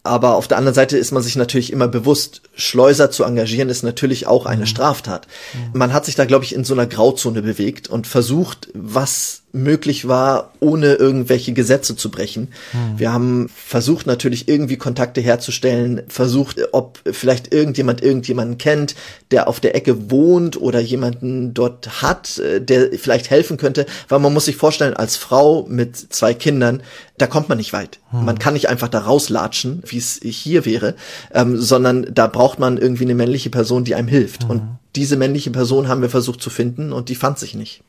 aber 0.02 0.34
auf 0.34 0.48
der 0.48 0.58
anderen 0.58 0.74
Seite 0.74 0.98
ist 0.98 1.12
man 1.12 1.22
sich 1.22 1.36
natürlich 1.36 1.72
immer 1.72 1.86
bewusst, 1.86 2.42
Schleuser 2.62 3.10
zu 3.10 3.24
engagieren 3.24 3.68
ist 3.68 3.82
natürlich 3.82 4.26
auch 4.26 4.46
eine 4.46 4.62
mhm. 4.62 4.66
Straftat. 4.66 5.26
Mhm. 5.54 5.78
Man 5.78 5.92
hat 5.92 6.04
sich 6.04 6.14
da, 6.14 6.24
glaube 6.24 6.44
ich, 6.44 6.54
in 6.54 6.64
so 6.64 6.74
einer 6.74 6.86
Grauzone 6.86 7.42
bewegt 7.42 7.88
und 7.88 8.06
versucht, 8.06 8.68
was 8.74 9.42
möglich 9.52 10.08
war, 10.08 10.52
ohne 10.60 10.94
irgendwelche 10.94 11.52
Gesetze 11.52 11.94
zu 11.94 12.10
brechen. 12.10 12.48
Mhm. 12.72 12.98
Wir 12.98 13.12
haben 13.12 13.50
versucht 13.54 14.06
natürlich 14.06 14.48
irgendwie 14.48 14.78
Kontakte 14.78 15.20
herzustellen, 15.20 16.02
versucht, 16.08 16.56
ob 16.72 17.00
vielleicht 17.04 17.52
irgendjemand 17.52 18.02
irgendjemanden 18.02 18.56
kennt, 18.56 18.94
der 19.30 19.48
auf 19.48 19.60
der 19.60 19.74
Ecke 19.74 20.10
wohnt 20.10 20.58
oder 20.60 20.80
jemanden 20.80 21.52
dort 21.52 22.02
hat, 22.02 22.38
äh, 22.38 22.60
der 22.62 22.92
vielleicht 22.98 23.28
helfen 23.28 23.58
könnte, 23.58 23.84
weil 24.08 24.20
man 24.20 24.32
muss 24.32 24.46
sich 24.46 24.56
vorstellen, 24.56 24.94
als 24.94 25.16
Frau 25.16 25.66
mit 25.68 25.96
zwei 25.96 26.32
Kindern, 26.32 26.82
da 27.18 27.26
kommt 27.26 27.50
man 27.50 27.58
nicht 27.58 27.74
weit. 27.74 27.98
Mhm. 28.10 28.24
Man 28.24 28.38
kann 28.38 28.54
nicht 28.54 28.70
einfach 28.70 28.88
da 28.88 29.00
rauslatschen, 29.00 29.82
wie 29.86 29.98
es 29.98 30.18
hier 30.22 30.64
wäre, 30.64 30.94
ähm, 31.34 31.60
sondern 31.60 32.06
da 32.10 32.26
braucht 32.26 32.51
man 32.58 32.78
irgendwie 32.78 33.04
eine 33.04 33.14
männliche 33.14 33.50
Person, 33.50 33.84
die 33.84 33.94
einem 33.94 34.08
hilft. 34.08 34.44
Mhm. 34.44 34.50
Und 34.50 34.78
diese 34.96 35.16
männliche 35.16 35.50
Person 35.50 35.88
haben 35.88 36.02
wir 36.02 36.10
versucht 36.10 36.40
zu 36.40 36.50
finden 36.50 36.92
und 36.92 37.08
die 37.08 37.14
fand 37.14 37.38
sich 37.38 37.54
nicht. 37.54 37.82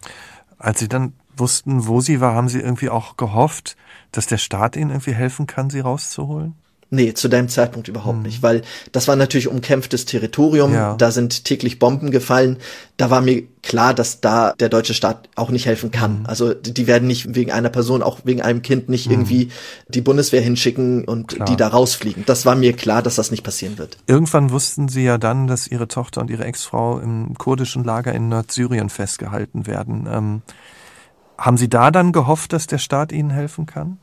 Als 0.58 0.80
sie 0.80 0.88
dann 0.88 1.14
wussten, 1.36 1.88
wo 1.88 2.02
sie 2.02 2.22
war, 2.22 2.36
haben 2.36 2.50
sie 2.50 2.60
irgendwie 2.60 2.90
auch 2.90 3.18
gehofft, 3.18 3.76
dass 4.12 4.28
der 4.28 4.38
Staat 4.38 4.76
ihnen 4.76 4.92
irgendwie 4.92 5.14
helfen 5.14 5.48
kann, 5.48 5.70
sie 5.70 5.80
rauszuholen? 5.80 6.56
Nee, 6.94 7.16
zu 7.16 7.28
dem 7.28 7.50
Zeitpunkt 7.50 7.88
überhaupt 7.88 8.18
mhm. 8.18 8.24
nicht, 8.24 8.44
weil 8.44 8.62
das 8.92 9.08
war 9.08 9.16
natürlich 9.16 9.48
umkämpftes 9.48 10.06
Territorium, 10.06 10.72
ja. 10.76 10.96
da 10.96 11.10
sind 11.10 11.44
täglich 11.44 11.80
Bomben 11.80 12.12
gefallen. 12.12 12.58
Da 12.98 13.10
war 13.10 13.22
mir 13.22 13.48
klar, 13.64 13.96
dass 13.96 14.22
da 14.22 14.54
der 14.60 14.70
deutsche 14.70 14.94
Staat 14.94 15.28
auch 15.36 15.50
nicht 15.50 15.66
helfen 15.66 15.90
kann. 15.90 16.20
Mhm. 16.20 16.26
Also 16.28 16.54
die 16.54 16.86
werden 16.86 17.08
nicht 17.08 17.34
wegen 17.34 17.52
einer 17.52 17.70
Person, 17.70 18.04
auch 18.04 18.20
wegen 18.26 18.44
einem 18.44 18.62
Kind 18.62 18.90
nicht 18.90 19.08
mhm. 19.08 19.14
irgendwie 19.14 19.50
die 19.88 20.02
Bundeswehr 20.02 20.42
hinschicken 20.42 21.04
und 21.06 21.30
klar. 21.30 21.48
die 21.48 21.56
da 21.56 21.70
rausfliegen. 21.70 22.26
Das 22.28 22.46
war 22.46 22.54
mir 22.54 22.74
klar, 22.74 23.02
dass 23.02 23.16
das 23.16 23.32
nicht 23.32 23.44
passieren 23.44 23.80
wird. 23.80 23.98
Irgendwann 24.06 24.52
wussten 24.52 24.88
sie 24.88 25.04
ja 25.04 25.18
dann, 25.18 25.48
dass 25.48 25.66
ihre 25.66 25.88
Tochter 25.88 26.22
und 26.22 26.30
ihre 26.30 26.46
Ex-Frau 26.46 27.00
im 27.00 27.34
kurdischen 27.40 27.84
Lager 27.84 28.14
in 28.14 28.30
Nordsyrien 28.30 28.90
festgehalten 28.90 29.66
werden. 29.66 30.08
Ähm, 30.08 30.42
haben 31.40 31.58
Sie 31.58 31.70
da 31.70 31.90
dann 31.90 32.12
gehofft, 32.12 32.54
dass 32.54 32.68
der 32.68 32.78
Staat 32.78 33.12
Ihnen 33.12 33.32
helfen 33.32 33.66
kann? 33.66 33.98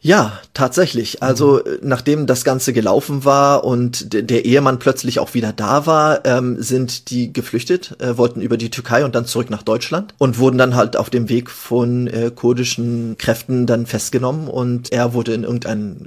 Ja, 0.00 0.40
tatsächlich. 0.54 1.22
Also 1.22 1.60
mhm. 1.64 1.78
nachdem 1.82 2.26
das 2.26 2.44
Ganze 2.44 2.72
gelaufen 2.72 3.24
war 3.24 3.64
und 3.64 4.12
der 4.12 4.44
Ehemann 4.44 4.78
plötzlich 4.78 5.18
auch 5.18 5.34
wieder 5.34 5.52
da 5.52 5.86
war, 5.86 6.24
ähm, 6.24 6.62
sind 6.62 7.10
die 7.10 7.32
geflüchtet, 7.32 7.96
äh, 8.00 8.16
wollten 8.16 8.40
über 8.40 8.56
die 8.56 8.70
Türkei 8.70 9.04
und 9.04 9.14
dann 9.14 9.26
zurück 9.26 9.50
nach 9.50 9.62
Deutschland 9.62 10.14
und 10.18 10.38
wurden 10.38 10.58
dann 10.58 10.76
halt 10.76 10.96
auf 10.96 11.10
dem 11.10 11.28
Weg 11.28 11.50
von 11.50 12.06
äh, 12.06 12.30
kurdischen 12.34 13.16
Kräften 13.18 13.66
dann 13.66 13.86
festgenommen 13.86 14.48
und 14.48 14.92
er 14.92 15.12
wurde 15.12 15.34
in 15.34 15.42
irgendein 15.42 16.06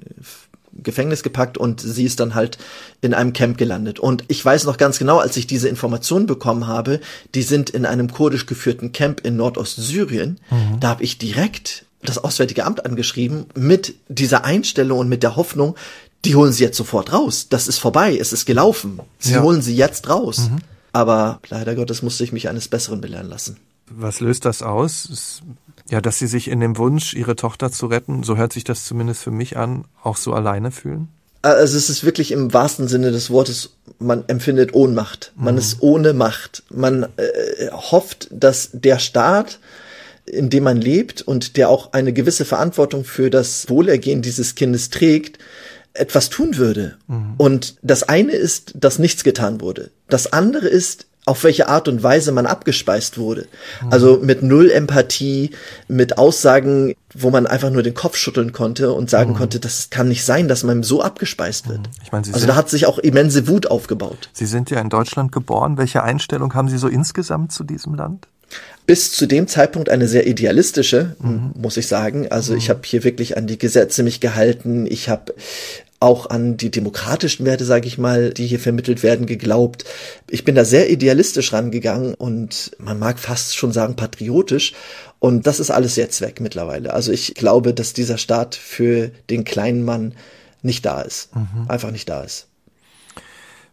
Gefängnis 0.83 1.23
gepackt 1.23 1.57
und 1.57 1.81
sie 1.81 2.05
ist 2.05 2.19
dann 2.19 2.35
halt 2.35 2.57
in 3.01 3.13
einem 3.13 3.33
Camp 3.33 3.57
gelandet. 3.57 3.99
Und 3.99 4.23
ich 4.27 4.43
weiß 4.45 4.65
noch 4.65 4.77
ganz 4.77 4.99
genau, 4.99 5.17
als 5.17 5.35
ich 5.35 5.47
diese 5.47 5.67
Information 5.67 6.25
bekommen 6.25 6.67
habe, 6.67 7.01
die 7.35 7.41
sind 7.41 7.69
in 7.69 7.85
einem 7.85 8.11
kurdisch 8.11 8.45
geführten 8.45 8.91
Camp 8.91 9.25
in 9.25 9.35
Nordostsyrien, 9.35 10.39
mhm. 10.49 10.79
da 10.79 10.89
habe 10.89 11.03
ich 11.03 11.17
direkt 11.17 11.85
das 12.01 12.17
Auswärtige 12.17 12.65
Amt 12.65 12.85
angeschrieben 12.85 13.45
mit 13.55 13.95
dieser 14.07 14.45
Einstellung 14.45 14.99
und 14.99 15.09
mit 15.09 15.23
der 15.23 15.35
Hoffnung, 15.35 15.75
die 16.25 16.35
holen 16.35 16.53
sie 16.53 16.63
jetzt 16.63 16.77
sofort 16.77 17.13
raus. 17.13 17.47
Das 17.49 17.67
ist 17.67 17.79
vorbei, 17.79 18.17
es 18.17 18.33
ist 18.33 18.45
gelaufen. 18.45 18.99
Sie 19.19 19.33
ja. 19.33 19.41
holen 19.41 19.61
sie 19.61 19.75
jetzt 19.75 20.09
raus. 20.09 20.49
Mhm. 20.49 20.59
Aber 20.91 21.39
leider 21.49 21.75
Gottes 21.75 22.01
musste 22.01 22.23
ich 22.23 22.31
mich 22.31 22.49
eines 22.49 22.67
Besseren 22.67 23.01
belehren 23.01 23.29
lassen. 23.29 23.57
Was 23.89 24.19
löst 24.19 24.45
das 24.45 24.61
aus? 24.61 25.41
Ja, 25.89 26.01
dass 26.01 26.19
sie 26.19 26.27
sich 26.27 26.47
in 26.47 26.59
dem 26.59 26.77
Wunsch, 26.77 27.13
ihre 27.13 27.35
Tochter 27.35 27.71
zu 27.71 27.87
retten, 27.87 28.23
so 28.23 28.37
hört 28.37 28.53
sich 28.53 28.63
das 28.63 28.85
zumindest 28.85 29.23
für 29.23 29.31
mich 29.31 29.57
an, 29.57 29.85
auch 30.03 30.17
so 30.17 30.33
alleine 30.33 30.71
fühlen? 30.71 31.09
Also 31.41 31.77
es 31.77 31.89
ist 31.89 32.03
wirklich 32.03 32.31
im 32.31 32.53
wahrsten 32.53 32.87
Sinne 32.87 33.11
des 33.11 33.29
Wortes, 33.29 33.71
man 33.97 34.25
empfindet 34.27 34.73
Ohnmacht. 34.73 35.31
Man 35.35 35.55
mhm. 35.55 35.59
ist 35.59 35.81
ohne 35.81 36.13
Macht. 36.13 36.63
Man 36.69 37.03
äh, 37.03 37.71
hofft, 37.71 38.27
dass 38.31 38.69
der 38.73 38.99
Staat 38.99 39.59
in 40.29 40.49
dem 40.49 40.63
man 40.63 40.79
lebt 40.79 41.21
und 41.21 41.57
der 41.57 41.69
auch 41.69 41.93
eine 41.93 42.13
gewisse 42.13 42.45
Verantwortung 42.45 43.03
für 43.03 43.29
das 43.29 43.69
Wohlergehen 43.69 44.21
dieses 44.21 44.55
Kindes 44.55 44.89
trägt, 44.89 45.39
etwas 45.93 46.29
tun 46.29 46.57
würde. 46.57 46.97
Mhm. 47.07 47.33
Und 47.37 47.75
das 47.81 48.03
eine 48.03 48.33
ist, 48.33 48.73
dass 48.75 48.99
nichts 48.99 49.23
getan 49.23 49.59
wurde. 49.59 49.91
Das 50.07 50.31
andere 50.31 50.67
ist, 50.67 51.07
auf 51.25 51.43
welche 51.43 51.67
Art 51.67 51.87
und 51.87 52.01
Weise 52.01 52.31
man 52.31 52.47
abgespeist 52.47 53.17
wurde. 53.17 53.47
Mhm. 53.83 53.93
Also 53.93 54.19
mit 54.21 54.41
null 54.41 54.71
Empathie, 54.71 55.51
mit 55.87 56.17
Aussagen, 56.17 56.95
wo 57.13 57.29
man 57.29 57.45
einfach 57.45 57.69
nur 57.69 57.83
den 57.83 57.93
Kopf 57.93 58.15
schütteln 58.15 58.51
konnte 58.51 58.93
und 58.93 59.09
sagen 59.09 59.31
mhm. 59.31 59.35
konnte, 59.35 59.59
das 59.59 59.89
kann 59.89 60.07
nicht 60.07 60.25
sein, 60.25 60.47
dass 60.47 60.63
man 60.63 60.81
so 60.81 61.03
abgespeist 61.03 61.69
wird. 61.69 61.81
Mhm. 61.81 62.03
Ich 62.03 62.11
meine, 62.11 62.25
Sie 62.25 62.33
also 62.33 62.47
da 62.47 62.55
hat 62.55 62.69
sich 62.69 62.85
auch 62.85 62.97
immense 62.97 63.47
Wut 63.47 63.67
aufgebaut. 63.67 64.29
Sie 64.33 64.47
sind 64.47 64.71
ja 64.71 64.79
in 64.79 64.89
Deutschland 64.89 65.31
geboren. 65.31 65.77
Welche 65.77 66.01
Einstellung 66.01 66.53
haben 66.55 66.69
Sie 66.69 66.77
so 66.77 66.87
insgesamt 66.87 67.51
zu 67.51 67.63
diesem 67.63 67.93
Land? 67.93 68.27
Bis 68.85 69.11
zu 69.11 69.27
dem 69.27 69.47
Zeitpunkt 69.47 69.89
eine 69.89 70.07
sehr 70.07 70.25
idealistische, 70.25 71.15
mhm. 71.19 71.51
muss 71.55 71.77
ich 71.77 71.87
sagen. 71.87 72.27
Also 72.31 72.53
mhm. 72.53 72.57
ich 72.57 72.69
habe 72.71 72.81
hier 72.83 73.03
wirklich 73.03 73.37
an 73.37 73.45
die 73.45 73.59
Gesetze 73.59 74.01
mich 74.01 74.19
gehalten. 74.19 74.87
Ich 74.89 75.09
habe 75.09 75.35
auch 75.99 76.29
an 76.29 76.57
die 76.57 76.71
demokratischen 76.71 77.45
Werte, 77.45 77.65
sage 77.65 77.87
ich 77.87 77.97
mal, 77.97 78.33
die 78.33 78.47
hier 78.47 78.59
vermittelt 78.59 79.03
werden, 79.03 79.25
geglaubt. 79.25 79.85
Ich 80.29 80.45
bin 80.45 80.55
da 80.55 80.65
sehr 80.65 80.89
idealistisch 80.89 81.53
rangegangen 81.53 82.13
und 82.13 82.71
man 82.79 82.97
mag 82.97 83.19
fast 83.19 83.55
schon 83.55 83.73
sagen 83.73 83.95
patriotisch. 83.95 84.73
Und 85.19 85.45
das 85.45 85.59
ist 85.59 85.69
alles 85.69 85.95
jetzt 85.95 86.21
weg 86.21 86.39
mittlerweile. 86.39 86.93
Also 86.93 87.11
ich 87.11 87.35
glaube, 87.35 87.73
dass 87.73 87.93
dieser 87.93 88.17
Staat 88.17 88.55
für 88.55 89.11
den 89.29 89.43
kleinen 89.43 89.83
Mann 89.83 90.13
nicht 90.61 90.85
da 90.85 91.01
ist. 91.01 91.35
Mhm. 91.35 91.69
Einfach 91.69 91.91
nicht 91.91 92.09
da 92.09 92.23
ist. 92.23 92.48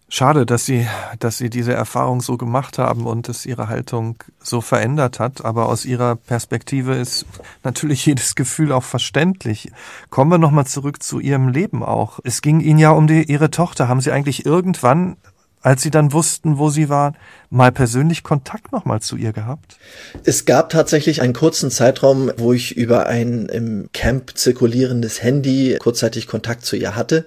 Schade, 0.08 0.46
dass 0.46 0.64
Sie, 0.64 0.86
dass 1.18 1.36
Sie 1.36 1.50
diese 1.50 1.74
Erfahrung 1.74 2.20
so 2.20 2.36
gemacht 2.36 2.78
haben 2.78 3.06
und 3.06 3.28
es 3.28 3.44
Ihre 3.44 3.68
Haltung 3.68 4.22
so 4.40 4.60
verändert 4.60 5.18
hat. 5.18 5.44
Aber 5.44 5.68
aus 5.68 5.84
Ihrer 5.84 6.14
Perspektive 6.14 6.94
ist 6.94 7.26
natürlich 7.64 8.06
jedes 8.06 8.36
Gefühl 8.36 8.70
auch 8.70 8.84
verständlich. 8.84 9.72
Kommen 10.08 10.30
wir 10.30 10.38
nochmal 10.38 10.66
zurück 10.66 11.02
zu 11.02 11.18
Ihrem 11.18 11.48
Leben 11.48 11.82
auch. 11.82 12.20
Es 12.22 12.40
ging 12.40 12.60
Ihnen 12.60 12.78
ja 12.78 12.90
um 12.90 13.08
die, 13.08 13.24
Ihre 13.24 13.50
Tochter. 13.50 13.88
Haben 13.88 14.00
Sie 14.00 14.12
eigentlich 14.12 14.46
irgendwann, 14.46 15.16
als 15.60 15.82
Sie 15.82 15.90
dann 15.90 16.12
wussten, 16.12 16.56
wo 16.56 16.70
sie 16.70 16.88
war, 16.88 17.14
mal 17.50 17.72
persönlich 17.72 18.22
Kontakt 18.22 18.70
nochmal 18.70 19.00
zu 19.00 19.16
ihr 19.16 19.32
gehabt? 19.32 19.76
Es 20.22 20.44
gab 20.44 20.70
tatsächlich 20.70 21.20
einen 21.20 21.32
kurzen 21.32 21.72
Zeitraum, 21.72 22.30
wo 22.36 22.52
ich 22.52 22.76
über 22.76 23.06
ein 23.06 23.46
im 23.46 23.88
Camp 23.92 24.38
zirkulierendes 24.38 25.24
Handy 25.24 25.76
kurzzeitig 25.80 26.28
Kontakt 26.28 26.64
zu 26.64 26.76
ihr 26.76 26.94
hatte. 26.94 27.26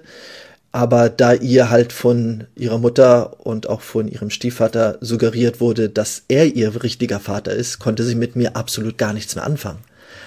Aber 0.72 1.08
da 1.08 1.32
ihr 1.32 1.68
halt 1.68 1.92
von 1.92 2.44
ihrer 2.54 2.78
Mutter 2.78 3.44
und 3.44 3.68
auch 3.68 3.80
von 3.80 4.06
ihrem 4.06 4.30
Stiefvater 4.30 4.98
suggeriert 5.00 5.60
wurde, 5.60 5.88
dass 5.88 6.22
er 6.28 6.46
ihr 6.46 6.82
richtiger 6.82 7.18
Vater 7.18 7.52
ist, 7.52 7.80
konnte 7.80 8.04
sie 8.04 8.14
mit 8.14 8.36
mir 8.36 8.54
absolut 8.54 8.96
gar 8.96 9.12
nichts 9.12 9.34
mehr 9.34 9.44
anfangen. 9.44 9.80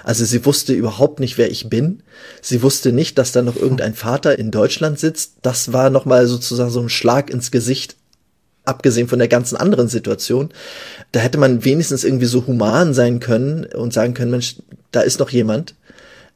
Also 0.03 0.25
sie 0.25 0.45
wusste 0.45 0.73
überhaupt 0.73 1.21
nicht, 1.21 1.37
wer 1.37 1.49
ich 1.49 1.69
bin. 1.69 2.03
Sie 2.41 2.61
wusste 2.61 2.91
nicht, 2.91 3.17
dass 3.17 3.31
da 3.31 3.41
noch 3.41 3.55
irgendein 3.55 3.93
Vater 3.93 4.37
in 4.37 4.51
Deutschland 4.51 4.99
sitzt. 4.99 5.35
Das 5.41 5.71
war 5.71 5.89
nochmal 5.89 6.27
sozusagen 6.27 6.69
so 6.71 6.81
ein 6.81 6.89
Schlag 6.89 7.29
ins 7.29 7.51
Gesicht, 7.51 7.95
abgesehen 8.65 9.07
von 9.07 9.19
der 9.19 9.29
ganzen 9.29 9.55
anderen 9.55 9.87
Situation. 9.87 10.49
Da 11.13 11.21
hätte 11.21 11.37
man 11.37 11.63
wenigstens 11.63 12.03
irgendwie 12.03 12.25
so 12.25 12.45
human 12.45 12.93
sein 12.93 13.21
können 13.21 13.65
und 13.65 13.93
sagen 13.93 14.13
können, 14.13 14.31
Mensch, 14.31 14.57
da 14.91 15.01
ist 15.01 15.19
noch 15.19 15.29
jemand 15.29 15.75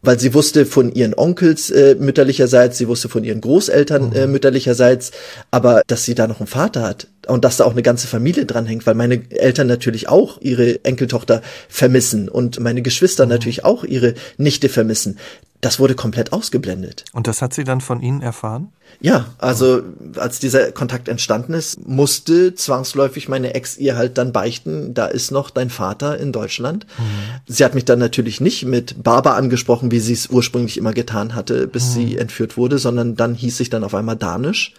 weil 0.01 0.19
sie 0.19 0.33
wusste 0.33 0.65
von 0.65 0.91
ihren 0.93 1.13
Onkels 1.15 1.69
äh, 1.69 1.95
mütterlicherseits, 1.99 2.77
sie 2.77 2.87
wusste 2.87 3.09
von 3.09 3.23
ihren 3.23 3.41
Großeltern 3.41 4.13
äh, 4.13 4.25
mhm. 4.25 4.33
mütterlicherseits, 4.33 5.11
aber 5.51 5.81
dass 5.87 6.05
sie 6.05 6.15
da 6.15 6.27
noch 6.27 6.39
einen 6.39 6.47
Vater 6.47 6.83
hat 6.83 7.07
und 7.27 7.43
dass 7.43 7.57
da 7.57 7.65
auch 7.65 7.71
eine 7.71 7.83
ganze 7.83 8.07
Familie 8.07 8.45
dranhängt, 8.45 8.85
weil 8.85 8.95
meine 8.95 9.21
Eltern 9.31 9.67
natürlich 9.67 10.07
auch 10.07 10.39
ihre 10.41 10.83
Enkeltochter 10.85 11.41
vermissen 11.67 12.29
und 12.29 12.59
meine 12.59 12.81
Geschwister 12.81 13.25
mhm. 13.25 13.31
natürlich 13.31 13.65
auch 13.65 13.83
ihre 13.83 14.13
Nichte 14.37 14.69
vermissen. 14.69 15.17
Das 15.61 15.79
wurde 15.79 15.95
komplett 15.95 16.33
ausgeblendet. 16.33 17.05
Und 17.13 17.25
das 17.25 17.41
hat 17.41 17.51
sie 17.51 17.63
dann 17.63 17.81
von 17.81 17.99
Ihnen 18.01 18.21
erfahren? 18.21 18.71
Ja, 19.01 19.25
also 19.39 19.81
als 20.15 20.39
dieser 20.39 20.71
Kontakt 20.71 21.07
entstanden 21.07 21.53
ist, 21.53 21.87
musste 21.87 22.53
zwangsläufig 22.53 23.27
meine 23.27 23.55
Ex 23.55 23.75
ihr 23.77 23.95
halt 23.95 24.19
dann 24.19 24.31
beichten, 24.31 24.93
da 24.93 25.07
ist 25.07 25.31
noch 25.31 25.49
dein 25.49 25.71
Vater 25.71 26.19
in 26.19 26.31
Deutschland. 26.31 26.85
Mhm. 26.99 27.53
Sie 27.53 27.65
hat 27.65 27.73
mich 27.73 27.85
dann 27.85 27.97
natürlich 27.97 28.39
nicht 28.39 28.65
mit 28.65 29.03
Baba 29.03 29.33
angesprochen, 29.35 29.89
wie 29.89 29.99
sie 29.99 30.13
es 30.13 30.27
ursprünglich 30.27 30.77
immer 30.77 30.93
getan 30.93 31.33
hatte, 31.33 31.67
bis 31.67 31.87
mhm. 31.87 31.91
sie 31.91 32.17
entführt 32.17 32.55
wurde, 32.55 32.77
sondern 32.77 33.15
dann 33.15 33.33
hieß 33.33 33.59
ich 33.59 33.71
dann 33.71 33.83
auf 33.83 33.95
einmal 33.95 34.15
Danisch. 34.15 34.73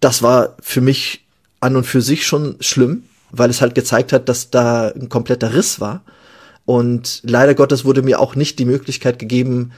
Das 0.00 0.22
war 0.22 0.56
für 0.60 0.80
mich 0.80 1.24
an 1.60 1.76
und 1.76 1.84
für 1.84 2.02
sich 2.02 2.26
schon 2.26 2.56
schlimm, 2.58 3.04
weil 3.30 3.50
es 3.50 3.60
halt 3.60 3.76
gezeigt 3.76 4.12
hat, 4.12 4.28
dass 4.28 4.50
da 4.50 4.88
ein 4.88 5.08
kompletter 5.08 5.54
Riss 5.54 5.78
war. 5.78 6.02
Und 6.72 7.20
leider 7.22 7.54
Gottes 7.54 7.84
wurde 7.84 8.00
mir 8.00 8.18
auch 8.18 8.34
nicht 8.34 8.58
die 8.58 8.64
Möglichkeit 8.64 9.18
gegeben, 9.18 9.72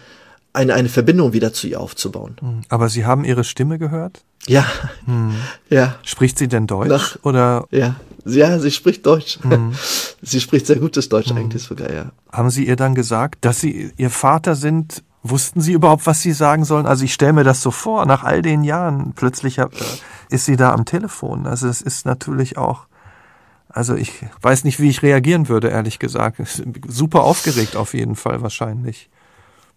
eine, 0.52 0.74
eine 0.74 0.88
Verbindung 0.88 1.32
wieder 1.32 1.52
zu 1.52 1.66
ihr 1.66 1.80
aufzubauen. 1.80 2.36
Hm. 2.38 2.60
Aber 2.68 2.88
Sie 2.88 3.04
haben 3.04 3.24
ihre 3.24 3.42
Stimme 3.42 3.80
gehört? 3.80 4.22
Ja. 4.46 4.64
Hm. 5.06 5.34
Ja. 5.70 5.96
Spricht 6.04 6.38
sie 6.38 6.46
denn 6.46 6.68
Deutsch? 6.68 6.90
Nach, 6.90 7.18
oder? 7.24 7.66
Ja. 7.72 7.96
Ja, 8.24 8.60
sie 8.60 8.70
spricht 8.70 9.04
Deutsch. 9.06 9.40
Hm. 9.42 9.72
Sie 10.22 10.40
spricht 10.40 10.66
sehr 10.66 10.76
gutes 10.76 11.08
Deutsch 11.08 11.30
hm. 11.30 11.36
eigentlich 11.36 11.64
sogar, 11.64 11.92
ja. 11.92 12.12
Haben 12.32 12.50
Sie 12.50 12.64
ihr 12.64 12.76
dann 12.76 12.94
gesagt, 12.94 13.44
dass 13.44 13.60
Sie 13.60 13.90
Ihr 13.96 14.10
Vater 14.10 14.54
sind? 14.54 15.02
Wussten 15.24 15.60
Sie 15.60 15.72
überhaupt, 15.72 16.06
was 16.06 16.22
Sie 16.22 16.32
sagen 16.32 16.64
sollen? 16.64 16.86
Also 16.86 17.04
ich 17.04 17.12
stelle 17.12 17.32
mir 17.32 17.44
das 17.44 17.60
so 17.60 17.72
vor, 17.72 18.06
nach 18.06 18.22
all 18.22 18.40
den 18.40 18.62
Jahren 18.62 19.14
plötzlich 19.14 19.58
ist 20.30 20.44
sie 20.46 20.56
da 20.56 20.72
am 20.72 20.84
Telefon. 20.84 21.46
Also 21.46 21.68
es 21.68 21.82
ist 21.82 22.06
natürlich 22.06 22.56
auch 22.56 22.86
also 23.74 23.96
ich 23.96 24.12
weiß 24.40 24.62
nicht, 24.62 24.78
wie 24.78 24.88
ich 24.88 25.02
reagieren 25.02 25.48
würde, 25.48 25.68
ehrlich 25.68 25.98
gesagt. 25.98 26.38
Super 26.86 27.24
aufgeregt 27.24 27.74
auf 27.74 27.92
jeden 27.92 28.14
Fall 28.14 28.40
wahrscheinlich. 28.40 29.10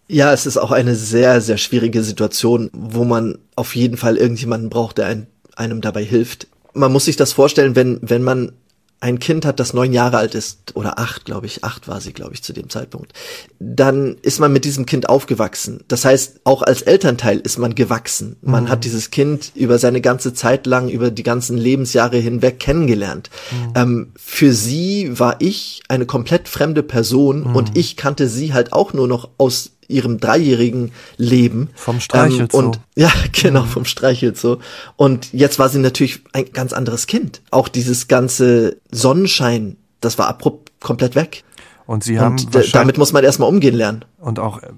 Ja, 0.06 0.32
es 0.32 0.46
ist 0.46 0.56
auch 0.56 0.70
eine 0.70 0.94
sehr, 0.94 1.40
sehr 1.40 1.58
schwierige 1.58 2.04
Situation, 2.04 2.70
wo 2.72 3.04
man 3.04 3.38
auf 3.56 3.74
jeden 3.74 3.96
Fall 3.96 4.16
irgendjemanden 4.16 4.70
braucht, 4.70 4.98
der 4.98 5.06
ein, 5.06 5.26
einem 5.56 5.80
dabei 5.80 6.04
hilft. 6.04 6.46
Man 6.74 6.92
muss 6.92 7.06
sich 7.06 7.16
das 7.16 7.32
vorstellen, 7.32 7.74
wenn, 7.74 7.98
wenn 8.00 8.22
man 8.22 8.52
ein 9.00 9.20
Kind 9.20 9.44
hat, 9.44 9.60
das 9.60 9.74
neun 9.74 9.92
Jahre 9.92 10.16
alt 10.16 10.34
ist, 10.34 10.74
oder 10.74 10.98
acht, 10.98 11.24
glaube 11.24 11.46
ich, 11.46 11.62
acht 11.62 11.86
war 11.86 12.00
sie, 12.00 12.12
glaube 12.12 12.34
ich, 12.34 12.42
zu 12.42 12.52
dem 12.52 12.68
Zeitpunkt, 12.68 13.12
dann 13.60 14.16
ist 14.22 14.40
man 14.40 14.52
mit 14.52 14.64
diesem 14.64 14.86
Kind 14.86 15.08
aufgewachsen. 15.08 15.84
Das 15.86 16.04
heißt, 16.04 16.40
auch 16.44 16.62
als 16.62 16.82
Elternteil 16.82 17.38
ist 17.38 17.58
man 17.58 17.76
gewachsen. 17.76 18.36
Man 18.42 18.64
mhm. 18.64 18.68
hat 18.70 18.84
dieses 18.84 19.10
Kind 19.10 19.52
über 19.54 19.78
seine 19.78 20.00
ganze 20.00 20.34
Zeit 20.34 20.66
lang, 20.66 20.88
über 20.88 21.12
die 21.12 21.22
ganzen 21.22 21.56
Lebensjahre 21.56 22.18
hinweg 22.18 22.58
kennengelernt. 22.58 23.30
Mhm. 23.50 23.72
Ähm, 23.76 24.12
für 24.16 24.52
sie 24.52 25.18
war 25.18 25.36
ich 25.38 25.82
eine 25.88 26.06
komplett 26.06 26.48
fremde 26.48 26.82
Person 26.82 27.48
mhm. 27.48 27.56
und 27.56 27.76
ich 27.76 27.96
kannte 27.96 28.28
sie 28.28 28.52
halt 28.52 28.72
auch 28.72 28.92
nur 28.92 29.06
noch 29.06 29.30
aus 29.38 29.77
ihrem 29.88 30.18
dreijährigen 30.18 30.92
Leben. 31.16 31.70
Vom 31.74 32.00
Streichelzoo. 32.00 32.58
Ähm, 32.58 32.66
und 32.66 32.80
ja, 32.94 33.10
genau, 33.32 33.62
mhm. 33.62 33.68
vom 33.68 33.84
Streichelzoo. 33.84 34.58
Und 34.96 35.32
jetzt 35.32 35.58
war 35.58 35.68
sie 35.68 35.78
natürlich 35.78 36.22
ein 36.32 36.52
ganz 36.52 36.72
anderes 36.72 37.06
Kind. 37.06 37.42
Auch 37.50 37.68
dieses 37.68 38.06
ganze 38.06 38.76
Sonnenschein, 38.90 39.76
das 40.00 40.18
war 40.18 40.28
abrupt 40.28 40.72
komplett 40.80 41.14
weg. 41.14 41.44
Und 41.86 42.04
sie 42.04 42.20
haben 42.20 42.36
und 42.38 42.74
damit 42.74 42.98
muss 42.98 43.12
man 43.12 43.24
erstmal 43.24 43.48
umgehen 43.48 43.74
lernen. 43.74 44.04
Und 44.18 44.38
auch 44.38 44.62
äh, 44.62 44.68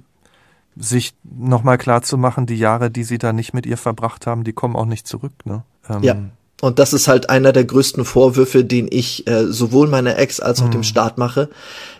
sich 0.76 1.12
nochmal 1.24 1.76
klar 1.76 2.02
zu 2.02 2.16
machen, 2.16 2.46
die 2.46 2.56
Jahre, 2.56 2.90
die 2.90 3.02
sie 3.02 3.18
da 3.18 3.32
nicht 3.32 3.52
mit 3.52 3.66
ihr 3.66 3.76
verbracht 3.76 4.26
haben, 4.28 4.44
die 4.44 4.52
kommen 4.52 4.76
auch 4.76 4.86
nicht 4.86 5.08
zurück, 5.08 5.32
ne? 5.44 5.64
Ähm, 5.88 6.02
ja. 6.02 6.16
Und 6.60 6.78
das 6.78 6.92
ist 6.92 7.08
halt 7.08 7.30
einer 7.30 7.52
der 7.52 7.64
größten 7.64 8.04
Vorwürfe, 8.04 8.64
den 8.64 8.88
ich 8.90 9.26
äh, 9.26 9.46
sowohl 9.46 9.88
meiner 9.88 10.18
Ex 10.18 10.40
als 10.40 10.60
auch 10.60 10.66
mhm. 10.66 10.72
dem 10.72 10.82
Staat 10.82 11.16
mache. 11.16 11.48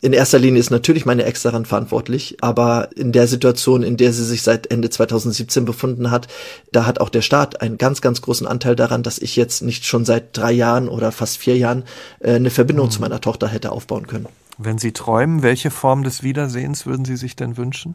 In 0.02 0.12
erster 0.12 0.38
Linie 0.38 0.60
ist 0.60 0.70
natürlich 0.70 1.06
meine 1.06 1.24
Ex 1.24 1.42
daran 1.42 1.64
verantwortlich, 1.64 2.36
aber 2.40 2.90
in 2.94 3.12
der 3.12 3.26
Situation, 3.26 3.82
in 3.82 3.96
der 3.96 4.12
sie 4.12 4.24
sich 4.24 4.42
seit 4.42 4.70
Ende 4.70 4.90
2017 4.90 5.64
befunden 5.64 6.10
hat, 6.10 6.28
da 6.72 6.84
hat 6.84 7.00
auch 7.00 7.08
der 7.08 7.22
Staat 7.22 7.62
einen 7.62 7.78
ganz, 7.78 8.00
ganz 8.02 8.20
großen 8.20 8.46
Anteil 8.46 8.76
daran, 8.76 9.02
dass 9.02 9.18
ich 9.18 9.36
jetzt 9.36 9.62
nicht 9.62 9.86
schon 9.86 10.04
seit 10.04 10.36
drei 10.36 10.52
Jahren 10.52 10.88
oder 10.88 11.10
fast 11.10 11.38
vier 11.38 11.56
Jahren 11.56 11.84
äh, 12.20 12.34
eine 12.34 12.50
Verbindung 12.50 12.86
mhm. 12.86 12.90
zu 12.90 13.00
meiner 13.00 13.20
Tochter 13.20 13.48
hätte 13.48 13.72
aufbauen 13.72 14.06
können. 14.06 14.26
Wenn 14.58 14.76
Sie 14.76 14.92
träumen, 14.92 15.42
welche 15.42 15.70
Form 15.70 16.02
des 16.02 16.22
Wiedersehens 16.22 16.84
würden 16.84 17.06
Sie 17.06 17.16
sich 17.16 17.34
denn 17.34 17.56
wünschen? 17.56 17.94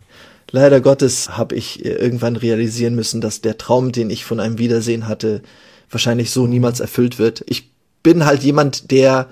Leider 0.49 0.81
Gottes 0.81 1.37
habe 1.37 1.53
ich 1.53 1.85
äh, 1.85 1.89
irgendwann 1.89 2.35
realisieren 2.35 2.95
müssen, 2.95 3.21
dass 3.21 3.41
der 3.41 3.59
Traum, 3.59 3.91
den 3.91 4.09
ich 4.09 4.25
von 4.25 4.39
einem 4.39 4.57
Wiedersehen 4.57 5.07
hatte, 5.07 5.43
wahrscheinlich 5.95 6.29
so 6.29 6.45
niemals 6.45 6.81
erfüllt 6.81 7.17
wird. 7.17 7.43
Ich 7.47 7.71
bin 8.03 8.25
halt 8.25 8.43
jemand, 8.43 8.91
der 8.91 9.29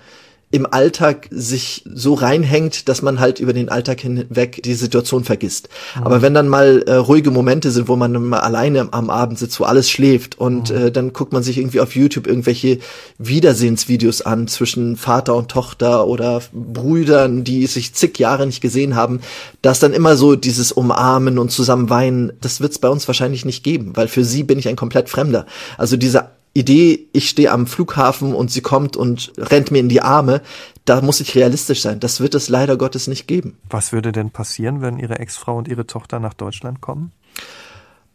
im 0.54 0.68
Alltag 0.72 1.30
sich 1.32 1.84
so 1.92 2.14
reinhängt, 2.14 2.88
dass 2.88 3.02
man 3.02 3.20
halt 3.20 3.40
über 3.40 3.54
den 3.54 3.70
Alltag 3.70 4.02
hinweg 4.02 4.62
die 4.62 4.76
Situation 4.76 5.24
vergisst. 5.24 5.68
Mhm. 5.96 6.04
Aber 6.04 6.22
wenn 6.22 6.36
dann 6.36 6.48
mal 6.48 6.84
äh, 6.86 6.94
ruhige 6.94 7.32
Momente 7.32 7.72
sind, 7.72 7.88
wo 7.88 7.96
man 7.96 8.14
mal 8.24 8.42
alleine 8.42 8.88
am 8.92 9.10
Abend 9.10 9.40
sitzt, 9.40 9.60
wo 9.60 9.64
alles 9.64 9.90
schläft 9.90 10.38
und 10.38 10.70
mhm. 10.70 10.78
äh, 10.78 10.92
dann 10.92 11.12
guckt 11.12 11.34
man 11.34 11.42
sich 11.42 11.58
irgendwie 11.58 11.80
auf 11.80 11.96
YouTube 11.96 12.28
irgendwelche 12.28 12.78
Wiedersehensvideos 13.18 14.22
an 14.22 14.48
zwischen 14.48 14.96
Vater 14.96 15.34
und 15.34 15.50
Tochter 15.50 16.06
oder 16.06 16.44
Brüdern, 16.54 17.44
die 17.44 17.66
sich 17.66 17.96
zig 17.96 18.20
Jahre 18.20 18.46
nicht 18.46 18.62
gesehen 18.62 18.96
haben, 18.96 19.22
dass 19.64 19.80
dann 19.80 19.92
immer 19.92 20.18
so 20.18 20.36
dieses 20.36 20.72
Umarmen 20.72 21.40
und 21.40 21.50
zusammen 21.50 21.90
weinen, 21.90 22.32
das 22.42 22.62
wird 22.62 22.74
es 22.74 22.78
bei 22.78 22.90
uns 22.90 23.08
wahrscheinlich 23.08 23.44
nicht 23.44 23.64
geben, 23.64 23.94
weil 23.96 24.08
für 24.08 24.24
sie 24.24 24.44
bin 24.44 24.60
ich 24.60 24.68
ein 24.68 24.76
komplett 24.76 25.10
Fremder. 25.10 25.48
Also 25.80 25.98
diese 25.98 26.30
Idee, 26.54 27.08
ich 27.14 27.30
stehe 27.30 27.52
am 27.52 27.66
Flughafen 27.66 28.36
und 28.36 28.52
sie 28.52 28.62
kommt 28.62 28.96
und 28.96 29.34
rennt 29.38 29.72
mir 29.72 29.80
in 29.80 29.90
die 29.90 30.02
Arme, 30.02 30.42
da 30.86 31.02
muss 31.02 31.20
ich 31.20 31.36
realistisch 31.36 31.82
sein. 31.82 32.00
Das 32.00 32.20
wird 32.20 32.36
es 32.36 32.50
leider 32.50 32.78
Gottes 32.78 33.08
nicht 33.08 33.28
geben. 33.28 33.58
Was 33.70 33.92
würde 33.92 34.12
denn 34.12 34.30
passieren, 34.30 34.82
wenn 34.82 35.00
Ihre 35.00 35.20
Ex-Frau 35.20 35.58
und 35.58 35.68
Ihre 35.68 35.88
Tochter 35.88 36.20
nach 36.20 36.34
Deutschland 36.34 36.82
kommen? 36.82 37.12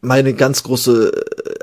Meine 0.01 0.33
ganz 0.35 0.63
große 0.63 1.11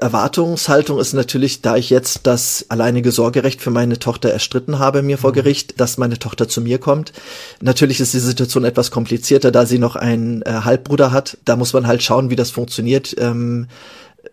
Erwartungshaltung 0.02 1.00
ist 1.00 1.14
natürlich, 1.14 1.62
da 1.62 1.78
ich 1.78 1.90
jetzt 1.90 2.28
das 2.28 2.66
alleinige 2.68 3.14
Sorgerecht 3.14 3.62
für 3.62 3.72
meine 3.72 3.98
Tochter 3.98 4.30
erstritten 4.30 4.78
habe 4.78 5.04
mir 5.04 5.18
vor 5.18 5.30
mhm. 5.30 5.36
Gericht, 5.36 5.80
dass 5.80 5.98
meine 5.98 6.20
Tochter 6.20 6.50
zu 6.50 6.60
mir 6.60 6.78
kommt. 6.78 7.14
Natürlich 7.62 8.02
ist 8.02 8.14
die 8.14 8.20
Situation 8.20 8.66
etwas 8.66 8.92
komplizierter, 8.92 9.52
da 9.52 9.66
sie 9.66 9.80
noch 9.80 9.96
einen 9.96 10.42
äh, 10.42 10.52
Halbbruder 10.66 11.14
hat. 11.14 11.38
Da 11.46 11.56
muss 11.56 11.72
man 11.72 11.88
halt 11.88 12.04
schauen, 12.04 12.30
wie 12.30 12.36
das 12.36 12.52
funktioniert. 12.52 13.16
Ähm, 13.18 13.68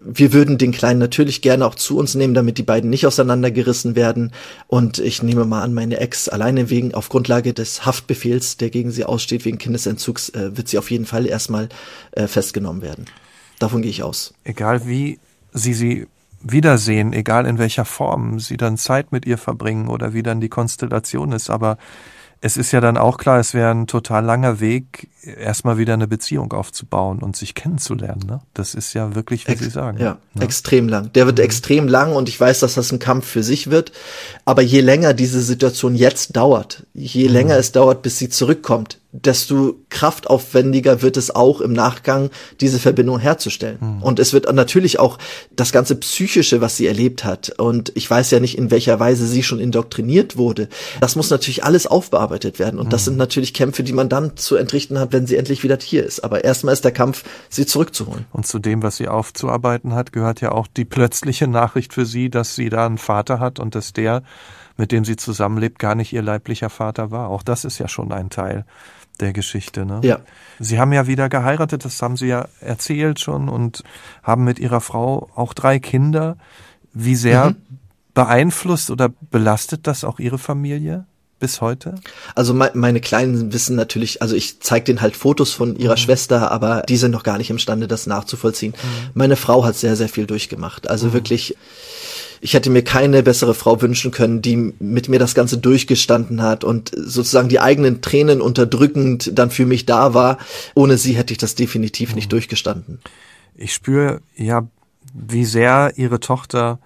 wir 0.04 0.32
würden 0.32 0.58
den 0.58 0.72
Kleinen 0.72 0.98
natürlich 0.98 1.42
gerne 1.42 1.66
auch 1.66 1.74
zu 1.74 1.98
uns 1.98 2.14
nehmen, 2.14 2.34
damit 2.34 2.58
die 2.58 2.62
beiden 2.62 2.90
nicht 2.90 3.06
auseinandergerissen 3.06 3.96
werden. 3.96 4.32
Und 4.66 4.98
ich 4.98 5.22
nehme 5.22 5.44
mal 5.44 5.62
an, 5.62 5.74
meine 5.74 5.98
Ex 5.98 6.28
alleine 6.28 6.70
wegen, 6.70 6.94
auf 6.94 7.08
Grundlage 7.08 7.52
des 7.52 7.86
Haftbefehls, 7.86 8.56
der 8.56 8.70
gegen 8.70 8.90
sie 8.90 9.04
aussteht, 9.04 9.44
wegen 9.44 9.58
Kindesentzugs, 9.58 10.30
äh, 10.30 10.56
wird 10.56 10.68
sie 10.68 10.78
auf 10.78 10.90
jeden 10.90 11.06
Fall 11.06 11.26
erstmal 11.26 11.68
äh, 12.12 12.26
festgenommen 12.26 12.82
werden. 12.82 13.06
Davon 13.58 13.82
gehe 13.82 13.90
ich 13.90 14.02
aus. 14.02 14.34
Egal 14.44 14.86
wie 14.86 15.18
Sie 15.54 15.74
sie 15.74 16.06
wiedersehen, 16.42 17.12
egal 17.12 17.46
in 17.46 17.58
welcher 17.58 17.84
Form 17.84 18.40
Sie 18.40 18.56
dann 18.56 18.76
Zeit 18.78 19.12
mit 19.12 19.26
ihr 19.26 19.38
verbringen 19.38 19.88
oder 19.88 20.14
wie 20.14 20.22
dann 20.22 20.40
die 20.40 20.48
Konstellation 20.48 21.32
ist, 21.32 21.50
aber 21.50 21.78
es 22.44 22.56
ist 22.56 22.72
ja 22.72 22.80
dann 22.80 22.96
auch 22.96 23.18
klar, 23.18 23.38
es 23.38 23.54
wäre 23.54 23.70
ein 23.70 23.86
total 23.86 24.24
langer 24.24 24.58
Weg, 24.58 25.08
erstmal 25.22 25.78
wieder 25.78 25.94
eine 25.94 26.08
Beziehung 26.08 26.52
aufzubauen 26.52 27.22
und 27.22 27.36
sich 27.36 27.54
kennenzulernen. 27.54 28.24
Ne? 28.26 28.40
Das 28.52 28.74
ist 28.74 28.94
ja 28.94 29.14
wirklich, 29.14 29.46
wie 29.46 29.52
Ex 29.52 29.62
Sie 29.62 29.70
sagen. 29.70 29.98
Ja, 29.98 30.18
ne? 30.34 30.42
extrem 30.42 30.88
lang. 30.88 31.12
Der 31.12 31.26
wird 31.26 31.38
mhm. 31.38 31.44
extrem 31.44 31.86
lang 31.86 32.12
und 32.16 32.28
ich 32.28 32.38
weiß, 32.38 32.58
dass 32.58 32.74
das 32.74 32.90
ein 32.90 32.98
Kampf 32.98 33.28
für 33.28 33.44
sich 33.44 33.70
wird. 33.70 33.92
Aber 34.44 34.60
je 34.60 34.80
länger 34.80 35.14
diese 35.14 35.40
Situation 35.40 35.94
jetzt 35.94 36.34
dauert, 36.34 36.84
je 36.94 37.28
mhm. 37.28 37.32
länger 37.32 37.56
es 37.58 37.70
dauert, 37.70 38.02
bis 38.02 38.18
sie 38.18 38.28
zurückkommt, 38.28 38.98
desto 39.12 39.76
kraftaufwendiger 39.90 41.02
wird 41.02 41.18
es 41.18 41.34
auch 41.34 41.60
im 41.60 41.74
Nachgang, 41.74 42.30
diese 42.60 42.78
Verbindung 42.78 43.18
herzustellen. 43.18 43.76
Mhm. 43.80 44.02
Und 44.02 44.18
es 44.18 44.32
wird 44.32 44.50
natürlich 44.50 44.98
auch 44.98 45.18
das 45.54 45.70
ganze 45.70 45.96
Psychische, 45.96 46.62
was 46.62 46.78
sie 46.78 46.86
erlebt 46.86 47.22
hat. 47.22 47.50
Und 47.58 47.92
ich 47.94 48.10
weiß 48.10 48.30
ja 48.30 48.40
nicht, 48.40 48.56
in 48.56 48.70
welcher 48.70 48.98
Weise 49.00 49.26
sie 49.26 49.42
schon 49.42 49.60
indoktriniert 49.60 50.38
wurde. 50.38 50.68
Das 51.00 51.14
muss 51.14 51.28
natürlich 51.28 51.62
alles 51.62 51.86
aufbearbeitet 51.86 52.58
werden. 52.58 52.80
Und 52.80 52.86
mhm. 52.86 52.90
das 52.90 53.02
hm. 53.02 53.12
sind 53.12 53.16
natürlich 53.18 53.52
Kämpfe, 53.52 53.82
die 53.82 53.92
man 53.92 54.08
dann 54.08 54.36
zu 54.38 54.56
entrichten 54.56 54.98
hat, 54.98 55.12
wenn 55.12 55.26
sie 55.26 55.36
endlich 55.36 55.62
wieder 55.62 55.78
hier 55.78 56.04
ist. 56.04 56.24
Aber 56.24 56.42
erstmal 56.44 56.72
ist 56.72 56.84
der 56.84 56.92
Kampf, 56.92 57.24
sie 57.50 57.66
zurückzuholen. 57.66 58.24
Und 58.32 58.46
zu 58.46 58.58
dem, 58.58 58.82
was 58.82 58.96
sie 58.96 59.08
aufzuarbeiten 59.08 59.94
hat, 59.94 60.12
gehört 60.12 60.40
ja 60.40 60.52
auch 60.52 60.66
die 60.66 60.86
plötzliche 60.86 61.48
Nachricht 61.48 61.92
für 61.92 62.06
sie, 62.06 62.30
dass 62.30 62.54
sie 62.54 62.70
da 62.70 62.86
einen 62.86 62.98
Vater 62.98 63.40
hat 63.40 63.60
und 63.60 63.74
dass 63.74 63.92
der, 63.92 64.22
mit 64.78 64.90
dem 64.90 65.04
sie 65.04 65.16
zusammenlebt, 65.16 65.78
gar 65.78 65.94
nicht 65.94 66.14
ihr 66.14 66.22
leiblicher 66.22 66.70
Vater 66.70 67.10
war. 67.10 67.28
Auch 67.28 67.42
das 67.42 67.66
ist 67.66 67.78
ja 67.78 67.88
schon 67.88 68.10
ein 68.10 68.30
Teil 68.30 68.64
der 69.20 69.32
Geschichte. 69.32 69.84
Ne? 69.84 70.00
Ja. 70.02 70.20
Sie 70.58 70.78
haben 70.78 70.92
ja 70.92 71.06
wieder 71.06 71.28
geheiratet, 71.28 71.84
das 71.84 72.00
haben 72.02 72.16
Sie 72.16 72.26
ja 72.26 72.48
erzählt 72.60 73.20
schon 73.20 73.48
und 73.48 73.82
haben 74.22 74.44
mit 74.44 74.58
Ihrer 74.58 74.80
Frau 74.80 75.30
auch 75.34 75.54
drei 75.54 75.78
Kinder. 75.78 76.36
Wie 76.92 77.16
sehr 77.16 77.50
mhm. 77.50 77.56
beeinflusst 78.14 78.90
oder 78.90 79.10
belastet 79.30 79.86
das 79.86 80.04
auch 80.04 80.18
Ihre 80.18 80.38
Familie? 80.38 81.06
bis 81.42 81.60
heute? 81.60 81.96
Also 82.36 82.54
me 82.54 82.70
meine 82.72 83.00
Kleinen 83.00 83.52
wissen 83.52 83.74
natürlich, 83.74 84.22
also 84.22 84.36
ich 84.36 84.60
zeige 84.60 84.84
denen 84.84 85.00
halt 85.00 85.16
Fotos 85.16 85.50
von 85.50 85.74
ihrer 85.74 85.94
mhm. 85.94 85.98
Schwester, 85.98 86.52
aber 86.52 86.82
die 86.88 86.96
sind 86.96 87.10
noch 87.10 87.24
gar 87.24 87.36
nicht 87.36 87.50
imstande, 87.50 87.88
das 87.88 88.06
nachzuvollziehen. 88.06 88.74
Mhm. 88.80 89.10
Meine 89.14 89.34
Frau 89.34 89.64
hat 89.64 89.74
sehr, 89.74 89.96
sehr 89.96 90.08
viel 90.08 90.26
durchgemacht. 90.26 90.88
Also 90.88 91.08
mhm. 91.08 91.14
wirklich, 91.14 91.56
ich 92.44 92.54
hätte 92.54 92.70
mir 92.70 92.82
keine 92.82 93.22
bessere 93.22 93.54
Frau 93.54 93.80
wünschen 93.80 94.10
können, 94.10 94.42
die 94.42 94.56
mit 94.56 95.08
mir 95.08 95.20
das 95.20 95.36
Ganze 95.36 95.58
durchgestanden 95.58 96.42
hat 96.42 96.64
und 96.64 96.90
sozusagen 96.92 97.48
die 97.48 97.60
eigenen 97.60 98.02
Tränen 98.02 98.40
unterdrückend 98.40 99.38
dann 99.38 99.52
für 99.52 99.64
mich 99.64 99.86
da 99.86 100.12
war. 100.12 100.38
Ohne 100.74 100.98
sie 100.98 101.12
hätte 101.12 101.32
ich 101.32 101.38
das 101.38 101.54
definitiv 101.54 102.10
mhm. 102.10 102.16
nicht 102.16 102.32
durchgestanden. 102.32 102.98
Ich 103.54 103.72
spüre 103.72 104.22
ja, 104.34 104.66
wie 105.14 105.44
sehr 105.44 105.92
ihre 105.94 106.18
Tochter 106.18 106.80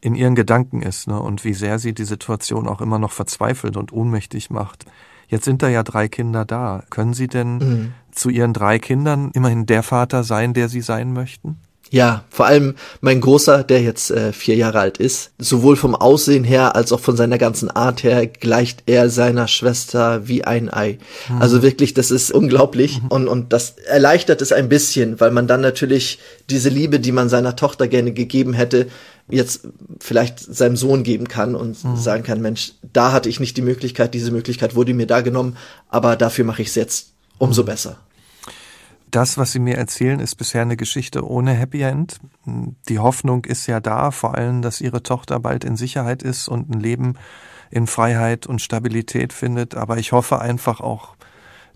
in 0.00 0.14
ihren 0.14 0.36
Gedanken 0.36 0.80
ist 0.80 1.08
ne, 1.08 1.20
und 1.20 1.44
wie 1.44 1.54
sehr 1.54 1.80
sie 1.80 1.92
die 1.92 2.04
Situation 2.04 2.68
auch 2.68 2.80
immer 2.80 3.00
noch 3.00 3.10
verzweifelt 3.10 3.76
und 3.76 3.92
ohnmächtig 3.92 4.48
macht. 4.48 4.84
Jetzt 5.26 5.44
sind 5.44 5.60
da 5.62 5.68
ja 5.68 5.82
drei 5.82 6.06
Kinder 6.06 6.44
da. 6.44 6.84
Können 6.88 7.14
Sie 7.14 7.26
denn 7.26 7.58
mhm. 7.58 7.92
zu 8.12 8.30
Ihren 8.30 8.52
drei 8.52 8.78
Kindern 8.78 9.32
immerhin 9.34 9.66
der 9.66 9.82
Vater 9.82 10.22
sein, 10.22 10.54
der 10.54 10.68
Sie 10.68 10.80
sein 10.80 11.12
möchten? 11.12 11.58
Ja, 11.92 12.24
vor 12.30 12.46
allem 12.46 12.76
mein 13.00 13.20
Großer, 13.20 13.64
der 13.64 13.82
jetzt 13.82 14.12
äh, 14.12 14.32
vier 14.32 14.54
Jahre 14.54 14.78
alt 14.78 14.98
ist, 14.98 15.32
sowohl 15.38 15.74
vom 15.74 15.96
Aussehen 15.96 16.44
her 16.44 16.76
als 16.76 16.92
auch 16.92 17.00
von 17.00 17.16
seiner 17.16 17.36
ganzen 17.36 17.68
Art 17.68 18.04
her 18.04 18.28
gleicht 18.28 18.84
er 18.86 19.10
seiner 19.10 19.48
Schwester 19.48 20.28
wie 20.28 20.44
ein 20.44 20.72
Ei. 20.72 20.98
Mhm. 21.28 21.42
Also 21.42 21.62
wirklich, 21.62 21.92
das 21.92 22.12
ist 22.12 22.30
unglaublich 22.30 23.02
mhm. 23.02 23.08
und, 23.08 23.28
und 23.28 23.52
das 23.52 23.70
erleichtert 23.70 24.40
es 24.40 24.52
ein 24.52 24.68
bisschen, 24.68 25.18
weil 25.18 25.32
man 25.32 25.48
dann 25.48 25.62
natürlich 25.62 26.20
diese 26.48 26.68
Liebe, 26.68 27.00
die 27.00 27.10
man 27.10 27.28
seiner 27.28 27.56
Tochter 27.56 27.88
gerne 27.88 28.12
gegeben 28.12 28.52
hätte, 28.52 28.86
jetzt 29.28 29.62
vielleicht 29.98 30.38
seinem 30.38 30.76
Sohn 30.76 31.02
geben 31.02 31.26
kann 31.26 31.56
und 31.56 31.82
mhm. 31.82 31.96
sagen 31.96 32.22
kann, 32.22 32.40
Mensch, 32.40 32.72
da 32.92 33.10
hatte 33.10 33.28
ich 33.28 33.40
nicht 33.40 33.56
die 33.56 33.62
Möglichkeit, 33.62 34.14
diese 34.14 34.30
Möglichkeit 34.30 34.76
wurde 34.76 34.94
mir 34.94 35.06
da 35.06 35.22
genommen, 35.22 35.56
aber 35.88 36.14
dafür 36.14 36.44
mache 36.44 36.62
ich 36.62 36.68
es 36.68 36.76
jetzt 36.76 37.08
umso 37.38 37.62
mhm. 37.62 37.66
besser 37.66 37.96
das, 39.10 39.38
was 39.38 39.52
Sie 39.52 39.58
mir 39.58 39.76
erzählen, 39.76 40.20
ist 40.20 40.36
bisher 40.36 40.62
eine 40.62 40.76
Geschichte 40.76 41.26
ohne 41.26 41.52
Happy 41.52 41.82
End. 41.82 42.18
Die 42.88 42.98
Hoffnung 42.98 43.44
ist 43.44 43.66
ja 43.66 43.80
da, 43.80 44.10
vor 44.10 44.34
allem, 44.34 44.62
dass 44.62 44.80
Ihre 44.80 45.02
Tochter 45.02 45.40
bald 45.40 45.64
in 45.64 45.76
Sicherheit 45.76 46.22
ist 46.22 46.48
und 46.48 46.70
ein 46.70 46.80
Leben 46.80 47.14
in 47.70 47.86
Freiheit 47.86 48.46
und 48.46 48.60
Stabilität 48.60 49.32
findet. 49.32 49.74
Aber 49.74 49.98
ich 49.98 50.12
hoffe 50.12 50.40
einfach 50.40 50.80
auch, 50.80 51.16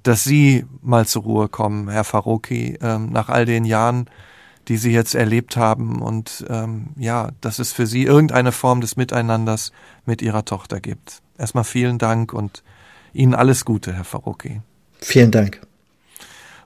dass 0.03 0.25
Sie 0.25 0.67
mal 0.83 1.07
zur 1.07 1.23
Ruhe 1.23 1.49
kommen, 1.49 1.89
Herr 1.89 2.05
Faroki, 2.05 2.79
ähm, 2.81 3.11
nach 3.11 3.29
all 3.29 3.47
den 3.47 3.65
Jahren, 3.65 4.09
die 4.69 4.77
Sie 4.77 4.93
jetzt 4.93 5.15
erlebt 5.15 5.57
haben 5.57 6.01
und 6.01 6.45
ähm, 6.49 6.89
ja, 6.97 7.31
dass 7.41 7.59
es 7.59 7.73
für 7.73 7.87
Sie 7.87 8.05
irgendeine 8.05 8.53
Form 8.53 8.81
des 8.81 8.97
Miteinanders 8.97 9.73
mit 10.07 10.23
Ihrer 10.23 10.45
Tochter 10.45 10.81
gibt. 10.81 11.23
Erstmal 11.39 11.65
vielen 11.65 11.99
Dank 11.99 12.33
und 12.33 12.63
Ihnen 13.13 13.35
alles 13.35 13.65
Gute, 13.65 13.93
Herr 13.93 14.05
Faroki. 14.05 14.61
Vielen 15.01 15.31
Dank. 15.31 15.61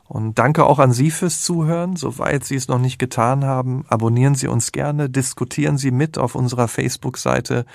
Und 0.09 0.39
danke 0.39 0.65
auch 0.65 0.79
an 0.79 0.93
Sie 0.93 1.11
fürs 1.11 1.43
Zuhören. 1.43 1.95
Soweit 1.95 2.43
Sie 2.43 2.57
es 2.57 2.67
noch 2.67 2.79
nicht 2.79 2.99
getan 2.99 3.45
haben, 3.45 3.85
abonnieren 3.89 4.35
Sie 4.35 4.49
uns 4.49 4.73
gerne, 4.73 5.11
diskutieren 5.11 5.77
Sie 5.77 5.91
mit 5.91 6.17
auf 6.17 6.35
unserer 6.35 6.67
Facebook-Seite 6.67 7.67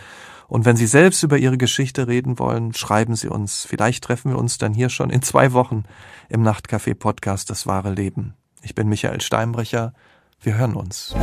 Und 0.47 0.65
wenn 0.65 0.75
Sie 0.75 0.87
selbst 0.87 1.21
über 1.21 1.37
Ihre 1.37 1.57
Geschichte 1.57 2.07
reden 2.07 2.39
wollen, 2.39 2.73
schreiben 2.73 3.15
Sie 3.15 3.27
uns. 3.27 3.65
Vielleicht 3.65 4.03
treffen 4.03 4.31
wir 4.31 4.39
uns 4.39 4.57
dann 4.57 4.73
hier 4.73 4.89
schon 4.89 5.11
in 5.11 5.21
zwei 5.21 5.53
Wochen 5.53 5.83
im 6.27 6.41
Nachtcafé 6.41 6.95
Podcast 6.95 7.51
Das 7.51 7.67
wahre 7.67 7.93
Leben. 7.93 8.33
Ich 8.63 8.73
bin 8.73 8.89
Michael 8.89 9.21
Steinbrecher. 9.21 9.93
Wir 10.41 10.57
hören 10.57 10.75
uns. 10.75 11.15